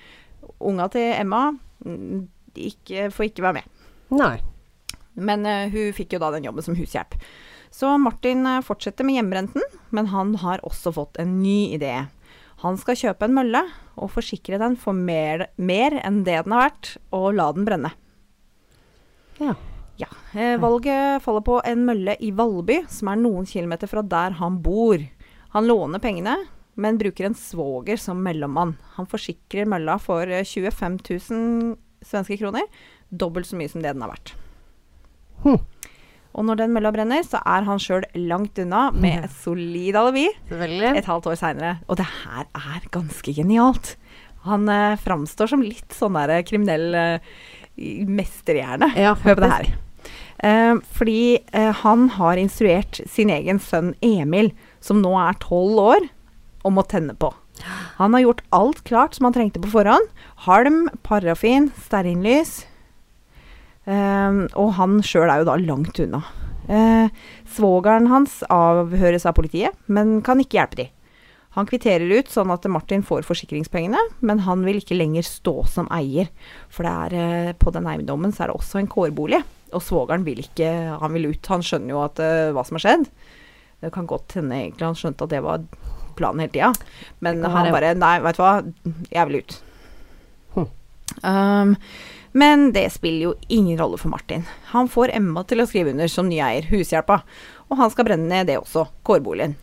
unga 0.60 0.88
til 0.90 1.12
Emma 1.14 1.52
mm, 1.86 2.26
ikke, 2.56 3.10
får 3.14 3.28
ikke 3.30 3.42
være 3.46 3.60
med. 3.60 3.68
Nei. 4.10 4.40
Men 5.14 5.46
uh, 5.46 5.68
hun 5.70 5.92
fikk 5.96 6.12
jo 6.16 6.20
da 6.22 6.30
den 6.34 6.44
jobben 6.44 6.62
som 6.66 6.74
hushjelp. 6.76 7.14
Så 7.70 7.92
Martin 8.02 8.46
eh, 8.46 8.62
fortsetter 8.66 9.06
med 9.06 9.20
hjemrenten, 9.20 9.64
men 9.94 10.10
han 10.10 10.34
har 10.42 10.62
også 10.66 10.92
fått 10.96 11.20
en 11.22 11.38
ny 11.42 11.72
idé. 11.76 11.94
Han 12.64 12.76
skal 12.80 12.98
kjøpe 12.98 13.24
en 13.26 13.36
mølle 13.38 13.62
og 13.96 14.12
forsikre 14.12 14.58
den 14.60 14.76
for 14.80 14.96
mer, 14.96 15.46
mer 15.56 15.96
enn 16.02 16.22
det 16.26 16.42
den 16.44 16.54
har 16.56 16.66
vært, 16.68 16.94
og 17.16 17.32
la 17.38 17.50
den 17.56 17.68
brenne. 17.68 17.94
Ja. 19.40 19.56
Ja, 20.00 20.08
eh, 20.32 20.56
Valget 20.56 21.20
faller 21.20 21.44
på 21.44 21.58
en 21.68 21.82
mølle 21.84 22.14
i 22.24 22.30
Valby, 22.32 22.78
som 22.88 23.10
er 23.12 23.20
noen 23.20 23.48
kilometer 23.48 23.90
fra 23.90 24.00
der 24.00 24.38
han 24.38 24.56
bor. 24.64 25.02
Han 25.52 25.66
låner 25.68 26.00
pengene, 26.00 26.38
men 26.80 26.98
bruker 27.00 27.28
en 27.28 27.36
svoger 27.36 28.00
som 28.00 28.22
mellommann. 28.24 28.78
Han 28.96 29.08
forsikrer 29.10 29.68
mølla 29.68 29.98
for 30.00 30.24
eh, 30.24 30.46
25 30.46 30.96
000 31.04 31.76
svenske 32.06 32.38
kroner, 32.40 32.64
dobbelt 33.10 33.48
så 33.48 33.58
mye 33.60 33.68
som 33.68 33.84
det 33.84 33.92
den 33.92 34.06
har 34.06 34.14
vært. 34.14 34.32
Hm. 35.44 35.60
Og 36.36 36.46
når 36.46 36.60
den 36.60 36.74
mølla 36.74 36.92
brenner, 36.94 37.24
så 37.26 37.40
er 37.42 37.66
han 37.66 37.80
sjøl 37.82 38.06
langt 38.14 38.58
unna 38.62 38.88
med 38.94 39.26
et 39.26 39.36
solid 39.44 39.98
alibi 39.98 40.28
et 40.94 41.08
halvt 41.10 41.30
år 41.32 41.38
seinere. 41.40 41.76
Og 41.90 41.98
det 42.00 42.06
her 42.06 42.46
er 42.46 42.86
ganske 42.94 43.34
genialt. 43.34 43.96
Han 44.46 44.68
eh, 44.72 44.96
framstår 45.00 45.50
som 45.52 45.64
litt 45.64 45.92
sånn 45.96 46.16
der 46.16 46.40
kriminell 46.48 46.94
eh, 46.96 47.32
mesterhjerne. 48.08 48.92
Ja, 48.96 49.16
Hør 49.20 49.36
på 49.36 49.44
det 49.44 49.52
her. 49.52 49.72
Eh, 50.40 50.78
fordi 50.96 51.20
eh, 51.52 51.74
han 51.82 52.08
har 52.16 52.40
instruert 52.40 53.02
sin 53.10 53.32
egen 53.32 53.60
sønn 53.60 53.92
Emil, 54.04 54.52
som 54.80 55.02
nå 55.02 55.12
er 55.20 55.36
tolv 55.42 55.82
år, 55.82 56.08
om 56.64 56.80
å 56.80 56.86
tenne 56.88 57.16
på. 57.16 57.32
Han 57.98 58.14
har 58.16 58.24
gjort 58.24 58.42
alt 58.56 58.82
klart 58.88 59.16
som 59.16 59.28
han 59.28 59.36
trengte 59.36 59.60
på 59.60 59.72
forhånd. 59.74 60.08
Halm, 60.46 60.86
parafin, 61.04 61.68
stearinlys. 61.84 62.62
Eh, 63.90 64.44
og 64.54 64.70
han 64.78 65.00
sjøl 65.02 65.28
er 65.28 65.42
jo 65.42 65.50
da 65.50 65.58
langt 65.58 65.98
unna. 66.02 66.22
Eh, 66.70 67.10
svogeren 67.50 68.06
hans 68.12 68.40
avhøres 68.52 69.26
av 69.26 69.34
politiet, 69.38 69.76
men 69.90 70.20
kan 70.26 70.42
ikke 70.42 70.60
hjelpe 70.60 70.82
de. 70.84 70.88
Han 71.56 71.66
kvitterer 71.66 72.06
ut 72.14 72.28
sånn 72.30 72.52
at 72.54 72.66
Martin 72.70 73.02
får 73.02 73.24
forsikringspengene, 73.26 73.98
men 74.22 74.42
han 74.46 74.62
vil 74.62 74.78
ikke 74.78 74.98
lenger 74.98 75.26
stå 75.26 75.54
som 75.66 75.88
eier. 75.90 76.28
For 76.70 76.86
det 76.86 76.92
er, 76.92 77.16
eh, 77.18 77.52
på 77.58 77.72
den 77.74 77.88
eiendommen 77.90 78.30
så 78.30 78.44
er 78.44 78.52
det 78.52 78.60
også 78.60 78.78
en 78.78 78.90
kårbolig, 78.90 79.42
og 79.74 79.82
svogeren 79.82 80.24
vil 80.24 80.38
ikke 80.38 80.98
Han 81.00 81.12
vil 81.12 81.30
ut. 81.30 81.46
Han 81.46 81.62
skjønner 81.62 81.88
jo 81.88 82.04
at, 82.04 82.20
eh, 82.20 82.52
hva 82.52 82.64
som 82.64 82.76
har 82.76 82.86
skjedd. 82.86 83.10
Det 83.80 83.92
kan 83.92 84.06
godt 84.06 84.34
hende 84.34 84.52
egentlig 84.52 84.86
han 84.86 84.94
skjønte 84.94 85.22
at 85.22 85.30
det 85.30 85.42
var 85.42 85.64
planen 86.16 86.40
hele 86.40 86.52
tida, 86.52 86.74
men 87.20 87.42
han 87.42 87.72
bare 87.72 87.94
Nei, 87.96 88.20
vet 88.20 88.36
du 88.36 88.42
hva, 88.42 88.72
jeg 89.10 89.26
vil 89.26 89.40
ut. 89.40 89.62
Hm. 90.54 90.68
Um, 91.24 91.76
men 92.32 92.68
det 92.74 92.86
spiller 92.94 93.30
jo 93.30 93.34
ingen 93.48 93.78
rolle 93.80 93.98
for 93.98 94.12
Martin. 94.12 94.44
Han 94.74 94.90
får 94.90 95.14
Emma 95.16 95.42
til 95.44 95.62
å 95.62 95.66
skrive 95.66 95.94
under 95.94 96.10
som 96.10 96.28
ny 96.30 96.38
eier, 96.44 96.68
hushjelpa, 96.70 97.22
og 97.70 97.80
han 97.80 97.90
skal 97.90 98.06
brenne 98.06 98.30
ned 98.30 98.50
det 98.50 98.60
også, 98.60 98.86
kårboligen. 99.06 99.56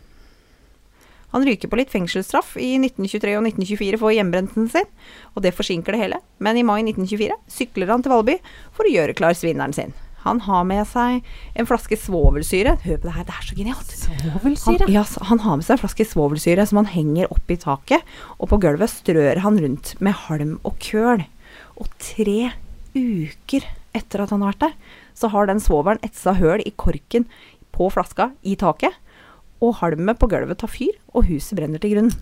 Han 1.32 1.44
ryker 1.44 1.68
på 1.68 1.76
litt 1.76 1.92
fengselsstraff 1.92 2.54
i 2.56 2.74
1923 2.80 3.34
og 3.36 3.46
1924 3.50 4.00
for 4.00 4.14
hjemmebrenten 4.16 4.68
sin, 4.72 4.88
og 5.34 5.44
det 5.44 5.52
forsinker 5.56 5.92
det 5.92 6.02
hele. 6.02 6.20
Men 6.40 6.56
i 6.56 6.64
mai 6.64 6.80
1924 6.80 7.36
sykler 7.52 7.92
han 7.92 8.04
til 8.04 8.14
Valby 8.14 8.38
for 8.72 8.88
å 8.88 8.92
gjøre 8.92 9.16
klar 9.16 9.36
svindelen 9.36 9.76
sin. 9.76 9.92
Han 10.24 10.40
har 10.48 10.64
med 10.66 10.82
seg 10.88 11.22
en 11.56 11.68
flaske 11.68 11.96
svovelsyre. 12.00 12.74
Hør 12.82 12.98
på 12.98 13.06
det 13.06 13.14
her, 13.14 13.26
det 13.28 13.36
er 13.36 13.46
så 13.46 13.58
genialt. 13.58 13.92
Svovelsyre. 14.00 14.88
Han, 14.88 14.92
ja, 14.92 15.04
han 15.30 15.42
har 15.44 15.60
med 15.60 15.68
seg 15.68 15.76
en 15.76 15.82
flaske 15.84 16.08
svovelsyre 16.10 16.66
som 16.68 16.80
han 16.80 16.90
henger 16.90 17.30
opp 17.32 17.52
i 17.52 17.58
taket, 17.60 18.16
og 18.38 18.50
på 18.50 18.60
gulvet 18.64 18.92
strør 18.92 19.44
han 19.44 19.60
rundt 19.62 19.94
med 20.04 20.16
halm 20.26 20.56
og 20.64 20.80
køl. 20.84 21.22
Og 21.78 21.90
tre 22.02 22.52
uker 22.96 23.66
etter 23.96 24.22
at 24.22 24.32
han 24.34 24.42
har 24.44 24.54
vært 24.54 24.64
der, 24.66 24.96
så 25.18 25.30
har 25.32 25.48
den 25.48 25.62
svovelen 25.62 26.02
etsa 26.06 26.34
høl 26.38 26.62
i 26.66 26.72
korken 26.78 27.26
på 27.74 27.88
flaska 27.94 28.32
i 28.46 28.56
taket, 28.58 28.94
og 29.62 29.78
halmet 29.80 30.18
på 30.20 30.28
gulvet 30.30 30.60
tar 30.60 30.70
fyr, 30.70 30.94
og 31.14 31.26
huset 31.30 31.58
brenner 31.58 31.82
til 31.82 31.96
grunnen. 31.96 32.14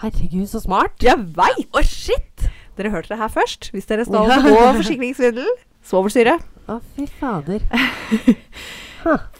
Herregud, 0.00 0.46
så 0.48 0.60
smart. 0.62 0.96
Jeg 1.04 1.16
veit! 1.36 1.68
Å, 1.76 1.82
shit! 1.84 2.46
Dere 2.76 2.92
hørte 2.92 3.12
det 3.12 3.20
her 3.20 3.32
først. 3.32 3.68
Hvis 3.74 3.88
dere 3.88 4.06
skal 4.08 4.30
begå 4.30 4.56
forsikringssvindel, 4.78 5.50
svovelsyre. 5.84 6.38
Å, 6.70 6.78
fy 6.96 7.08
fader. 7.20 7.64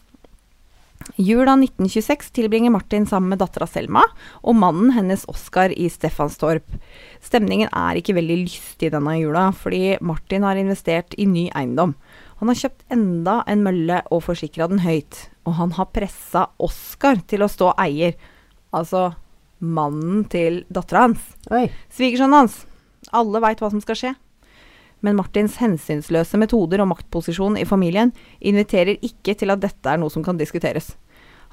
Jula 1.16 1.57
1926 1.57 2.31
tilbringer 2.37 2.70
Martin 2.70 3.07
sammen 3.07 3.33
med 3.33 3.40
dattera 3.40 3.66
Selma 3.66 4.03
og 4.42 4.57
mannen 4.59 4.92
hennes 4.94 5.25
Oskar 5.31 5.73
i 5.73 5.88
Stefanstorp. 5.90 6.66
Stemningen 7.25 7.70
er 7.73 7.99
ikke 7.99 8.14
veldig 8.18 8.37
lystig 8.44 8.92
denne 8.94 9.16
jula, 9.18 9.49
fordi 9.57 9.96
Martin 10.01 10.46
har 10.46 10.61
investert 10.61 11.16
i 11.18 11.27
ny 11.27 11.49
eiendom. 11.57 11.96
Han 12.40 12.53
har 12.53 12.61
kjøpt 12.62 12.87
enda 12.94 13.40
en 13.51 13.64
mølle 13.66 14.01
og 14.11 14.25
forsikra 14.29 14.70
den 14.70 14.85
høyt, 14.85 15.27
og 15.49 15.59
han 15.59 15.75
har 15.77 15.90
pressa 15.92 16.46
Oskar 16.62 17.20
til 17.29 17.44
å 17.44 17.51
stå 17.51 17.75
eier, 17.81 18.16
altså 18.73 19.11
mannen 19.61 20.25
til 20.33 20.62
dattera 20.73 21.09
hans. 21.09 21.23
Svigersønnen 21.92 22.42
hans. 22.42 22.62
Alle 23.16 23.42
veit 23.42 23.61
hva 23.61 23.73
som 23.73 23.83
skal 23.85 23.99
skje. 23.99 24.14
Men 25.07 25.17
Martins 25.17 25.57
hensynsløse 25.61 26.39
metoder 26.41 26.83
og 26.83 26.91
maktposisjon 26.93 27.57
i 27.61 27.69
familien 27.69 28.13
inviterer 28.41 29.01
ikke 29.01 29.37
til 29.39 29.53
at 29.53 29.63
dette 29.63 29.89
er 29.89 30.01
noe 30.01 30.13
som 30.13 30.25
kan 30.27 30.41
diskuteres. 30.41 30.93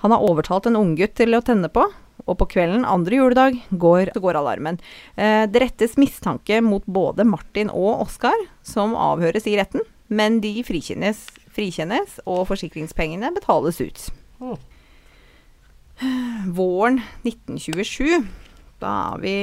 Han 0.03 0.13
har 0.13 0.25
overtalt 0.25 0.67
en 0.69 0.77
unggutt 0.77 1.15
til 1.17 1.33
å 1.33 1.41
tenne 1.41 1.71
på, 1.73 1.87
og 2.27 2.37
på 2.41 2.47
kvelden 2.51 2.85
andre 2.85 3.17
juledag 3.19 3.57
går, 3.71 4.11
går 4.19 4.39
alarmen. 4.39 4.79
Eh, 5.15 5.45
det 5.49 5.61
rettes 5.63 5.97
mistanke 5.97 6.59
mot 6.61 6.85
både 6.85 7.25
Martin 7.25 7.71
og 7.73 8.03
Oskar, 8.05 8.37
som 8.65 8.97
avhøres 8.97 9.47
i 9.49 9.55
retten, 9.57 9.85
men 10.07 10.41
de 10.43 10.53
frikjennes, 10.67 11.23
frikjennes 11.55 12.19
og 12.25 12.45
forsikringspengene 12.51 13.31
betales 13.35 13.79
ut. 13.81 14.03
Oh. 14.43 14.59
Våren 16.53 17.01
1927, 17.25 18.27
da 18.83 18.93
er 19.15 19.23
vi 19.23 19.37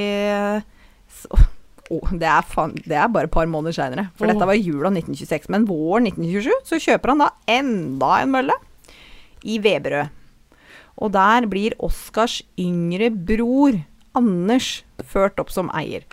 så, 1.10 1.42
Å, 1.92 1.98
det, 2.16 2.28
er 2.28 2.44
fan, 2.48 2.72
det 2.86 2.96
er 2.96 3.10
bare 3.12 3.28
et 3.28 3.34
par 3.34 3.48
måneder 3.50 3.76
seinere, 3.76 4.06
for 4.16 4.24
oh. 4.24 4.32
dette 4.32 4.46
var 4.48 4.56
jula 4.56 4.88
1926. 4.88 5.50
Men 5.52 5.66
våren 5.68 6.08
1927 6.08 6.68
så 6.70 6.80
kjøper 6.80 7.12
han 7.12 7.24
da 7.24 7.30
enda 7.58 8.12
en 8.22 8.32
mølle 8.32 8.56
i 9.44 9.58
Veberød. 9.60 10.08
Og 11.04 11.10
der 11.12 11.48
blir 11.50 11.74
Oskars 11.82 12.38
yngre 12.60 13.10
bror, 13.10 13.80
Anders, 14.14 14.84
ført 15.02 15.40
opp 15.42 15.50
som 15.50 15.68
eier. 15.74 16.04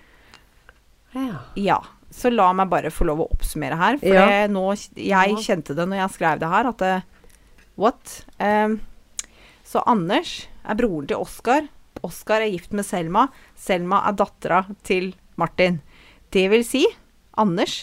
Ja. 1.13 1.41
Ja. 1.55 1.79
Så 2.11 2.31
la 2.33 2.49
meg 2.57 2.71
bare 2.71 2.91
få 2.91 3.05
lov 3.07 3.21
å 3.23 3.29
oppsummere 3.31 3.77
her. 3.79 3.99
For 4.01 4.15
Ja. 4.15 4.25
det, 4.27 4.51
nå, 4.51 4.65
jeg 4.97 5.07
Ja. 5.07 5.23
kjente 5.37 5.75
det 5.75 5.87
når 5.87 6.01
jeg 6.01 6.15
skrev 6.17 6.39
det 6.39 6.49
her, 6.49 6.67
at 6.67 6.77
det, 6.77 7.03
What? 7.77 8.25
Um, 8.39 8.81
så 9.63 9.83
Anders 9.87 10.47
er 10.67 10.75
broren 10.75 11.07
til 11.07 11.17
Oskar. 11.17 11.69
Oskar 12.03 12.41
er 12.41 12.51
gift 12.51 12.73
med 12.73 12.85
Selma. 12.85 13.29
Selma 13.55 14.01
er 14.07 14.13
dattera 14.13 14.65
til 14.83 15.13
Martin. 15.41 15.79
Det 16.31 16.45
vil 16.53 16.63
si, 16.67 16.85
Anders 17.41 17.81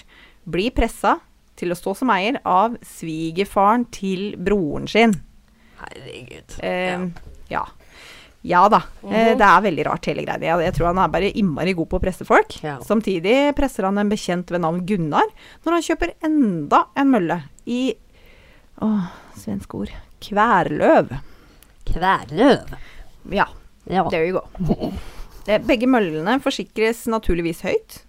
blir 0.48 0.70
pressa 0.76 1.16
til 1.58 1.72
å 1.74 1.76
stå 1.78 1.94
som 1.98 2.10
eier 2.14 2.38
av 2.46 2.76
svigerfaren 2.86 3.84
til 3.92 4.30
broren 4.38 4.86
sin. 4.88 5.16
Herregud. 5.80 6.54
Eh, 6.64 7.08
ja. 7.52 7.64
Ja 8.46 8.60
da. 8.70 8.78
Eh, 9.02 9.08
Mhm. 9.34 9.38
det 9.40 9.46
er 9.48 9.62
veldig 9.66 9.84
rart, 9.88 10.06
hele 10.06 10.22
greia. 10.24 10.38
Jeg, 10.38 10.64
jeg 10.68 10.74
tror 10.76 10.86
han 10.92 10.98
er 11.02 11.08
bare 11.10 11.32
innmari 11.34 11.74
god 11.74 11.88
på 11.90 11.98
å 11.98 12.02
presse 12.04 12.24
folk. 12.24 12.54
Ja. 12.62 12.76
Samtidig 12.86 13.34
presser 13.58 13.88
han 13.88 13.98
en 13.98 14.08
bekjent 14.12 14.50
ved 14.54 14.62
navn 14.62 14.84
Gunnar 14.86 15.26
når 15.66 15.72
han 15.78 15.82
kjøper 15.88 16.14
enda 16.22 16.84
en 16.96 17.10
mølle 17.10 17.40
i 17.66 17.80
Å, 18.80 18.88
svenske 19.34 19.74
ord. 19.74 19.90
Kværløv. 20.22 21.16
Kværløv. 21.90 22.76
Ja, 23.34 23.48
Ja. 23.90 24.08
there 24.08 24.26
you 24.28 24.38
go. 24.38 24.92
Eh, 25.48 25.60
Begge 25.64 25.88
møllene 25.88 26.36
forsikres 26.44 27.06
naturligvis 27.08 27.64
høyt. 27.64 28.02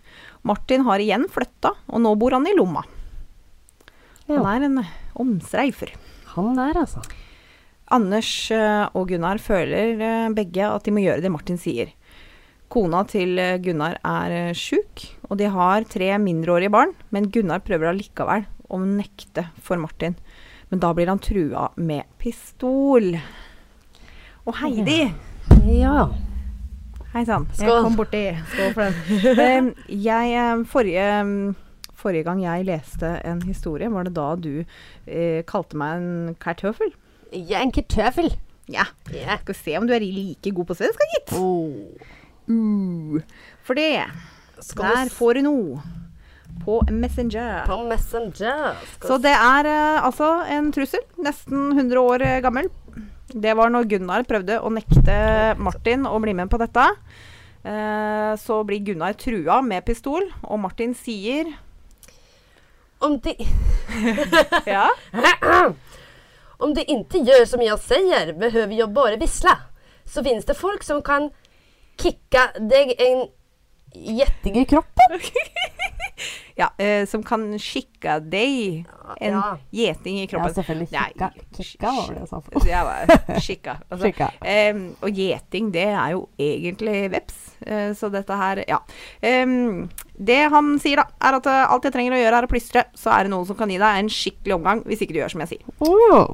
Martin 0.47 0.83
har 0.87 0.99
igjen 1.03 1.25
flytta, 1.31 1.73
og 1.87 2.03
nå 2.03 2.13
bor 2.19 2.35
han 2.35 2.47
i 2.47 2.55
Lomma. 2.55 2.83
Han 4.29 4.45
er 4.45 4.67
en 4.67 4.81
omsreifer. 5.19 5.95
Han 6.35 6.53
der, 6.59 6.77
altså. 6.83 7.01
Anders 7.89 8.29
eh, 8.53 8.85
og 8.93 9.07
Gunnar 9.09 9.39
føler 9.41 9.95
eh, 9.97 10.27
begge 10.35 10.67
at 10.67 10.85
de 10.85 10.93
må 10.93 11.01
gjøre 11.01 11.23
det 11.25 11.31
Martin 11.33 11.57
sier. 11.57 11.95
Kona 12.69 13.01
til 13.09 13.33
eh, 13.41 13.55
Gunnar 13.63 13.97
er 14.05 14.35
eh, 14.35 14.53
sjuk, 14.53 15.07
og 15.25 15.39
de 15.41 15.49
har 15.49 15.87
tre 15.89 16.11
mindreårige 16.21 16.69
barn, 16.75 16.93
men 17.09 17.31
Gunnar 17.33 17.63
prøver 17.65 17.89
allikevel 17.89 18.45
å 18.69 18.81
nekte 18.83 19.47
for 19.65 19.81
Martin. 19.81 20.13
Men 20.69 20.83
da 20.83 20.93
blir 20.93 21.09
han 21.09 21.23
trua 21.23 21.71
med 21.81 22.05
pistol. 22.21 23.15
Og 24.45 24.59
Heidi 24.61 25.07
Ja. 25.65 26.05
Hei 27.09 27.23
sann. 27.25 27.47
Jeg 27.57 27.73
kom 27.81 27.95
borti. 27.97 28.21
Skål 28.51 28.75
for 28.75 28.83
den. 29.39 29.71
Jeg, 30.09 30.65
forrige, 30.69 31.55
forrige 31.97 32.25
gang 32.27 32.43
jeg 32.43 32.67
leste 32.67 33.09
en 33.25 33.41
historie, 33.47 33.89
var 33.89 34.05
det 34.05 34.13
da 34.13 34.27
du 34.37 34.51
eh, 34.61 35.41
kalte 35.49 35.79
meg 35.79 35.97
en 35.97 36.35
kartøffel? 36.37 36.91
Ja, 37.33 37.63
en 37.63 37.73
kartøffel. 37.73 38.29
Ja. 38.69 38.85
Ja. 39.09 39.39
Skal 39.41 39.57
se 39.57 39.77
om 39.79 39.87
du 39.89 39.95
er 39.97 40.05
like 40.05 40.53
god 40.53 40.69
på 40.69 40.77
svensk, 40.77 41.01
gitt. 41.15 41.33
Oh. 41.33 41.97
Uh. 42.45 43.25
For 43.65 43.73
det 43.73 44.05
Der 44.77 45.09
får 45.09 45.39
du 45.39 45.47
noe. 45.49 45.81
På 46.61 46.83
Messenger. 46.91 47.65
På 47.65 47.83
Messenger. 47.89 48.77
Så 49.01 49.17
det 49.17 49.33
er 49.33 49.65
eh, 49.65 50.05
altså 50.05 50.43
en 50.45 50.69
trussel. 50.75 51.01
Nesten 51.25 51.71
100 51.73 52.05
år 52.05 52.21
eh, 52.21 52.41
gammel. 52.45 52.69
Det 53.29 53.53
var 53.57 53.69
når 53.69 53.85
Gunnar 53.91 54.23
prøvde 54.27 54.57
å 54.65 54.69
nekte 54.73 55.15
Martin 55.61 56.07
å 56.09 56.17
bli 56.21 56.33
med 56.37 56.49
på 56.49 56.57
dette. 56.61 56.85
Eh, 57.63 58.33
så 58.41 58.61
blir 58.65 58.81
Gunnar 58.87 59.13
trua 59.19 59.59
med 59.61 59.85
pistol, 59.85 60.25
og 60.47 60.61
Martin 60.63 60.95
sier 60.97 61.51
Om 63.03 63.19
det 63.23 63.35
Ja. 64.73 64.87
om 66.59 66.73
de 66.75 66.83
ikke 66.83 67.21
gjør 67.23 67.45
som 67.47 67.61
jeg 67.63 67.77
sier, 67.83 68.33
behøver 68.39 68.73
jeg 68.75 68.93
bare 68.95 69.19
visle. 69.21 69.53
Så 70.09 70.23
fins 70.25 70.47
det 70.47 70.57
folk 70.57 70.83
som 70.83 71.03
kan 71.05 71.29
kicke 71.99 72.47
deg 72.59 72.95
en 72.99 73.27
jättig 73.93 74.55
i 74.57 74.65
kroppen. 74.67 75.19
ja 76.61 76.67
eh, 76.77 77.05
som 77.09 77.23
kan 77.23 77.45
skikke 77.59 78.17
deg 78.29 78.85
en 79.19 79.33
Ja. 79.33 79.43
gjeting 79.73 80.19
i 80.21 80.27
kroppen. 80.29 80.53
selvfølgelig. 80.53 80.89
Kikka, 80.91 81.29
kicka 81.57 81.93
var 81.95 82.09
det 82.13 82.19
jeg 82.19 82.29
sa 82.29 82.39
for 82.45 82.67
Ja, 82.69 82.83
bare 82.85 83.39
skikka. 83.41 83.77
Altså, 83.91 84.03
Skikka. 84.05 84.27
em, 84.45 84.83
og 85.01 85.09
gjeting, 85.17 85.71
det 85.73 85.87
er 85.87 86.11
jo 86.13 86.27
egentlig 86.39 87.09
veps. 87.15 87.39
Eh, 87.65 87.89
så 87.97 88.09
dette 88.13 88.35
her, 88.37 88.63
ja. 88.69 88.79
Det 90.19 90.39
han 90.51 90.73
sier, 90.83 90.99
da, 91.01 91.05
er 91.29 91.37
at 91.39 91.47
eh, 91.49 91.65
alt 91.73 91.83
jeg 91.87 91.93
trenger 91.95 92.15
å 92.17 92.21
gjøre, 92.21 92.37
er 92.43 92.47
å 92.47 92.51
plystre. 92.51 92.83
Så 92.97 93.11
er 93.15 93.25
det 93.27 93.31
noen 93.33 93.47
som 93.47 93.57
kan 93.59 93.71
gi 93.71 93.79
deg 93.81 93.99
en 94.03 94.09
skikkelig 94.11 94.55
omgang, 94.59 94.83
hvis 94.87 95.01
ikke 95.05 95.15
du 95.15 95.21
gjør 95.23 95.31
som 95.35 95.43
jeg 95.45 95.53
sier. 95.55 95.75
Oh. 95.79 96.27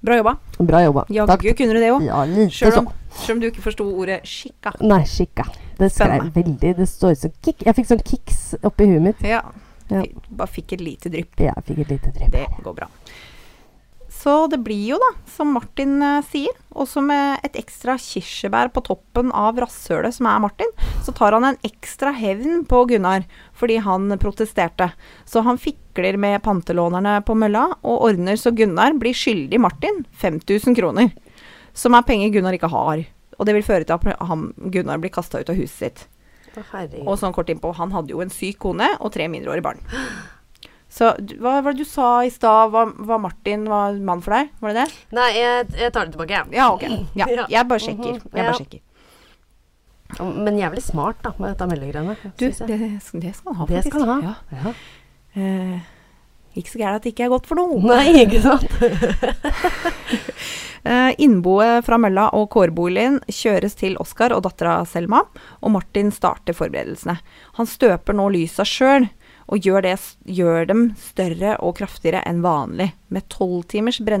Bra 0.00 0.14
jobba. 0.20 0.36
Bra 0.62 0.80
jobba. 0.84 1.02
Jaggu 1.10 1.50
kunne 1.58 1.74
du 1.74 1.80
det 1.82 1.90
òg. 1.90 2.04
Ja, 2.06 2.22
Sjøl 2.54 2.76
om, 2.84 2.86
om 3.34 3.40
du 3.42 3.48
ikke 3.50 3.64
forsto 3.64 3.82
ordet 3.98 4.20
skikka. 4.30 4.76
Nei, 4.86 5.00
skikka. 5.10 5.48
Det 5.78 5.90
skrev 5.94 6.28
veldig. 6.34 6.74
Det 6.80 6.88
står 6.90 7.16
som 7.20 7.32
kick. 7.44 7.62
Jeg 7.66 7.78
fikk 7.78 7.88
sånn 7.92 8.04
kicks 8.04 8.42
oppi 8.66 8.88
huet 8.90 9.04
mitt. 9.04 9.24
Ja. 9.26 9.44
Ja. 9.88 10.04
Bare 10.28 10.50
fikk 10.50 10.74
et 10.76 10.84
lite 10.84 11.10
drypp. 11.12 11.38
Jeg 11.40 11.66
fikk 11.66 11.84
et 11.84 11.96
lite 11.96 12.12
drypp. 12.12 12.34
Det 12.34 12.46
går 12.64 12.76
bra. 12.82 12.88
Så 14.18 14.34
det 14.50 14.58
blir 14.66 14.80
jo, 14.94 14.96
da, 14.98 15.12
som 15.30 15.52
Martin 15.54 16.00
uh, 16.02 16.24
sier, 16.26 16.54
også 16.74 17.02
med 17.06 17.44
et 17.46 17.54
ekstra 17.60 17.94
kirsebær 18.02 18.72
på 18.74 18.82
toppen 18.88 19.30
av 19.36 19.60
rasshølet 19.62 20.16
som 20.16 20.26
er 20.26 20.40
Martin, 20.42 20.72
så 21.06 21.14
tar 21.14 21.36
han 21.36 21.46
en 21.46 21.60
ekstra 21.66 22.10
hevn 22.16 22.64
på 22.68 22.82
Gunnar 22.90 23.28
fordi 23.58 23.78
han 23.84 24.10
protesterte. 24.18 24.90
Så 25.28 25.44
han 25.46 25.60
fikler 25.60 26.18
med 26.18 26.42
pantelånerne 26.42 27.20
på 27.26 27.36
mølla 27.38 27.68
og 27.78 28.08
ordner 28.10 28.40
så 28.40 28.50
Gunnar 28.56 28.96
blir 28.98 29.14
skyldig 29.14 29.62
Martin 29.62 30.02
5000 30.18 30.74
kroner. 30.80 31.12
Som 31.76 31.94
er 31.94 32.06
penger 32.08 32.34
Gunnar 32.34 32.58
ikke 32.58 32.72
har. 32.74 33.04
Og 33.38 33.46
det 33.46 33.54
vil 33.54 33.62
føre 33.66 33.86
til 33.86 33.94
at 33.94 34.22
han, 34.28 34.48
Gunnar 34.74 34.98
blir 35.02 35.12
kasta 35.14 35.38
ut 35.40 35.50
av 35.52 35.56
huset 35.58 35.78
sitt. 35.78 36.06
Herregud. 36.58 37.04
Og 37.06 37.18
sånn 37.20 37.32
kort 37.36 37.50
innpå, 37.52 37.70
han 37.78 37.92
hadde 37.94 38.10
jo 38.10 38.20
en 38.24 38.32
syk 38.34 38.58
kone 38.64 38.88
og 38.98 39.12
tre 39.14 39.28
mindreårige 39.30 39.62
barn. 39.62 39.82
Så 40.90 41.12
hva 41.38 41.58
var 41.62 41.76
det 41.76 41.84
du 41.84 41.86
sa 41.86 42.24
i 42.24 42.30
stad, 42.32 42.72
var, 42.72 42.90
var 43.06 43.20
Martin 43.22 43.66
var 43.68 43.92
mann 44.02 44.22
for 44.24 44.34
deg? 44.34 44.48
Var 44.64 44.72
det 44.74 44.84
det? 44.86 44.96
Nei, 45.14 45.26
jeg, 45.36 45.66
jeg 45.84 45.92
tar 45.94 46.08
det 46.08 46.16
tilbake. 46.16 46.40
Ja, 46.56 46.70
ok. 46.74 46.86
Ja, 47.20 47.28
jeg 47.52 47.68
bare 47.68 47.84
sjekker. 47.84 48.16
Mhm, 48.16 48.32
Jeg 48.32 48.48
bare 48.48 48.58
sjekker. 48.58 48.84
Men 50.48 50.56
jævlig 50.58 50.82
smart, 50.82 51.18
da, 51.22 51.34
med 51.36 51.52
dette 51.52 51.66
meldegreiene. 51.68 52.14
Du, 52.40 52.46
det, 52.48 52.78
det 53.20 53.34
skal 53.36 53.52
han 53.52 53.58
ha, 53.60 53.66
faktisk. 53.68 53.84
Det 53.84 53.92
skal 53.92 54.08
han 54.08 54.24
ha. 54.24 54.34
Ja. 54.50 54.58
Ja. 54.64 54.72
Eh, 55.36 55.94
ikke 56.58 56.74
så 56.74 56.80
gærent 56.80 57.00
at 57.00 57.06
det 57.06 57.14
ikke 57.14 57.26
er 57.28 57.32
godt 57.32 57.48
for 57.48 57.58
noe. 57.58 57.78
Nei, 57.86 58.24
ikke 58.24 58.42
sant? 58.44 58.68
uh, 60.86 61.12
Innboet 61.24 61.86
fra 61.86 61.98
mølla 62.00 62.28
og 62.36 62.48
kårboligen 62.54 63.20
kjøres 63.32 63.78
til 63.78 63.98
Oskar 64.02 64.34
og 64.36 64.44
dattera 64.46 64.80
Selma, 64.88 65.24
og 65.62 65.74
Martin 65.76 66.12
starter 66.14 66.56
forberedelsene. 66.56 67.18
Han 67.60 67.70
støper 67.70 68.16
nå 68.18 68.28
lysa 68.34 68.66
sjøl, 68.68 69.08
og 69.48 69.64
gjør, 69.64 69.86
det, 69.86 69.94
gjør 70.28 70.66
dem 70.68 70.82
større 71.00 71.54
og 71.64 71.78
kraftigere 71.78 72.20
enn 72.28 72.42
vanlig. 72.44 72.90
Med 73.08 73.24
tolv 73.32 73.64
timers, 73.72 73.96
bre, 74.04 74.18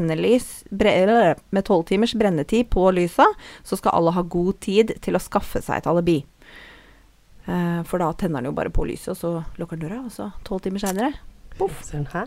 12 1.52 1.82
timers 1.90 2.14
brennetid 2.16 2.70
på 2.72 2.86
lysa, 2.96 3.26
så 3.60 3.76
skal 3.76 3.98
alle 3.98 4.16
ha 4.16 4.24
god 4.24 4.56
tid 4.64 4.94
til 5.04 5.18
å 5.18 5.22
skaffe 5.22 5.60
seg 5.64 5.82
et 5.82 5.90
alibi. 5.90 6.22
Eh, 7.44 7.80
for 7.88 8.00
da 8.00 8.08
tenner 8.16 8.40
han 8.40 8.48
jo 8.48 8.56
bare 8.56 8.72
på 8.72 8.88
lyset, 8.88 9.12
og 9.12 9.20
så 9.20 9.60
lukker 9.60 9.76
han 9.76 9.84
døra, 9.84 10.00
og 10.06 10.14
så 10.16 10.30
tolv 10.48 10.64
timer 10.64 10.84
seinere 10.84 11.12
Sånn, 11.58 12.06
hæ? 12.12 12.26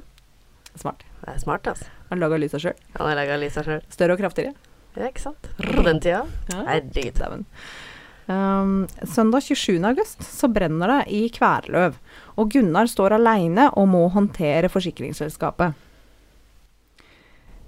Smart. 0.79 1.05
Det 1.21 1.35
er 1.35 1.39
smart, 1.41 1.67
altså. 1.67 1.87
Han 2.09 2.19
laga 2.19 2.39
lysa 2.41 2.59
sjøl. 2.59 2.75
Han 2.97 3.07
har 3.07 3.17
laga 3.19 3.37
lysa 3.39 3.63
sjøl. 3.65 3.81
Større 3.93 4.17
og 4.17 4.21
kraftigere. 4.23 4.55
Ja, 4.97 5.07
ikke 5.07 5.23
sant? 5.23 5.47
På 5.61 5.83
den 5.85 6.01
tida. 6.03 6.25
Herregud. 6.51 7.15
Dæven. 7.19 7.45
Um, 8.31 8.87
søndag 9.07 9.43
27. 9.43 9.79
august 9.87 10.23
så 10.23 10.47
brenner 10.51 10.91
det 10.91 10.99
i 11.11 11.21
Kværløv, 11.33 11.95
og 12.39 12.51
Gunnar 12.53 12.87
står 12.87 13.15
aleine 13.17 13.69
og 13.79 13.89
må 13.91 14.05
håndtere 14.13 14.69
forsikringsselskapet. 14.71 15.73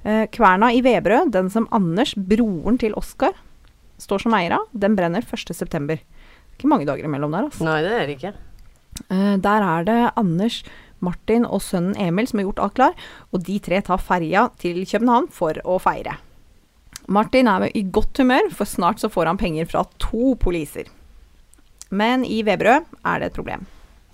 Uh, 0.04 0.26
kverna 0.32 0.69
i 0.76 0.84
Vebrød, 0.84 1.32
den 1.34 1.49
som 1.52 1.67
Anders, 1.73 2.13
broren 2.15 2.78
til 2.80 2.95
Oskar, 2.99 3.36
står 3.99 4.26
som 4.26 4.36
eier 4.38 4.58
av, 4.60 4.69
den 4.71 4.95
brenner 4.99 5.26
1.9. 5.26 5.99
Ikke 6.54 6.69
mange 6.69 6.88
dager 6.88 7.08
imellom 7.08 7.34
der, 7.34 7.49
altså. 7.49 7.65
Nei, 7.67 7.80
det 7.84 7.93
er 7.97 8.08
det 8.08 8.17
ikke. 8.19 8.34
Uh, 9.10 9.36
der 9.41 9.67
er 9.67 9.88
det 9.89 9.99
Anders, 10.19 10.62
Martin 11.04 11.46
og 11.46 11.62
sønnen 11.66 11.98
Emil 12.00 12.30
som 12.30 12.39
har 12.39 12.48
gjort 12.48 12.62
alt 12.66 12.78
klar, 12.80 12.96
og 13.32 13.44
de 13.48 13.60
tre 13.63 13.82
tar 13.86 14.02
ferja 14.02 14.48
til 14.62 14.82
København 14.88 15.30
for 15.34 15.60
å 15.68 15.78
feire. 15.84 16.18
Martin 17.12 17.50
er 17.52 17.68
i 17.76 17.84
godt 17.84 18.22
humør, 18.22 18.50
for 18.56 18.70
snart 18.70 19.02
så 19.04 19.12
får 19.12 19.32
han 19.32 19.39
penger 19.42 19.68
fra 19.68 19.84
to 20.00 20.36
poliser. 20.39 20.88
Men 21.92 22.24
i 22.26 22.42
Veberød 22.48 22.88
er 23.04 23.20
det 23.20 23.30
et 23.30 23.36
problem. 23.38 23.68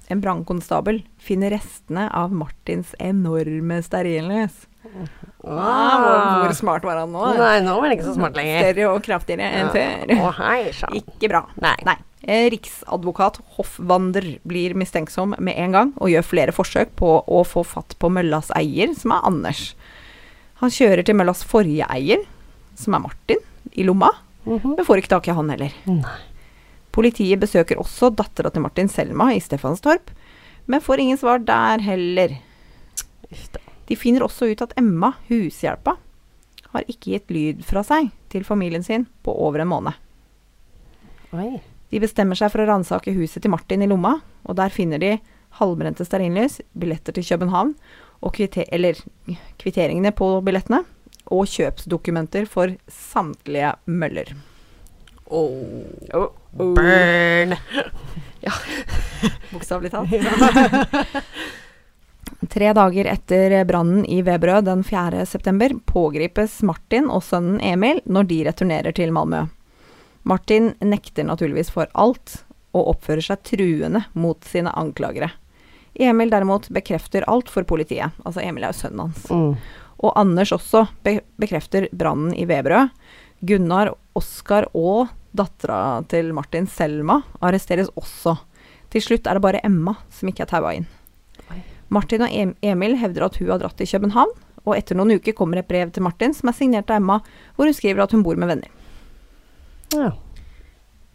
En 0.10 0.21
brannkonstabel 0.23 1.04
finner 1.21 1.54
restene 1.54 2.08
av 2.17 2.34
Martins 2.34 2.95
enorme 2.97 3.78
stearinlys. 3.86 4.65
Ah, 5.44 5.96
hvor, 6.00 6.20
hvor 6.46 6.54
smart 6.56 6.86
var 6.88 7.02
han 7.02 7.12
nå? 7.13 7.24
Nei, 7.38 7.56
nå 7.65 7.74
var 7.80 7.89
det 7.92 7.98
ikke 7.98 8.08
så 8.10 8.15
smart 8.15 8.38
lenger. 8.38 8.62
Større 8.70 8.92
og 8.94 9.02
kraftigere 9.06 9.50
enn 9.60 9.72
før. 9.74 10.13
Oh, 10.18 10.32
hei. 10.39 10.72
Ikke 11.02 11.30
bra. 11.32 11.42
Nei. 11.63 11.76
Nei. 11.88 11.96
Eh, 12.30 12.48
Riksadvokat 12.52 13.39
Hoffwander 13.56 14.26
blir 14.48 14.76
mistenksom 14.78 15.36
med 15.39 15.56
en 15.60 15.76
gang 15.76 15.92
og 15.98 16.12
gjør 16.12 16.26
flere 16.28 16.56
forsøk 16.56 16.92
på 17.00 17.12
å 17.24 17.44
få 17.48 17.63
fatt 17.68 17.96
på 18.00 18.12
møllas 18.12 18.52
eier, 18.60 18.92
som 19.00 19.13
er 19.15 19.24
Anders. 19.30 19.70
Han 20.63 20.74
kjører 20.76 21.06
til 21.08 21.15
møllas 21.15 21.46
forrige 21.48 21.88
eier, 21.96 22.26
som 22.80 22.98
er 22.98 23.06
Martin, 23.08 23.46
i 23.76 23.86
lomma, 23.88 24.12
Mhm. 24.46 24.76
men 24.78 24.86
får 24.88 24.98
ikke 25.02 25.12
tak 25.15 25.28
i 25.28 25.34
han 25.36 25.50
heller. 25.52 25.72
Nei. 25.86 26.18
Politiet 26.96 27.39
besøker 27.39 27.78
også 27.80 28.10
dattera 28.15 28.50
til 28.52 28.62
Martin, 28.63 28.88
Selma, 28.89 29.30
i 29.36 29.39
Stefanstorp, 29.44 30.10
men 30.68 30.82
får 30.82 31.00
ingen 31.04 31.18
svar 31.22 31.39
der 31.46 31.80
heller. 31.86 32.38
Uff 33.32 33.48
da. 33.54 33.60
De 33.89 33.97
finner 33.97 34.23
også 34.25 34.52
ut 34.52 34.62
at 34.62 34.75
Emma, 34.78 35.15
hushjelpa, 35.30 35.95
har 36.69 36.86
ikke 36.86 37.15
gitt 37.15 37.34
lyd 37.34 37.63
fra 37.65 37.82
seg 37.86 38.12
til 38.30 38.45
familien 38.45 38.86
sin 38.86 39.08
på 39.25 39.34
over 39.34 39.63
en 39.63 39.71
måned. 39.71 39.97
Oi. 41.34 41.58
De 41.89 42.02
bestemmer 42.02 42.38
seg 42.38 42.52
for 42.54 42.62
å 42.62 42.67
ransake 42.69 43.15
huset 43.17 43.41
til 43.41 43.54
Martin 43.54 43.82
i 43.82 43.89
lomma, 43.89 44.19
og 44.45 44.58
der 44.60 44.73
finner 44.73 45.02
de 45.02 45.15
halvbrente 45.58 46.06
stearinlys, 46.06 46.60
billetter 46.78 47.17
til 47.17 47.25
København, 47.25 47.73
og 48.21 48.36
kvitter 48.36 48.69
eller, 48.75 48.99
kvitteringene 49.62 50.13
på 50.13 50.28
billettene, 50.45 50.84
og 51.34 51.49
kjøpsdokumenter 51.49 52.45
for 52.49 52.75
samtlige 52.93 53.73
møller. 53.89 54.36
Oh. 55.30 56.30
Burn. 56.54 57.56
ja. 58.45 58.54
Bokstavelig 59.52 59.91
talt. 59.93 60.10
Tre 62.47 62.73
dager 62.73 63.06
etter 63.12 63.65
brannen 63.67 64.06
i 64.08 64.21
Veberød 64.23 64.69
den 64.69 64.84
4. 64.84 65.25
september 65.25 65.73
pågripes 65.86 66.62
Martin 66.63 67.10
og 67.12 67.23
sønnen 67.28 67.60
Emil 67.60 67.99
når 68.08 68.30
de 68.30 68.38
returnerer 68.47 68.95
til 68.95 69.12
Malmö. 69.12 69.49
Martin 70.23 70.71
nekter 70.80 71.28
naturligvis 71.28 71.71
for 71.73 71.91
alt, 71.99 72.43
og 72.71 72.93
oppfører 72.93 73.25
seg 73.25 73.43
truende 73.43 74.04
mot 74.13 74.45
sine 74.45 74.71
anklagere. 74.78 75.32
Emil 75.99 76.32
derimot 76.32 76.69
bekrefter 76.71 77.25
alt 77.28 77.49
for 77.52 77.67
politiet. 77.67 78.13
Altså 78.23 78.43
Emil 78.45 78.63
er 78.63 78.71
jo 78.71 78.80
sønnen 78.84 79.08
hans. 79.08 79.25
Mm. 79.34 79.56
Og 79.99 80.13
Anders 80.15 80.54
også 80.56 80.86
be 81.04 81.17
bekrefter 81.41 81.89
brannen 81.91 82.32
i 82.38 82.45
Veberød. 82.47 82.93
Gunnar, 83.43 83.91
Oskar 84.15 84.69
og 84.75 85.10
dattera 85.36 86.06
til 86.12 86.32
Martin, 86.36 86.69
Selma, 86.71 87.19
arresteres 87.43 87.91
også. 87.99 88.38
Til 88.93 89.04
slutt 89.04 89.28
er 89.28 89.36
det 89.36 89.43
bare 89.43 89.63
Emma 89.65 89.97
som 90.13 90.32
ikke 90.32 90.45
er 90.45 90.54
taua 90.54 90.73
inn. 90.78 90.88
Oi. 91.49 91.60
Martin 91.89 92.25
og 92.25 92.56
Emil 92.62 92.97
hevder 93.02 93.25
at 93.25 93.38
hun 93.41 93.49
har 93.49 93.62
dratt 93.62 93.78
til 93.80 93.89
København, 93.89 94.34
og 94.65 94.75
etter 94.78 94.97
noen 94.97 95.17
uker 95.17 95.36
kommer 95.38 95.62
et 95.62 95.69
brev 95.69 95.91
til 95.93 96.06
Martin 96.06 96.36
som 96.36 96.52
er 96.52 96.58
signert 96.58 96.91
av 96.91 97.02
Emma, 97.02 97.19
hvor 97.56 97.69
hun 97.69 97.78
skriver 97.78 98.04
at 98.04 98.13
hun 98.13 98.25
bor 98.25 98.38
med 98.39 98.52
venner. 98.52 98.73
Ja. 99.95 100.12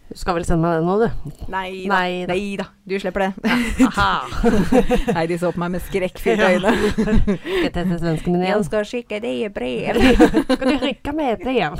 Du 0.04 0.18
skal 0.20 0.36
vel 0.36 0.44
sende 0.44 0.68
meg 0.68 0.82
den 0.82 0.86
nå, 0.86 0.94
du? 1.00 1.34
Nei 1.50 1.86
da. 1.88 1.98
Nei 2.28 2.42
da. 2.60 2.66
Du 2.84 2.92
slipper 3.00 3.22
det. 3.24 3.52
Nei, 5.16 5.22
de 5.30 5.38
så 5.40 5.48
på 5.54 5.60
meg 5.62 5.72
med 5.72 5.82
skrekkfylte 5.86 6.50
øyne. 6.52 6.72
Skal 6.84 7.70
teste 7.72 7.96
svensken 8.02 8.34
min 8.34 8.42
igjen? 8.44 8.50
Jeg 8.60 8.66
skal 8.68 8.84
skikke 8.90 9.20
deg 9.24 9.46
brev. 9.56 9.96
Skal 10.50 10.68
du 10.68 10.74
rykke 10.82 11.14
med 11.16 11.40
brev? 11.40 11.78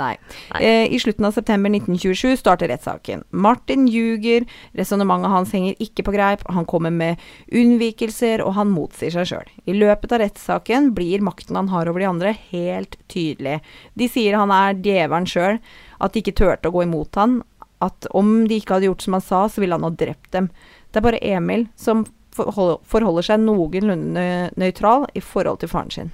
Nei. 0.00 0.14
Nei. 0.16 0.62
Eh, 0.64 0.86
I 0.96 1.00
slutten 1.02 1.28
av 1.28 1.36
september 1.36 1.70
1927 1.76 2.38
starter 2.40 2.72
rettssaken. 2.72 3.26
Martin 3.36 3.84
ljuger, 3.92 4.48
resonnementet 4.80 5.34
hans 5.34 5.52
henger 5.54 5.76
ikke 5.84 6.06
på 6.08 6.14
greip, 6.16 6.46
han 6.48 6.66
kommer 6.68 6.94
med 6.94 7.20
unnvikelser, 7.52 8.40
og 8.46 8.56
han 8.56 8.72
motsier 8.72 9.12
seg 9.12 9.28
sjøl. 9.28 9.52
I 9.68 9.76
løpet 9.76 10.16
av 10.16 10.24
rettssaken 10.24 10.94
blir 10.96 11.20
makten 11.28 11.60
han 11.60 11.68
har 11.74 11.92
over 11.92 12.00
de 12.02 12.08
andre, 12.08 12.32
helt 12.48 12.96
tydelig. 13.12 13.58
De 13.92 14.08
sier 14.08 14.40
han 14.40 14.54
er 14.56 14.80
djevelen 14.80 15.28
sjøl, 15.28 15.60
at 16.00 16.12
de 16.14 16.22
ikke 16.22 16.36
turte 16.38 16.68
å 16.70 16.74
gå 16.74 16.82
imot 16.86 17.14
han, 17.18 17.40
at 17.80 18.06
om 18.16 18.46
de 18.48 18.58
ikke 18.58 18.74
hadde 18.78 18.88
gjort 18.88 19.02
som 19.04 19.14
han 19.18 19.22
sa, 19.24 19.40
så 19.48 19.60
ville 19.62 19.74
han 19.78 19.86
ha 19.86 19.90
drept 19.90 20.30
dem. 20.34 20.48
Det 20.90 20.98
er 21.00 21.06
bare 21.06 21.20
Emil 21.22 21.68
som 21.78 22.04
forholder 22.38 23.22
seg 23.26 23.40
noenlunde 23.42 24.24
nøytral 24.58 25.06
i 25.18 25.20
forhold 25.22 25.58
til 25.62 25.70
faren 25.72 25.90
sin. 25.94 26.10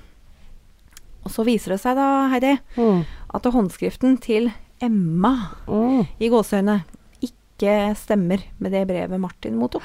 Og 1.25 1.33
så 1.33 1.45
viser 1.47 1.73
det 1.75 1.81
seg 1.81 1.97
da, 1.97 2.29
Heidi, 2.33 2.59
Mm. 2.77 3.05
at 3.35 3.43
håndskriften 3.45 4.19
til 4.21 4.53
Emma 4.81 5.51
Mm. 5.67 6.07
i 6.21 6.29
gåseøynene 6.29 6.85
ikke 7.23 7.95
stemmer 7.97 8.43
med 8.59 8.73
det 8.73 8.87
brevet 8.89 9.21
Martin 9.21 9.57
mottok. 9.57 9.83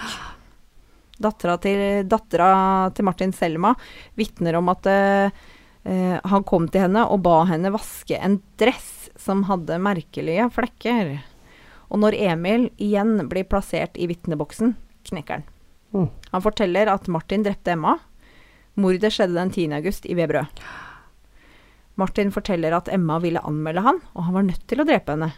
Dattera 1.20 1.58
til, 1.60 2.04
dattera 2.08 2.94
til 2.96 3.04
Martin 3.06 3.32
Selma 3.34 3.74
vitner 4.18 4.56
om 4.58 4.70
at 4.70 4.86
eh, 4.88 5.30
eh, 5.86 6.20
han 6.24 6.44
kom 6.44 6.68
til 6.70 6.82
henne 6.88 7.06
og 7.10 7.22
ba 7.26 7.44
henne 7.50 7.72
vaske 7.74 8.18
en 8.20 8.40
dress 8.62 9.10
som 9.20 9.44
hadde 9.50 9.80
merkelige 9.82 10.50
flekker. 10.56 11.20
Og 11.90 12.00
når 12.04 12.18
Emil 12.20 12.70
igjen 12.78 13.28
blir 13.30 13.48
plassert 13.50 13.98
i 13.98 14.08
vitneboksen, 14.08 14.76
knekker 15.10 15.40
han. 15.40 15.48
Mm. 15.94 16.10
Han 16.32 16.42
forteller 16.46 16.92
at 16.94 17.08
Martin 17.10 17.44
drepte 17.44 17.74
Emma. 17.74 17.98
Mordet 18.80 19.10
skjedde 19.12 19.34
den 19.40 19.50
10. 19.52 19.74
august 19.80 20.06
i 20.06 20.14
Vebrød. 20.16 20.62
Martin 22.00 22.32
forteller 22.32 22.76
at 22.78 22.88
Emma 22.94 23.18
ville 23.20 23.42
anmelde 23.44 23.82
han, 23.84 23.98
og 24.16 24.24
han 24.28 24.38
var 24.38 24.46
nødt 24.48 24.68
til 24.70 24.80
å 24.80 24.86
drepe 24.88 25.16
henne. 25.16 25.34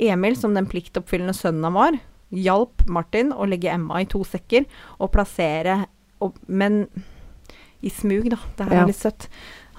Emil, 0.00 0.36
som 0.38 0.54
den 0.54 0.68
pliktoppfyllende 0.70 1.34
sønnen 1.34 1.66
han 1.66 1.74
var, 1.76 1.96
hjalp 2.30 2.84
Martin 2.86 3.32
å 3.34 3.48
legge 3.50 3.72
Emma 3.72 3.98
i 4.04 4.06
to 4.08 4.20
sekker 4.24 4.68
og 5.00 5.10
plassere 5.16 5.80
og, 6.22 6.36
Men 6.46 6.84
i 7.82 7.88
smug, 7.90 8.28
da. 8.30 8.36
Det 8.56 8.66
her 8.68 8.74
Ja. 8.76 8.82
er 8.82 8.86
litt 8.86 9.00
søtt. 9.00 9.28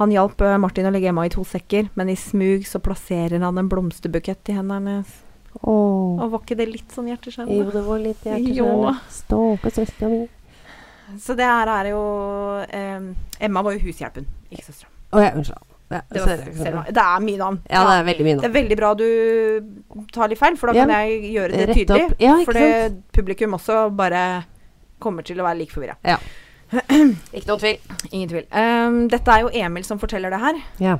Han 0.01 0.09
hjalp 0.13 0.41
eh, 0.41 0.57
Martin 0.57 0.87
å 0.89 0.91
legge 0.93 1.11
Emma 1.11 1.27
i 1.27 1.31
to 1.33 1.43
sekker, 1.45 1.91
men 1.99 2.09
i 2.09 2.17
smug 2.17 2.65
så 2.65 2.81
plasserer 2.81 3.43
han 3.43 3.59
en 3.61 3.69
blomsterbukett 3.69 4.49
i 4.49 4.55
hendene 4.57 4.95
hennes. 4.95 5.11
Åh. 5.61 6.21
Og 6.23 6.31
var 6.31 6.41
ikke 6.41 6.57
det 6.57 6.69
litt 6.71 6.93
sånn 6.95 7.09
Jo, 7.11 7.17
det 7.69 7.83
var 7.85 7.99
litt 8.01 8.23
hjerteskjærende. 8.25 8.93
Stakkars 9.11 9.75
søstera 9.77 10.09
mi. 10.09 10.21
Så 11.19 11.35
det 11.35 11.45
her 11.45 11.69
er 11.73 11.89
jo 11.91 12.01
eh, 12.65 13.11
Emma 13.43 13.61
var 13.61 13.75
jo 13.75 13.83
hushjelpen, 13.83 14.25
ikke 14.49 14.69
søstera. 14.71 14.89
Oh, 15.11 15.21
ja, 15.21 15.33
unnskyld. 15.35 15.67
Ja, 15.91 15.99
Det, 16.07 16.71
var. 16.71 16.85
Det 16.87 17.03
er 17.03 17.19
mye 17.19 17.37
navn. 17.37 17.57
Ja, 17.67 17.81
det 17.83 17.95
er 17.99 18.05
veldig 18.07 18.25
mye 18.25 18.35
navn. 18.37 18.43
Det 18.45 18.49
er 18.49 18.53
veldig 18.55 18.77
bra 18.79 18.91
du 18.95 20.05
tar 20.15 20.31
litt 20.31 20.39
feil, 20.39 20.55
for 20.57 20.71
da 20.71 20.79
Ja. 20.79 20.85
kan 20.87 20.93
jeg 21.03 21.33
gjøre 21.35 21.51
det 21.51 21.75
tydelig. 21.75 22.15
Ja, 22.23 22.37
for 22.45 22.53
det 22.55 23.03
publikum 23.11 23.57
også 23.59 23.83
bare 23.93 24.45
kommer 25.03 25.21
til 25.27 25.41
å 25.41 25.43
være 25.43 25.59
like 25.59 25.75
forvirra. 25.75 25.97
Ikke 27.35 27.47
noen 27.49 27.59
tvil. 27.59 27.79
Ingen 28.11 28.29
tvil. 28.31 28.45
Um, 28.55 28.99
dette 29.11 29.33
er 29.33 29.43
jo 29.43 29.51
Emil 29.61 29.83
som 29.87 29.99
forteller 29.99 30.31
det 30.33 30.39
her. 30.39 30.59
Ja. 30.79 30.95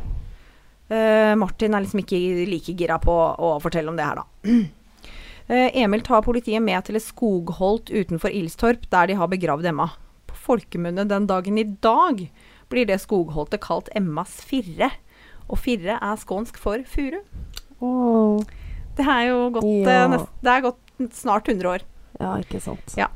Uh, 0.92 1.34
Martin 1.40 1.74
er 1.78 1.86
liksom 1.86 2.02
ikke 2.04 2.20
like 2.50 2.74
gira 2.76 2.98
på 3.00 3.14
å 3.16 3.54
fortelle 3.64 3.88
om 3.92 3.96
det 4.00 4.04
her, 4.10 4.20
da. 4.20 4.26
Uh, 5.48 5.70
Emil 5.84 6.04
tar 6.04 6.26
politiet 6.26 6.60
med 6.64 6.84
til 6.88 7.00
et 7.00 7.06
skogholt 7.06 7.92
utenfor 7.94 8.34
Ilstorp, 8.36 8.84
der 8.92 9.08
de 9.12 9.16
har 9.22 9.32
begravd 9.32 9.70
Emma. 9.72 9.88
På 10.28 10.36
folkemunne 10.50 11.08
den 11.08 11.30
dagen 11.32 11.58
i 11.62 11.64
dag 11.84 12.26
blir 12.72 12.88
det 12.88 13.00
skogholtet 13.04 13.64
kalt 13.64 13.88
Emmas 13.96 14.38
firre. 14.48 14.92
Og 15.52 15.60
firre 15.60 15.96
er 16.00 16.20
skånsk 16.20 16.60
for 16.60 16.84
furu. 16.88 17.22
Åh. 17.84 18.44
Det 19.00 19.08
er 19.08 19.24
jo 19.32 19.40
gått, 19.56 19.72
Ja. 19.88 20.06
uh, 20.12 20.28
det 20.44 20.52
er 20.58 20.68
gått 20.68 21.16
snart 21.16 21.48
100 21.48 21.72
år. 21.78 21.88
ja, 22.20 22.36
ikke 22.44 22.60
sant. 22.62 22.94
Ja. 23.00 23.08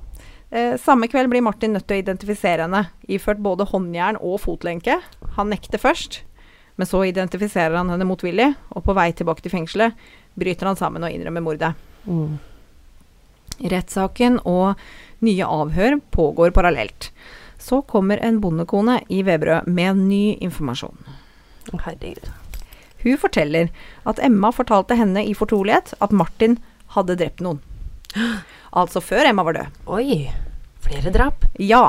Eh, 0.51 0.77
samme 0.77 1.07
kveld 1.07 1.29
blir 1.31 1.43
Martin 1.43 1.73
nødt 1.75 1.87
til 1.89 1.97
å 1.97 2.03
identifisere 2.03 2.67
henne, 2.67 2.85
iført 3.09 3.41
både 3.43 3.67
håndjern 3.71 4.19
og 4.21 4.39
fotlenke. 4.43 4.99
Han 5.37 5.49
nekter 5.51 5.81
først, 5.81 6.21
men 6.77 6.89
så 6.89 7.01
identifiserer 7.07 7.75
han 7.77 7.89
henne 7.91 8.07
motvillig, 8.07 8.51
og 8.75 8.85
på 8.85 8.95
vei 8.97 9.09
tilbake 9.15 9.45
til 9.45 9.53
fengselet 9.53 9.97
bryter 10.39 10.69
han 10.69 10.79
sammen 10.79 11.05
og 11.05 11.15
innrømmer 11.15 11.43
mordet. 11.43 11.73
Mm. 12.05 12.37
Rettssaken 13.71 14.39
og 14.43 14.79
nye 15.25 15.47
avhør 15.47 15.99
pågår 16.11 16.53
parallelt. 16.55 17.11
Så 17.57 17.81
kommer 17.87 18.19
en 18.21 18.41
bondekone 18.43 18.99
i 19.09 19.23
Veberød 19.25 19.69
med 19.71 20.01
ny 20.05 20.35
informasjon. 20.43 20.97
Herregud. 21.71 22.27
Hun 23.05 23.17
forteller 23.21 23.71
at 24.05 24.19
Emma 24.21 24.51
fortalte 24.53 24.97
henne 24.97 25.23
i 25.25 25.33
fortrolighet 25.37 25.93
at 26.01 26.13
Martin 26.13 26.59
hadde 26.95 27.17
drept 27.19 27.41
noen. 27.45 27.61
Altså 28.75 29.01
før 29.03 29.29
Emma 29.29 29.45
var 29.47 29.55
død. 29.59 29.81
Oi. 29.95 30.25
Flere 30.85 31.11
drap? 31.13 31.45
Ja. 31.61 31.87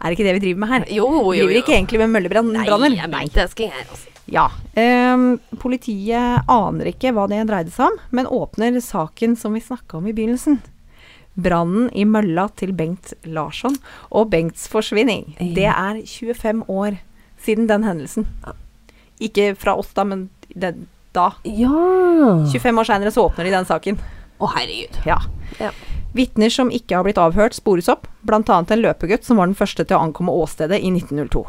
Er 0.00 0.08
det 0.08 0.16
ikke 0.16 0.26
det 0.26 0.36
vi 0.38 0.44
driver 0.46 0.60
med 0.62 0.72
her? 0.72 0.84
Jo, 0.92 1.06
jo, 1.12 1.22
jo. 1.36 1.46
Driver 1.46 1.60
ikke 1.60 1.74
egentlig 1.76 2.00
med 2.02 2.12
møllebranner? 2.14 2.62
Nei, 2.62 2.92
jeg 2.96 3.10
multitasking 3.12 3.72
her, 3.74 3.88
også. 3.92 4.12
Ja. 4.26 4.48
Um, 4.74 5.36
politiet 5.62 6.48
aner 6.50 6.90
ikke 6.90 7.12
hva 7.14 7.28
det 7.30 7.44
dreide 7.48 7.72
seg 7.74 7.92
om, 7.92 8.00
men 8.16 8.26
åpner 8.26 8.80
saken 8.82 9.36
som 9.38 9.54
vi 9.54 9.62
snakka 9.62 10.00
om 10.00 10.08
i 10.10 10.14
begynnelsen. 10.16 10.58
Brannen 11.36 11.90
i 11.92 12.06
mølla 12.08 12.48
til 12.56 12.72
Bengt 12.76 13.12
Larsson 13.28 13.76
og 14.08 14.30
Bengts 14.32 14.66
forsvinning. 14.72 15.34
Det 15.38 15.68
er 15.68 16.00
25 16.00 16.64
år 16.72 16.96
siden 17.44 17.68
den 17.68 17.84
hendelsen. 17.84 18.26
Ikke 19.22 19.52
fra 19.58 19.76
oss, 19.76 19.92
da, 19.96 20.04
men 20.08 20.26
det, 20.48 20.74
da. 21.16 21.30
Ja. 21.44 22.46
25 22.50 22.80
år 22.80 22.88
seinere 22.88 23.12
så 23.12 23.28
åpner 23.28 23.46
de 23.46 23.52
den 23.54 23.68
saken. 23.68 24.00
Å, 24.40 24.48
herregud. 24.54 24.98
Ja. 25.06 25.18
Ja. 25.60 25.70
Vitner 26.16 26.50
som 26.52 26.70
ikke 26.72 26.96
har 26.96 27.04
blitt 27.06 27.20
avhørt, 27.20 27.54
spores 27.56 27.88
opp, 27.92 28.06
bl.a. 28.26 28.40
en 28.48 28.82
løpegutt 28.82 29.24
som 29.24 29.36
var 29.40 29.46
den 29.50 29.56
første 29.58 29.84
til 29.84 29.96
å 29.96 30.02
ankomme 30.06 30.32
åstedet 30.32 30.80
i 30.80 30.90
1902. 30.92 31.44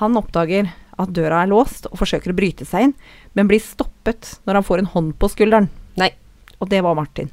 Han 0.00 0.16
oppdager 0.18 0.70
at 1.00 1.12
døra 1.16 1.42
er 1.44 1.50
låst 1.50 1.86
og 1.90 1.98
forsøker 1.98 2.30
å 2.32 2.36
bryte 2.36 2.66
seg 2.68 2.88
inn, 2.88 2.94
men 3.34 3.48
blir 3.50 3.62
stoppet 3.62 4.36
når 4.46 4.60
han 4.60 4.66
får 4.66 4.82
en 4.82 4.90
hånd 4.94 5.14
på 5.18 5.30
skulderen. 5.32 5.70
Nei. 5.98 6.10
Og 6.60 6.68
det 6.70 6.82
var 6.84 6.94
Martin. 6.98 7.30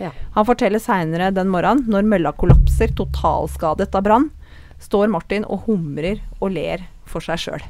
Ja. 0.00 0.10
Han 0.34 0.44
forteller 0.48 0.82
seinere 0.82 1.30
den 1.32 1.48
morgenen, 1.52 1.86
når 1.88 2.08
mølla 2.08 2.32
kollapser, 2.36 2.90
totalskadet 2.98 3.94
av 3.96 4.02
brann, 4.04 4.30
står 4.82 5.08
Martin 5.08 5.46
og 5.48 5.64
humrer 5.68 6.20
og 6.40 6.50
ler 6.52 6.82
for 7.08 7.24
seg 7.24 7.40
sjøl. 7.40 7.64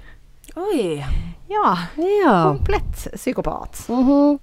Oi. 0.56 1.04
Ja, 1.52 1.76
Ja. 2.00 2.32
komplett 2.54 3.06
psykopat. 3.14 3.84
Mhm. 3.92 4.40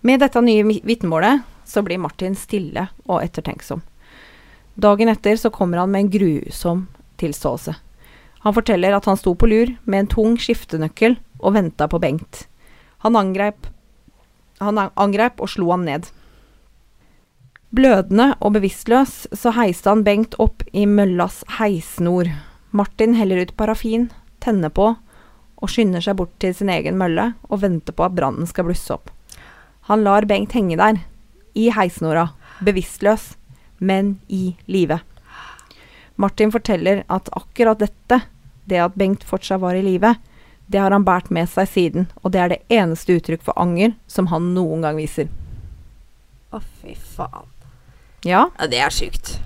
Med 0.00 0.20
dette 0.20 0.40
nye 0.40 0.62
vi- 0.62 0.82
vitnemålet 0.84 1.42
så 1.64 1.82
blir 1.82 1.98
Martin 1.98 2.34
stille 2.34 2.88
og 3.06 3.22
ettertenksom. 3.22 3.82
Dagen 4.74 5.08
etter 5.08 5.36
så 5.36 5.50
kommer 5.50 5.78
han 5.78 5.90
med 5.90 6.00
en 6.00 6.10
grusom 6.10 6.86
tilståelse. 7.16 7.74
Han 8.44 8.54
forteller 8.54 8.92
at 8.94 9.04
han 9.04 9.16
sto 9.16 9.34
på 9.34 9.48
lur 9.48 9.72
med 9.84 9.98
en 10.00 10.06
tung 10.12 10.36
skiftenøkkel 10.36 11.16
og 11.40 11.56
venta 11.56 11.88
på 11.88 11.98
Bengt. 11.98 12.46
Han 12.98 13.16
angrep, 13.16 13.66
han 14.60 14.78
angrep 14.78 15.40
og 15.40 15.48
slo 15.48 15.70
ham 15.70 15.84
ned. 15.84 16.10
Blødende 17.74 18.36
og 18.40 18.54
bevisstløs 18.54 19.26
så 19.34 19.52
heiste 19.56 19.90
han 19.90 20.04
Bengt 20.04 20.36
opp 20.38 20.62
i 20.72 20.86
møllas 20.86 21.42
heissnor. 21.58 22.30
Martin 22.70 23.16
heller 23.18 23.42
ut 23.42 23.56
parafin, 23.56 24.10
tenner 24.40 24.70
på 24.70 24.92
og 25.56 25.72
skynder 25.72 26.04
seg 26.04 26.16
bort 26.20 26.36
til 26.38 26.54
sin 26.54 26.70
egen 26.70 26.98
mølle 27.00 27.32
og 27.48 27.62
venter 27.64 27.96
på 27.96 28.04
at 28.04 28.14
brannen 28.14 28.46
skal 28.46 28.68
blusse 28.68 28.92
opp. 28.94 29.10
Han 29.86 30.02
lar 30.04 30.26
Bengt 30.26 30.52
henge 30.56 30.76
der, 30.80 30.98
i 31.54 31.68
heissnora, 31.70 32.28
bevisstløs, 32.64 33.34
men 33.78 34.16
i 34.28 34.56
live. 34.66 34.98
Martin 36.16 36.50
forteller 36.52 37.04
at 37.12 37.28
akkurat 37.36 37.78
dette, 37.82 38.20
det 38.66 38.80
at 38.82 38.96
Bengt 38.98 39.24
fortsatt 39.24 39.60
var 39.62 39.76
i 39.78 39.82
live, 39.84 40.14
det 40.66 40.80
har 40.82 40.90
han 40.90 41.04
båret 41.06 41.30
med 41.30 41.46
seg 41.52 41.68
siden, 41.70 42.08
og 42.24 42.32
det 42.34 42.40
er 42.42 42.48
det 42.54 42.62
eneste 42.74 43.14
uttrykk 43.20 43.44
for 43.46 43.54
anger 43.62 43.92
som 44.10 44.26
han 44.32 44.48
noen 44.56 44.82
gang 44.82 44.96
viser. 44.98 45.28
Å, 46.50 46.58
fy 46.82 46.96
faen. 47.16 47.46
Ja, 48.26 48.48
Ja, 48.58 48.66
det 48.66 48.80
er 48.82 48.90
sjukt. 48.90 49.36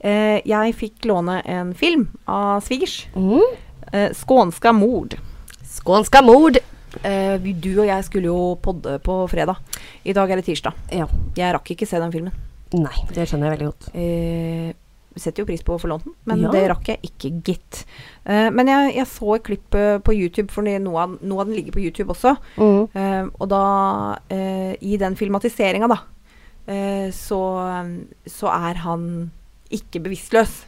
eh, 0.00 0.40
jeg 0.44 0.74
fikk 0.74 1.04
låne 1.06 1.40
en 1.46 1.74
film 1.74 2.08
av 2.26 2.62
svigers. 2.66 3.06
Mm. 3.14 3.44
Eh, 3.92 4.10
'Skånska 4.10 4.72
mord'. 4.72 5.18
Skånska 5.62 6.22
mord. 6.22 6.58
Vi- 7.02 7.52
du 7.60 7.70
og 7.80 7.86
jeg 7.86 8.04
skulle 8.04 8.28
jo 8.28 8.54
podde 8.62 8.98
på 9.00 9.28
fredag. 9.30 9.56
I 10.04 10.12
dag 10.12 10.30
er 10.30 10.36
det 10.36 10.44
tirsdag. 10.46 10.74
Ja. 10.92 11.06
Jeg 11.36 11.54
rakk 11.54 11.70
ikke 11.74 11.86
se 11.88 11.98
den 11.98 12.12
filmen. 12.12 12.32
Nei, 12.74 12.94
det 13.12 13.26
skjønner 13.28 13.50
jeg 13.50 13.58
veldig 13.58 13.68
godt. 13.68 13.88
Uh, 13.94 14.72
setter 15.20 15.42
jo 15.42 15.46
pris 15.46 15.62
på 15.62 15.74
å 15.76 15.80
få 15.80 15.88
lånt 15.90 16.04
den, 16.06 16.14
men 16.24 16.40
Ja. 16.40 16.50
det 16.50 16.62
rakk 16.70 16.86
jeg 16.88 17.00
ikke, 17.02 17.42
gitt. 17.44 17.84
Uh, 18.26 18.48
men 18.50 18.66
jeg, 18.66 18.94
jeg 18.96 19.06
så 19.06 19.34
et 19.36 19.42
klipp 19.44 19.70
på 20.04 20.14
YouTube, 20.16 20.50
for 20.50 20.62
noe 20.62 20.96
av, 21.02 21.18
noe 21.20 21.40
av 21.40 21.46
den 21.50 21.56
ligger 21.56 21.72
på 21.72 21.82
YouTube 21.84 22.08
også. 22.14 22.36
Mm. 22.56 23.30
Og 23.40 23.48
da, 23.48 24.16
i 24.80 24.96
den 24.96 25.14
filmatiseringa, 25.16 25.88
da, 25.88 25.98
så, 27.12 27.40
så 28.26 28.48
er 28.70 28.74
han 28.84 29.30
ikke 29.70 30.00
bevisstløs. 30.04 30.64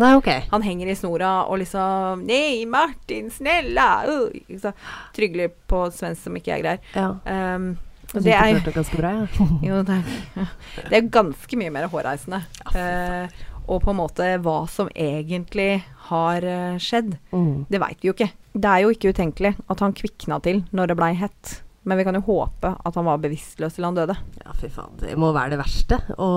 Nei, 0.00 0.10
ok. 0.18 0.28
Han 0.50 0.64
henger 0.66 0.90
i 0.90 0.96
snora 0.98 1.32
og 1.46 1.60
liksom 1.62 2.24
Nei, 2.26 2.64
Martin, 2.66 3.30
snella! 3.30 3.88
Uh. 4.08 4.70
Trygler 5.14 5.52
på 5.70 5.84
svensk 5.94 6.26
som 6.26 6.38
ikke 6.38 6.54
jeg 6.56 6.64
greier. 6.64 6.80
Ja. 6.96 7.12
Um, 7.54 7.74
det 8.14 8.34
er 8.34 8.60
bra, 8.94 9.10
ja. 9.24 9.46
jo, 9.68 9.80
det 9.86 9.96
er, 9.96 10.46
det 10.90 10.98
er 10.98 11.10
ganske 11.14 11.58
mye 11.58 11.72
mer 11.74 11.88
hårreisende. 11.90 12.42
Uh, 12.74 13.26
og 13.64 13.80
på 13.82 13.90
en 13.94 13.98
måte 13.98 14.26
hva 14.44 14.58
som 14.70 14.90
egentlig 14.92 15.82
har 16.10 16.44
uh, 16.44 16.78
skjedd, 16.82 17.16
Mm. 17.32 17.64
det 17.70 17.80
veit 17.82 18.02
vi 18.02 18.10
jo 18.10 18.14
ikke. 18.14 18.30
Det 18.54 18.70
er 18.70 18.84
jo 18.84 18.92
ikke 18.94 19.10
utenkelig 19.14 19.54
at 19.72 19.80
han 19.82 19.94
kvikna 19.96 20.38
til 20.44 20.62
når 20.70 20.92
det 20.92 20.98
blei 21.00 21.12
hett. 21.18 21.60
Men 21.84 21.98
vi 21.98 22.04
kan 22.06 22.16
jo 22.16 22.22
håpe 22.28 22.70
at 22.78 22.94
han 22.96 23.04
var 23.08 23.18
bevisstløs 23.20 23.74
til 23.76 23.84
han 23.84 23.96
døde. 23.96 24.14
Ja, 24.44 24.54
fy 24.56 24.70
faen. 24.72 24.94
Det 25.00 25.16
må 25.20 25.32
være 25.34 25.54
det 25.56 25.60
verste. 25.60 25.98
Å 26.16 26.28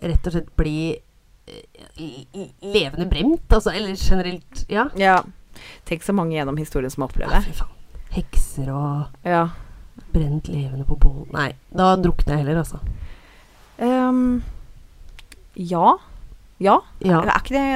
rett 0.00 0.28
og 0.28 0.32
slett 0.36 0.54
bli 0.56 0.76
levende 2.60 3.06
bremt, 3.10 3.52
altså. 3.52 3.70
Eller 3.74 3.94
generelt 3.96 4.64
Ja. 4.68 4.88
Ja. 4.96 5.22
Tenk 5.84 6.02
så 6.02 6.12
mange 6.14 6.36
gjennom 6.38 6.56
historien 6.56 6.90
som 6.90 7.02
har 7.02 7.08
opplevd 7.10 7.32
ja 7.34 7.40
det. 7.44 7.54
faen. 7.54 7.76
Hekser 8.10 8.70
og 8.74 9.04
Ja. 9.26 9.48
brent 10.12 10.48
levende 10.48 10.84
på 10.86 10.96
bål. 10.98 11.26
Nei, 11.32 11.52
da 11.74 11.96
drukner 11.96 12.36
jeg 12.36 12.44
heller, 12.46 12.62
altså. 12.62 12.80
Um, 13.78 14.42
ja. 15.56 15.96
Ja. 16.58 16.78
Ja. 17.00 17.20
Er 17.22 17.38
ikke 17.40 17.54
det 17.54 17.66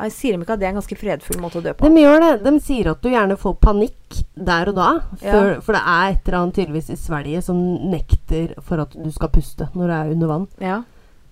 jeg 0.00 0.12
Sier 0.14 0.32
de 0.32 0.40
ikke 0.40 0.54
at 0.54 0.60
det 0.60 0.64
er 0.64 0.70
en 0.70 0.78
ganske 0.80 0.96
fredfull 0.96 1.40
måte 1.42 1.58
å 1.60 1.62
dø 1.62 1.74
på? 1.76 1.88
De 1.94 2.00
gjør 2.00 2.20
det. 2.22 2.44
De 2.46 2.60
sier 2.64 2.86
at 2.88 3.02
du 3.02 3.10
gjerne 3.10 3.36
får 3.36 3.58
panikk 3.60 4.22
der 4.34 4.70
og 4.70 4.74
da. 4.78 5.00
For, 5.20 5.26
Ja. 5.50 5.60
For 5.60 5.72
det 5.76 5.82
er 5.84 6.12
et 6.14 6.26
eller 6.28 6.38
annet 6.38 6.54
tydeligvis 6.54 6.88
i 6.90 6.96
Sverige 6.96 7.42
som 7.42 7.58
nekter 7.90 8.54
for 8.62 8.80
at 8.80 8.90
du 8.96 9.10
skal 9.12 9.28
puste 9.28 9.68
når 9.74 9.86
du 9.86 9.92
er 9.92 10.10
under 10.14 10.26
vann. 10.26 10.48
Ja. 10.58 10.82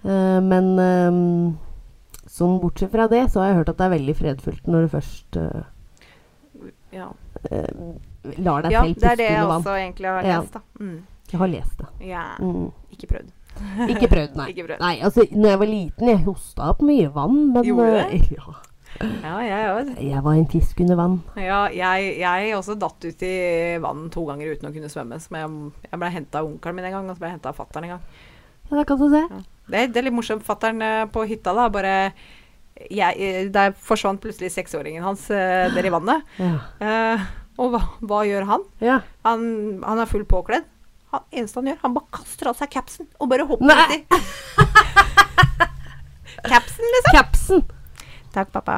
Eh, 0.05 0.39
men 0.45 0.71
um, 0.79 1.59
sånn 2.31 2.59
bortsett 2.63 2.93
fra 2.93 3.09
det, 3.11 3.25
så 3.33 3.43
har 3.43 3.51
jeg 3.51 3.61
hørt 3.63 3.73
at 3.73 3.81
det 3.81 3.89
er 3.89 3.95
veldig 3.97 4.17
fredfullt 4.19 4.69
når 4.71 4.87
du 4.87 4.93
først 4.93 5.39
uh, 5.41 5.65
ja. 6.95 7.09
lar 8.39 8.67
deg 8.67 8.75
ja, 8.75 8.85
selv 8.85 9.01
det 9.01 9.11
er 9.11 9.19
det 9.21 9.31
jeg 9.31 9.49
også 9.49 9.75
egentlig 9.79 10.13
har 10.13 10.29
lest, 10.29 10.55
da. 10.55 10.63
Mm. 10.79 11.01
Jeg 11.29 11.43
har 11.43 11.53
lest 11.53 11.83
det. 11.83 11.91
Ja. 12.09 12.29
Mm. 12.41 12.71
Ikke 12.95 13.11
prøvd. 13.11 13.35
Ikke 13.93 14.09
prøvd, 14.09 14.39
nei. 14.39 14.49
Ikke 14.53 14.65
prøvd. 14.69 14.81
Nei, 14.81 14.95
altså, 15.05 15.27
når 15.35 15.53
jeg 15.53 15.61
var 15.61 15.71
liten, 15.73 16.11
jeg 16.13 16.25
hosta 16.25 16.71
opp 16.73 16.83
mye 16.87 17.11
vann, 17.15 17.39
men 17.53 17.67
Gjorde 17.67 17.91
du 17.91 17.99
eh, 17.99 18.33
ja, 18.39 18.57
Ja, 18.99 19.35
jeg 19.45 19.69
òg. 19.75 19.93
jeg 20.03 20.23
var 20.25 20.39
en 20.39 20.49
fisk 20.51 20.81
under 20.85 20.99
vann. 20.99 21.19
Ja, 21.37 21.61
jeg, 21.75 22.15
jeg 22.23 22.57
også 22.57 22.79
datt 22.81 23.05
ut 23.05 23.27
i 23.27 23.35
vann 23.83 24.09
to 24.15 24.25
ganger 24.31 24.55
uten 24.55 24.71
å 24.71 24.73
kunne 24.75 24.91
svømme. 24.93 25.21
Så 25.23 25.37
jeg, 25.37 25.53
jeg 25.91 26.01
ble 26.01 26.11
henta 26.15 26.43
av 26.43 26.51
onkelen 26.51 26.79
min 26.79 26.89
en 26.89 26.99
gang, 26.99 27.11
og 27.11 27.19
så 27.19 27.25
ble 27.25 27.31
jeg 27.33 27.39
henta 27.39 27.53
av 27.53 27.61
fatter'n 27.61 27.89
en 27.89 27.97
gang. 27.97 28.09
Ja, 28.69 28.81
det 28.81 28.89
kan 28.89 29.01
du 29.01 29.09
se. 29.13 29.23
Det, 29.69 29.87
det 29.93 30.01
er 30.01 30.07
litt 30.09 30.17
morsomt. 30.17 30.45
Fatter'n 30.47 30.83
eh, 30.85 31.05
på 31.13 31.25
hytta, 31.29 31.55
da, 31.57 31.69
bare 31.73 31.95
jeg, 32.91 33.15
eh, 33.19 33.49
Der 33.53 33.75
forsvant 33.75 34.23
plutselig 34.23 34.53
seksåringen 34.55 35.05
hans 35.05 35.27
eh, 35.35 35.69
der 35.75 35.89
i 35.89 35.93
vannet. 35.95 36.25
Ja. 36.39 36.57
Uh, 36.81 37.29
og 37.59 37.73
hva, 37.75 37.81
hva 38.07 38.19
gjør 38.23 38.45
han? 38.47 38.65
ja. 38.79 39.01
Han, 39.27 39.41
han 39.83 39.99
er 39.99 40.07
fullt 40.07 40.29
påkledd. 40.31 40.69
Han, 41.11 41.25
eneste 41.33 41.59
han 41.59 41.73
gjør, 41.73 41.81
han 41.83 41.97
bare 41.97 42.13
kaster 42.21 42.51
av 42.53 42.59
seg 42.61 42.71
capsen 42.71 43.09
og 43.19 43.31
bare 43.33 43.47
hopper 43.49 43.81
uti. 43.83 43.99
capsen, 46.53 46.93
liksom. 46.95 47.17
Capsen! 47.17 47.65
Takk, 48.37 48.53
pappa. 48.55 48.77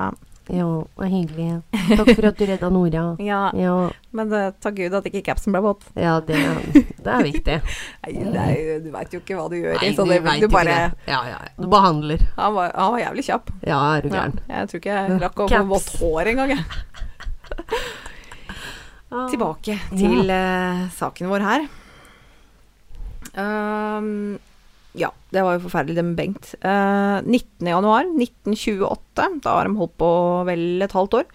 Det 0.50 0.64
var 0.98 1.06
hyggelig. 1.06 1.60
Takk 1.94 2.08
for 2.16 2.26
at 2.26 2.40
du 2.40 2.44
redda 2.48 2.68
Nora. 2.74 3.02
Ja, 3.30 3.52
Ja, 3.54 3.74
men 4.16 4.32
uh, 4.34 4.48
takk 4.58 4.74
Gud 4.80 4.94
at 4.98 5.04
ikke 5.06 5.22
capsen 5.28 5.54
ble 5.54 5.60
våt. 5.62 5.84
ja 5.94 6.16
det, 6.26 6.40
det 6.74 7.06
er 7.14 7.22
viktig. 7.22 7.58
Nei, 8.34 8.48
er, 8.58 8.80
du 8.82 8.88
veit 8.90 9.14
jo 9.14 9.20
ikke 9.22 9.36
hva 9.38 9.46
du 9.52 9.54
gjør 9.60 9.78
Nei, 9.78 9.92
i 9.92 9.94
sånne 9.94 10.18
du 10.18 10.46
Du 10.46 10.48
bare. 10.50 10.78
Ja, 11.06 11.20
ja. 11.30 11.38
Du 11.54 11.68
behandler. 11.70 12.18
han 12.36 12.54
var, 12.56 12.74
han 12.74 12.90
var 12.96 13.00
jævlig 13.04 13.24
kjapp. 13.30 13.52
Ja, 13.62 13.78
er 13.94 14.02
du 14.02 14.10
gæren. 14.10 14.34
jeg 14.50 14.68
tror 14.72 14.82
ikke 14.82 14.96
jeg 14.98 15.20
rakk 15.22 15.44
å 15.44 15.48
få 15.54 15.62
vått 15.70 15.94
hår 16.02 16.32
engang, 16.34 16.50
jeg. 16.56 16.64
Tilbake 19.30 19.78
til 19.94 20.26
uh, 20.30 20.86
saken 20.94 21.30
vår 21.30 21.42
her. 21.46 21.64
Um, 23.38 24.38
ja, 24.98 25.12
det 25.30 25.44
var 25.46 25.54
jo 25.54 25.62
forferdelig 25.66 25.96
det 25.96 26.04
med 26.06 26.16
Bengt. 26.18 26.54
Eh, 26.60 27.18
19.1.1928, 27.22 29.40
da 29.44 29.50
har 29.54 29.64
de 29.68 29.76
holdt 29.78 29.96
på 30.00 30.10
vel 30.48 30.82
et 30.82 30.96
halvt 30.96 31.14
år, 31.20 31.26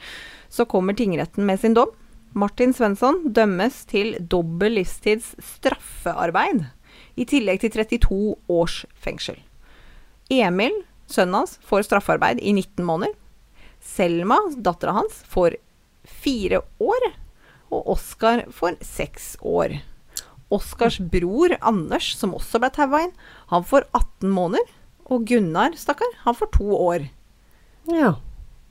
så 0.52 0.66
kommer 0.68 0.94
tingretten 0.98 1.46
med 1.48 1.60
sin 1.62 1.78
dom. 1.78 1.92
Martin 2.36 2.74
Svensson 2.76 3.32
dømmes 3.32 3.86
til 3.88 4.18
dobbel 4.20 4.76
livstids 4.82 5.36
straffearbeid, 5.56 6.66
i 7.16 7.24
tillegg 7.28 7.62
til 7.64 7.72
32 7.72 8.36
års 8.52 8.86
fengsel. 9.00 9.40
Emil, 10.32 10.74
sønnen 11.08 11.36
hans, 11.40 11.60
får 11.64 11.84
straffarbeid 11.88 12.40
i 12.44 12.52
19 12.52 12.84
måneder. 12.84 13.16
Selma, 13.80 14.36
dattera 14.58 14.92
hans, 15.00 15.24
får 15.32 15.56
fire 16.04 16.60
år. 16.84 17.02
Og 17.72 17.88
Oskar 17.96 18.44
får 18.54 18.76
seks 18.84 19.38
år. 19.42 19.80
Oskars 20.54 21.00
bror 21.00 21.56
Anders, 21.62 22.12
som 22.20 22.36
også 22.38 22.62
ble 22.62 22.70
taua 22.74 23.06
inn, 23.06 23.14
han 23.52 23.66
får 23.66 23.88
18 23.92 24.30
måneder. 24.30 24.74
Og 25.06 25.26
Gunnar, 25.30 25.76
stakkar, 25.78 26.14
han 26.24 26.38
får 26.38 26.50
to 26.56 26.70
år. 26.78 27.08
Ja. 27.90 28.16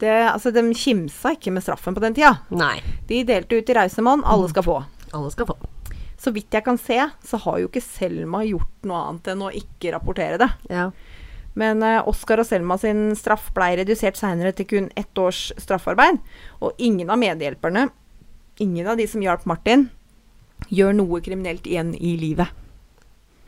Det, 0.03 0.11
altså, 0.11 0.51
de 0.51 0.65
kimsa 0.75 1.35
ikke 1.37 1.53
med 1.55 1.63
straffen 1.63 1.95
på 1.95 2.03
den 2.03 2.17
tida. 2.17 2.37
Nei. 2.51 2.81
De 3.09 3.23
delte 3.27 3.61
ut 3.61 3.71
i 3.71 3.77
rause 3.79 4.03
monn. 4.03 4.25
Alle 4.27 4.51
skal 4.51 4.67
få. 4.67 4.81
Alle 5.15 5.31
skal 5.35 5.49
få. 5.51 5.59
Så 6.19 6.33
vidt 6.35 6.55
jeg 6.55 6.65
kan 6.67 6.79
se, 6.81 6.99
så 7.23 7.39
har 7.45 7.61
jo 7.61 7.69
ikke 7.69 7.85
Selma 7.85 8.43
gjort 8.47 8.89
noe 8.89 9.03
annet 9.11 9.31
enn 9.35 9.45
å 9.45 9.53
ikke 9.55 9.93
rapportere 9.95 10.41
det. 10.41 10.51
Ja. 10.73 10.89
Men 11.59 11.85
uh, 11.87 12.03
Oskar 12.11 12.43
og 12.43 12.49
Selma 12.49 12.79
sin 12.83 13.13
straff 13.19 13.51
blei 13.55 13.75
redusert 13.79 14.19
seinere 14.19 14.55
til 14.57 14.67
kun 14.71 14.89
ett 14.99 15.21
års 15.21 15.53
straffarbeid. 15.61 16.19
Og 16.65 16.81
ingen 16.83 17.13
av 17.13 17.21
medhjelperne, 17.23 17.87
ingen 18.63 18.91
av 18.91 18.99
de 18.99 19.07
som 19.11 19.23
hjalp 19.23 19.47
Martin, 19.47 19.89
gjør 20.71 20.95
noe 20.97 21.21
kriminelt 21.25 21.67
igjen 21.67 21.95
i 21.95 22.15
livet. 22.21 22.49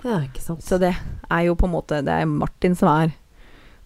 ja, 0.05 0.21
ikke 0.27 0.42
sant. 0.42 0.62
Så 0.62 0.79
det 0.79 0.95
er 1.31 1.42
jo 1.47 1.55
på 1.59 1.66
en 1.66 1.73
måte 1.73 2.03
Det 2.05 2.12
er 2.12 2.27
Martin 2.27 2.75
som 2.79 2.88
er 2.92 3.14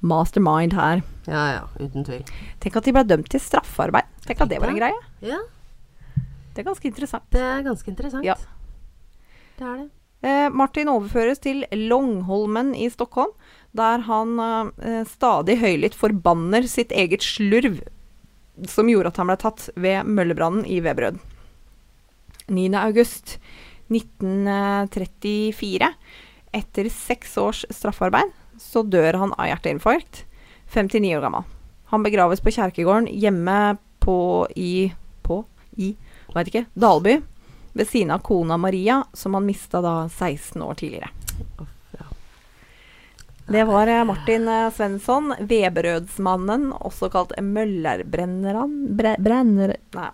mastermind 0.02 0.72
her. 0.76 1.02
Ja, 1.28 1.44
ja, 1.54 1.62
uten 1.78 2.04
tvil. 2.04 2.24
Tenk 2.60 2.76
at 2.80 2.84
de 2.88 2.92
ble 2.96 3.04
dømt 3.04 3.28
til 3.30 3.40
straffarbeid. 3.40 4.08
Tenk 4.26 4.40
at 4.40 4.48
det 4.48 4.60
var 4.62 4.72
en 4.72 4.78
greie. 4.80 5.00
Ja, 5.20 5.38
Det 6.54 6.62
er 6.64 6.66
ganske 6.72 6.88
interessant. 6.88 7.24
det 7.30 7.40
er 7.40 7.62
ganske 7.62 7.88
interessant. 7.88 8.24
Ja. 8.24 8.34
Det 9.58 9.66
er 9.66 9.76
det. 9.84 9.88
Eh, 10.22 10.48
Martin 10.52 10.88
overføres 10.88 11.38
til 11.40 11.62
Longholmen 11.72 12.74
i 12.74 12.88
Stockholm, 12.92 13.30
der 13.72 14.02
han 14.04 14.34
eh, 14.40 15.04
stadig 15.08 15.58
høylytt 15.60 15.94
forbanner 15.96 16.66
sitt 16.68 16.90
eget 16.92 17.22
slurv, 17.24 17.78
som 18.68 18.88
gjorde 18.90 19.06
at 19.14 19.16
han 19.16 19.30
ble 19.30 19.36
tatt 19.40 19.70
ved 19.76 20.04
møllebrannen 20.04 20.66
i 20.68 20.80
Veberød. 20.84 21.20
9. 22.50 22.74
august 22.82 23.38
1934, 23.90 25.88
etter 26.52 26.90
seks 26.90 27.36
års 27.38 27.64
straffarbeid, 27.70 28.30
så 28.60 28.82
dør 28.82 29.18
han 29.24 29.32
av 29.38 29.48
hjerteinfarkt, 29.50 30.24
59 30.74 31.16
år 31.16 31.24
gammel. 31.26 31.48
Han 31.90 32.04
begraves 32.06 32.42
på 32.42 32.52
kjerkegården 32.54 33.08
hjemme 33.10 33.76
på 34.02 34.46
i 34.54 34.92
på 35.26 35.44
i 35.76 35.94
veit 36.34 36.50
ikke, 36.50 36.66
Dalby, 36.74 37.18
ved 37.74 37.88
siden 37.88 38.14
av 38.14 38.22
kona 38.26 38.56
Maria, 38.58 39.04
som 39.12 39.34
han 39.34 39.46
mista 39.46 39.80
da 39.82 40.08
16 40.08 40.62
år 40.62 40.74
tidligere. 40.78 41.10
Det 43.50 43.64
var 43.66 43.90
eh, 43.90 44.04
Martin 44.06 44.48
eh, 44.48 44.70
Svensson, 44.70 45.34
Veberødsmannen, 45.40 46.68
også 46.70 47.08
kalt 47.10 47.32
Møllerbrenneren 47.42 48.76
Brenner... 48.94 49.74
Nei, 49.96 50.10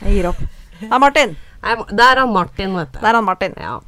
jeg 0.00 0.16
gir 0.16 0.26
opp. 0.32 0.40
Det 0.80 0.90
er 0.92 0.98
Martin! 1.02 1.36
Det 1.62 1.96
Der 1.98 2.04
er 2.16 2.20
han 2.20 2.32
Martin, 2.32 2.74
vet 2.76 2.92
du. 2.92 2.98
Det 3.00 3.08
er 3.08 3.14
han 3.18 3.24
Martin. 3.24 3.54
Ja. 3.56 3.78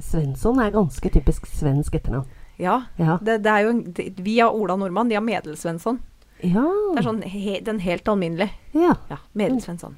Svensson 0.00 0.58
er 0.60 0.70
ganske 0.74 1.10
typisk 1.14 1.46
svensk 1.46 1.94
etternavn. 1.94 2.26
Ja, 2.58 2.80
Ja. 2.98 3.18
det, 3.22 3.42
det 3.44 3.50
er 3.50 3.58
jo 3.66 3.72
det, 3.82 4.08
Vi 4.24 4.38
har 4.38 4.50
Ola 4.54 4.76
Nordmann, 4.76 5.08
de 5.10 5.14
har 5.14 5.22
Medel-Svensson. 5.22 5.98
Ja. 6.42 6.62
Det 6.94 6.98
er 7.00 7.06
sånn 7.06 7.22
he, 7.22 7.60
den 7.64 7.78
helt 7.80 8.08
alminnelige. 8.08 8.50
ja. 8.74 8.94
Ja, 9.10 9.16
Medel-Svensson. 9.34 9.96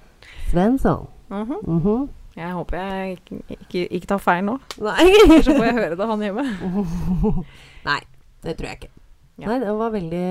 Mhm. 1.28 1.56
Mhm. 1.66 2.08
Jeg 2.36 2.52
håper 2.52 2.76
jeg 2.76 3.12
ikke, 3.16 3.36
ikke, 3.56 3.82
ikke 3.96 4.06
tar 4.06 4.18
feil 4.20 4.42
nå, 4.44 4.58
Nei. 4.78 5.06
så 5.44 5.54
får 5.56 5.64
jeg 5.64 5.74
høre 5.74 5.96
det 5.96 6.06
han 6.06 6.20
hjemme. 6.20 6.44
Nei, 7.88 8.00
det 8.44 8.56
tror 8.58 8.68
jeg 8.68 8.76
ikke. 8.82 8.90
Ja. 9.40 9.46
Nei, 9.48 9.58
det 9.64 9.72
var 9.78 9.90
veldig 9.94 10.26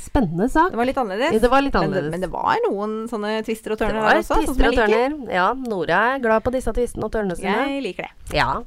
spennende 0.00 0.48
sak. 0.50 0.70
Det 0.72 0.78
var 0.80 0.86
litt 0.88 0.96
annerledes. 1.00 1.32
Ja, 1.34 1.42
det 1.44 1.50
var 1.50 1.62
litt 1.62 1.74
Men 1.74 1.82
annerledes. 1.88 2.10
men 2.10 2.20
det 2.20 2.30
var 2.32 2.56
noen 2.68 2.94
sånne 3.10 3.42
twister 3.46 3.72
og 3.74 3.78
tørner 3.78 4.00
her 4.06 4.20
også. 4.20 4.34
sånn 4.34 4.46
som 4.46 4.54
twister 4.56 4.68
og 4.70 4.78
tørner. 4.78 5.32
Ja, 5.34 5.48
Nora 5.54 6.00
er 6.14 6.18
glad 6.24 6.42
på 6.44 6.52
disse 6.54 6.72
tvistene 6.72 7.04
og 7.04 7.12
tørnene 7.12 7.36
sine. 7.36 7.56
Jeg 7.72 7.82
liker 7.82 8.08
det. 8.08 8.36
Ja, 8.38 8.62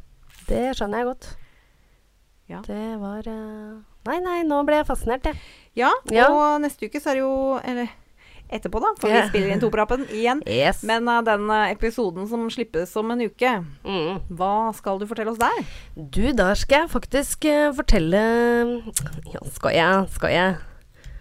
det 0.47 0.75
skjønner 0.77 0.97
jeg 1.03 1.05
godt. 1.13 1.32
Ja. 2.51 2.59
Det 2.67 2.84
var 2.99 3.23
uh... 3.32 3.79
Nei, 4.09 4.17
nei, 4.19 4.39
nå 4.43 4.63
ble 4.65 4.79
jeg 4.82 4.88
fascinert, 4.89 5.23
jeg. 5.29 5.38
Ja, 5.77 5.91
Ja. 6.11 6.27
og 6.34 6.61
neste 6.63 6.88
uke 6.89 6.99
så 6.99 7.11
er 7.11 7.19
det 7.19 7.21
jo 7.21 7.59
Eller 7.63 7.89
etterpå, 8.51 8.82
da. 8.84 8.89
For 8.99 9.07
Ja. 9.07 9.21
vi 9.21 9.29
spiller 9.29 9.51
inn 9.53 9.61
Toprapen 9.61 10.01
igjen. 10.11 10.41
Yes. 10.49 10.82
Men 10.84 11.07
uh, 11.07 11.21
den 11.23 11.45
uh, 11.49 11.69
episoden 11.71 12.27
som 12.27 12.49
slippes 12.51 12.91
om 12.99 13.11
en 13.13 13.21
uke, 13.21 13.53
Mm. 13.86 14.19
hva 14.36 14.73
skal 14.75 14.99
du 14.99 15.05
fortelle 15.07 15.32
oss 15.32 15.38
der? 15.39 15.61
Du, 15.95 16.34
der 16.34 16.55
skal 16.59 16.82
jeg 16.82 16.89
faktisk 16.91 17.45
uh, 17.47 17.71
fortelle 17.77 18.25
Ja, 19.32 19.39
skal 19.55 19.71
jeg, 19.77 20.09
skal 20.17 20.29
jeg 20.36 20.57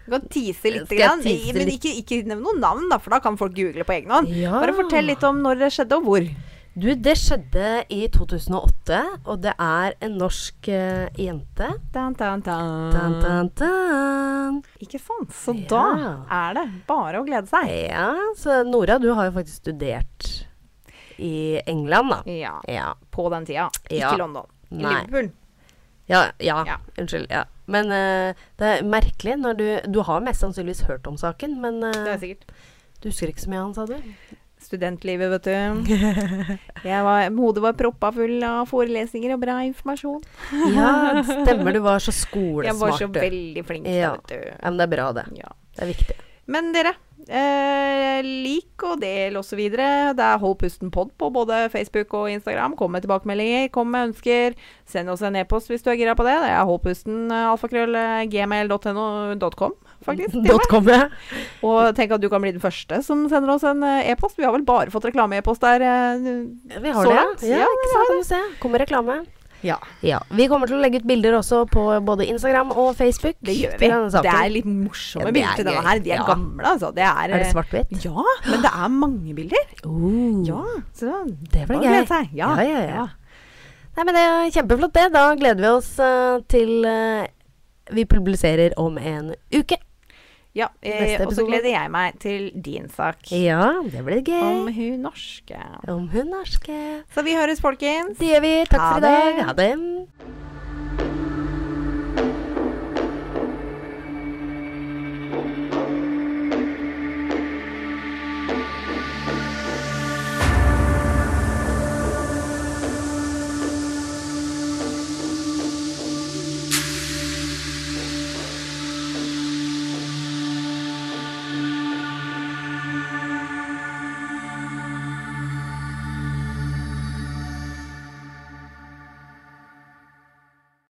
Du 0.05 0.11
kan 0.15 0.23
tease 0.33 0.71
litt, 0.73 0.89
grann, 0.89 1.21
tease 1.21 1.53
men 1.55 1.69
ikke, 1.71 1.91
ikke 2.01 2.23
nevn 2.27 2.41
noen 2.43 2.59
navn, 2.63 2.87
da, 2.89 2.97
for 2.99 3.13
da 3.13 3.19
kan 3.23 3.37
folk 3.37 3.53
google 3.55 3.83
på 3.87 3.93
egen 3.99 4.09
hånd. 4.11 4.27
Ja. 4.33 4.51
Bare 4.57 4.73
fortell 4.73 5.05
litt 5.05 5.21
om 5.27 5.43
når 5.45 5.59
det 5.61 5.69
skjedde, 5.75 5.99
og 6.01 6.07
hvor. 6.09 6.25
Du, 6.73 6.87
det 6.95 7.17
skjedde 7.19 7.81
i 7.91 8.05
2008, 8.15 8.99
og 9.27 9.41
det 9.43 9.51
er 9.59 9.95
en 10.07 10.13
norsk 10.21 10.69
uh, 10.71 11.09
jente. 11.19 11.67
Dan, 11.91 12.13
dan, 12.15 12.39
dan. 12.45 14.61
Ikke 14.79 14.99
sant? 15.01 15.33
Så 15.35 15.53
Ja. 15.53 15.67
da 15.67 15.83
er 16.31 16.53
det 16.55 16.65
bare 16.87 17.19
å 17.19 17.25
glede 17.27 17.47
seg. 17.51 17.67
Ja, 17.89 18.13
så 18.37 18.63
Nora, 18.65 18.97
du 18.99 19.11
har 19.13 19.25
jo 19.29 19.33
faktisk 19.35 19.61
studert 19.65 20.45
i 21.19 21.59
England, 21.67 22.09
da. 22.09 22.23
Ja, 22.31 22.61
Ja. 22.67 22.93
på 23.11 23.29
den 23.29 23.45
tida. 23.45 23.69
Ikke 23.89 23.99
Ja. 23.99 24.15
London. 24.17 24.45
I 24.71 24.75
Nei. 24.75 24.93
Liverpool. 25.05 25.31
Ja, 26.07 26.31
ja. 26.39 26.63
Ja. 26.65 26.77
Unnskyld. 26.97 27.27
Ja. 27.29 27.43
Men 27.71 27.91
uh, 27.93 28.43
det 28.59 28.67
er 28.75 28.85
merkelig 28.87 29.37
når 29.39 29.57
du 29.59 29.65
Du 29.95 30.01
har 30.07 30.21
mest 30.25 30.43
sannsynligvis 30.43 30.83
hørt 30.89 31.07
om 31.07 31.17
saken, 31.19 31.57
men 31.63 31.79
uh, 31.83 31.91
Det 31.95 32.13
er 32.17 32.21
sikkert. 32.25 32.53
du 33.01 33.09
husker 33.09 33.31
ikke 33.31 33.43
så 33.45 33.51
mye 33.53 33.59
av 33.61 33.67
han, 33.69 33.75
sa 33.79 33.85
du? 33.89 34.37
Studentlivet, 34.61 35.31
vet 35.31 35.47
du. 35.49 36.61
Var, 36.85 37.29
hodet 37.33 37.63
var 37.63 37.73
proppa 37.79 38.11
full 38.13 38.43
av 38.45 38.67
forelesninger 38.69 39.33
og 39.33 39.39
bra 39.41 39.55
informasjon. 39.65 40.21
Ja, 40.75 40.91
det 41.17 41.23
stemmer. 41.25 41.73
Du 41.73 41.79
var 41.81 41.97
så 42.03 42.13
skolesmart. 42.13 42.67
Jeg 42.69 42.77
var 42.77 42.97
så 42.99 43.07
veldig 43.15 43.63
flink, 43.65 43.89
Ja. 43.89 44.11
vet 44.19 44.29
du. 44.35 44.51
Ja, 44.51 44.69
men 44.69 44.77
det 44.77 44.85
er 44.85 44.93
bra, 44.93 45.07
det. 45.17 45.25
Ja. 45.39 45.49
Det 45.75 45.81
er 45.87 45.89
viktig. 45.95 46.17
Men 46.51 46.69
dere, 46.75 46.93
eh, 47.29 48.21
lik 48.23 48.83
og 48.83 48.99
del 49.01 49.35
osv. 49.37 49.59
Det 49.75 49.79
er 50.25 50.37
Hold 50.41 50.57
pusten 50.61 50.91
pod 50.93 51.11
på 51.19 51.29
både 51.33 51.69
Facebook 51.73 52.13
og 52.17 52.29
Instagram. 52.31 52.75
Kom 52.79 52.91
med 52.95 53.03
tilbakemeldinger, 53.05 53.69
kom 53.73 53.91
med 53.93 54.09
ønsker. 54.11 54.55
Send 54.89 55.09
oss 55.09 55.21
en 55.21 55.35
e-post 55.35 55.67
hvis 55.71 55.83
du 55.85 55.89
er 55.91 55.99
gira 55.99 56.15
på 56.17 56.25
det. 56.27 56.37
Det 56.43 56.49
er 56.53 56.65
holdpusten 56.67 57.31
alfakrøll 57.31 57.97
gmail.no.com, 58.31 59.75
faktisk. 60.05 60.35
com, 60.69 60.89
ja. 60.89 61.05
Og 61.65 61.91
tenk 61.97 62.11
at 62.17 62.21
du 62.23 62.29
kan 62.31 62.41
bli 62.43 62.51
den 62.55 62.63
første 62.63 63.01
som 63.05 63.27
sender 63.31 63.53
oss 63.55 63.63
en 63.67 63.83
eh, 63.83 64.09
e-post. 64.13 64.37
Vi 64.39 64.45
har 64.47 64.55
vel 64.55 64.65
bare 64.67 64.91
fått 64.93 65.05
reklame-e-post 65.11 65.61
der. 65.61 65.81
eh, 65.81 66.79
Vi 66.81 66.89
har 66.89 67.03
Så 67.03 67.09
det. 67.09 67.15
langt? 67.21 67.43
Ja, 67.43 67.61
Ja, 67.61 67.69
ikke 67.69 68.17
vi 68.17 68.23
sant. 68.33 68.59
Kommer 68.63 68.79
reklame. 68.85 69.21
Ja, 69.63 69.77
Ja. 70.01 70.19
Vi 70.33 70.47
kommer 70.49 70.67
til 70.67 70.77
å 70.77 70.81
legge 70.81 71.01
ut 71.01 71.07
bilder 71.07 71.37
også 71.37 71.63
på 71.69 71.83
både 72.05 72.25
Instagram 72.27 72.71
og 72.71 72.95
Facebook. 72.97 73.35
det 73.45 73.55
gjør 73.57 73.77
vi. 73.79 73.89
Det 74.11 74.25
er 74.33 74.49
litt 74.49 74.65
morsomme 74.65 75.27
Ja, 75.27 75.31
bilder 75.31 75.51
er 75.51 75.55
til 75.55 75.65
denne 75.65 75.83
her. 75.87 75.99
De 75.99 76.11
er 76.11 76.15
Ja. 76.17 76.25
gamle, 76.25 76.63
altså. 76.63 76.93
Det 76.95 77.03
er, 77.03 77.23
Er 77.23 77.37
det 77.37 77.47
eh, 77.47 77.53
svart-hvitt? 77.53 78.05
Ja, 78.05 78.23
men 78.49 78.61
det 78.61 78.71
er 78.73 78.87
mange 78.89 79.35
bilder. 79.35 79.65
Uh, 79.85 80.45
Ja, 80.45 80.63
så 80.93 81.35
Det 81.51 81.67
blir 81.67 81.81
gøy. 81.81 82.27
Ja, 82.33 82.55
ja, 82.61 82.79
ja. 82.85 83.07
Nei, 83.97 84.03
men 84.05 84.15
det 84.15 84.23
er 84.23 84.51
kjempeflott, 84.55 84.93
det. 84.93 85.11
Da 85.13 85.35
gleder 85.35 85.61
vi 85.61 85.67
oss 85.67 85.99
uh, 85.99 86.39
til 86.47 86.85
uh, 86.85 87.25
vi 87.91 88.05
publiserer 88.05 88.73
om 88.77 88.97
en 88.97 89.33
uke. 89.53 89.77
Ja, 90.53 90.67
eh, 90.83 91.15
og 91.23 91.31
så 91.31 91.45
gleder 91.47 91.69
jeg 91.71 91.91
meg 91.93 92.17
til 92.19 92.49
din 92.51 92.89
sak. 92.91 93.23
Ja, 93.31 93.69
det 93.87 94.03
blir 94.03 94.19
gøy. 94.19 94.41
Om 94.43 94.73
hun 94.75 95.05
norske. 95.07 95.61
Om 95.87 96.09
hun 96.11 96.33
norske. 96.33 96.79
Så 97.15 97.23
vi 97.23 97.37
høres, 97.39 97.63
folkens. 97.63 98.17
Det 98.19 98.33
gjør 98.33 98.43
vi. 98.43 98.55
Takk 98.67 98.81
Ha 98.81 98.89
for 98.91 98.97
i 98.97 99.07
dag. 99.07 99.43
Ha 99.47 99.53
det. 99.61 99.71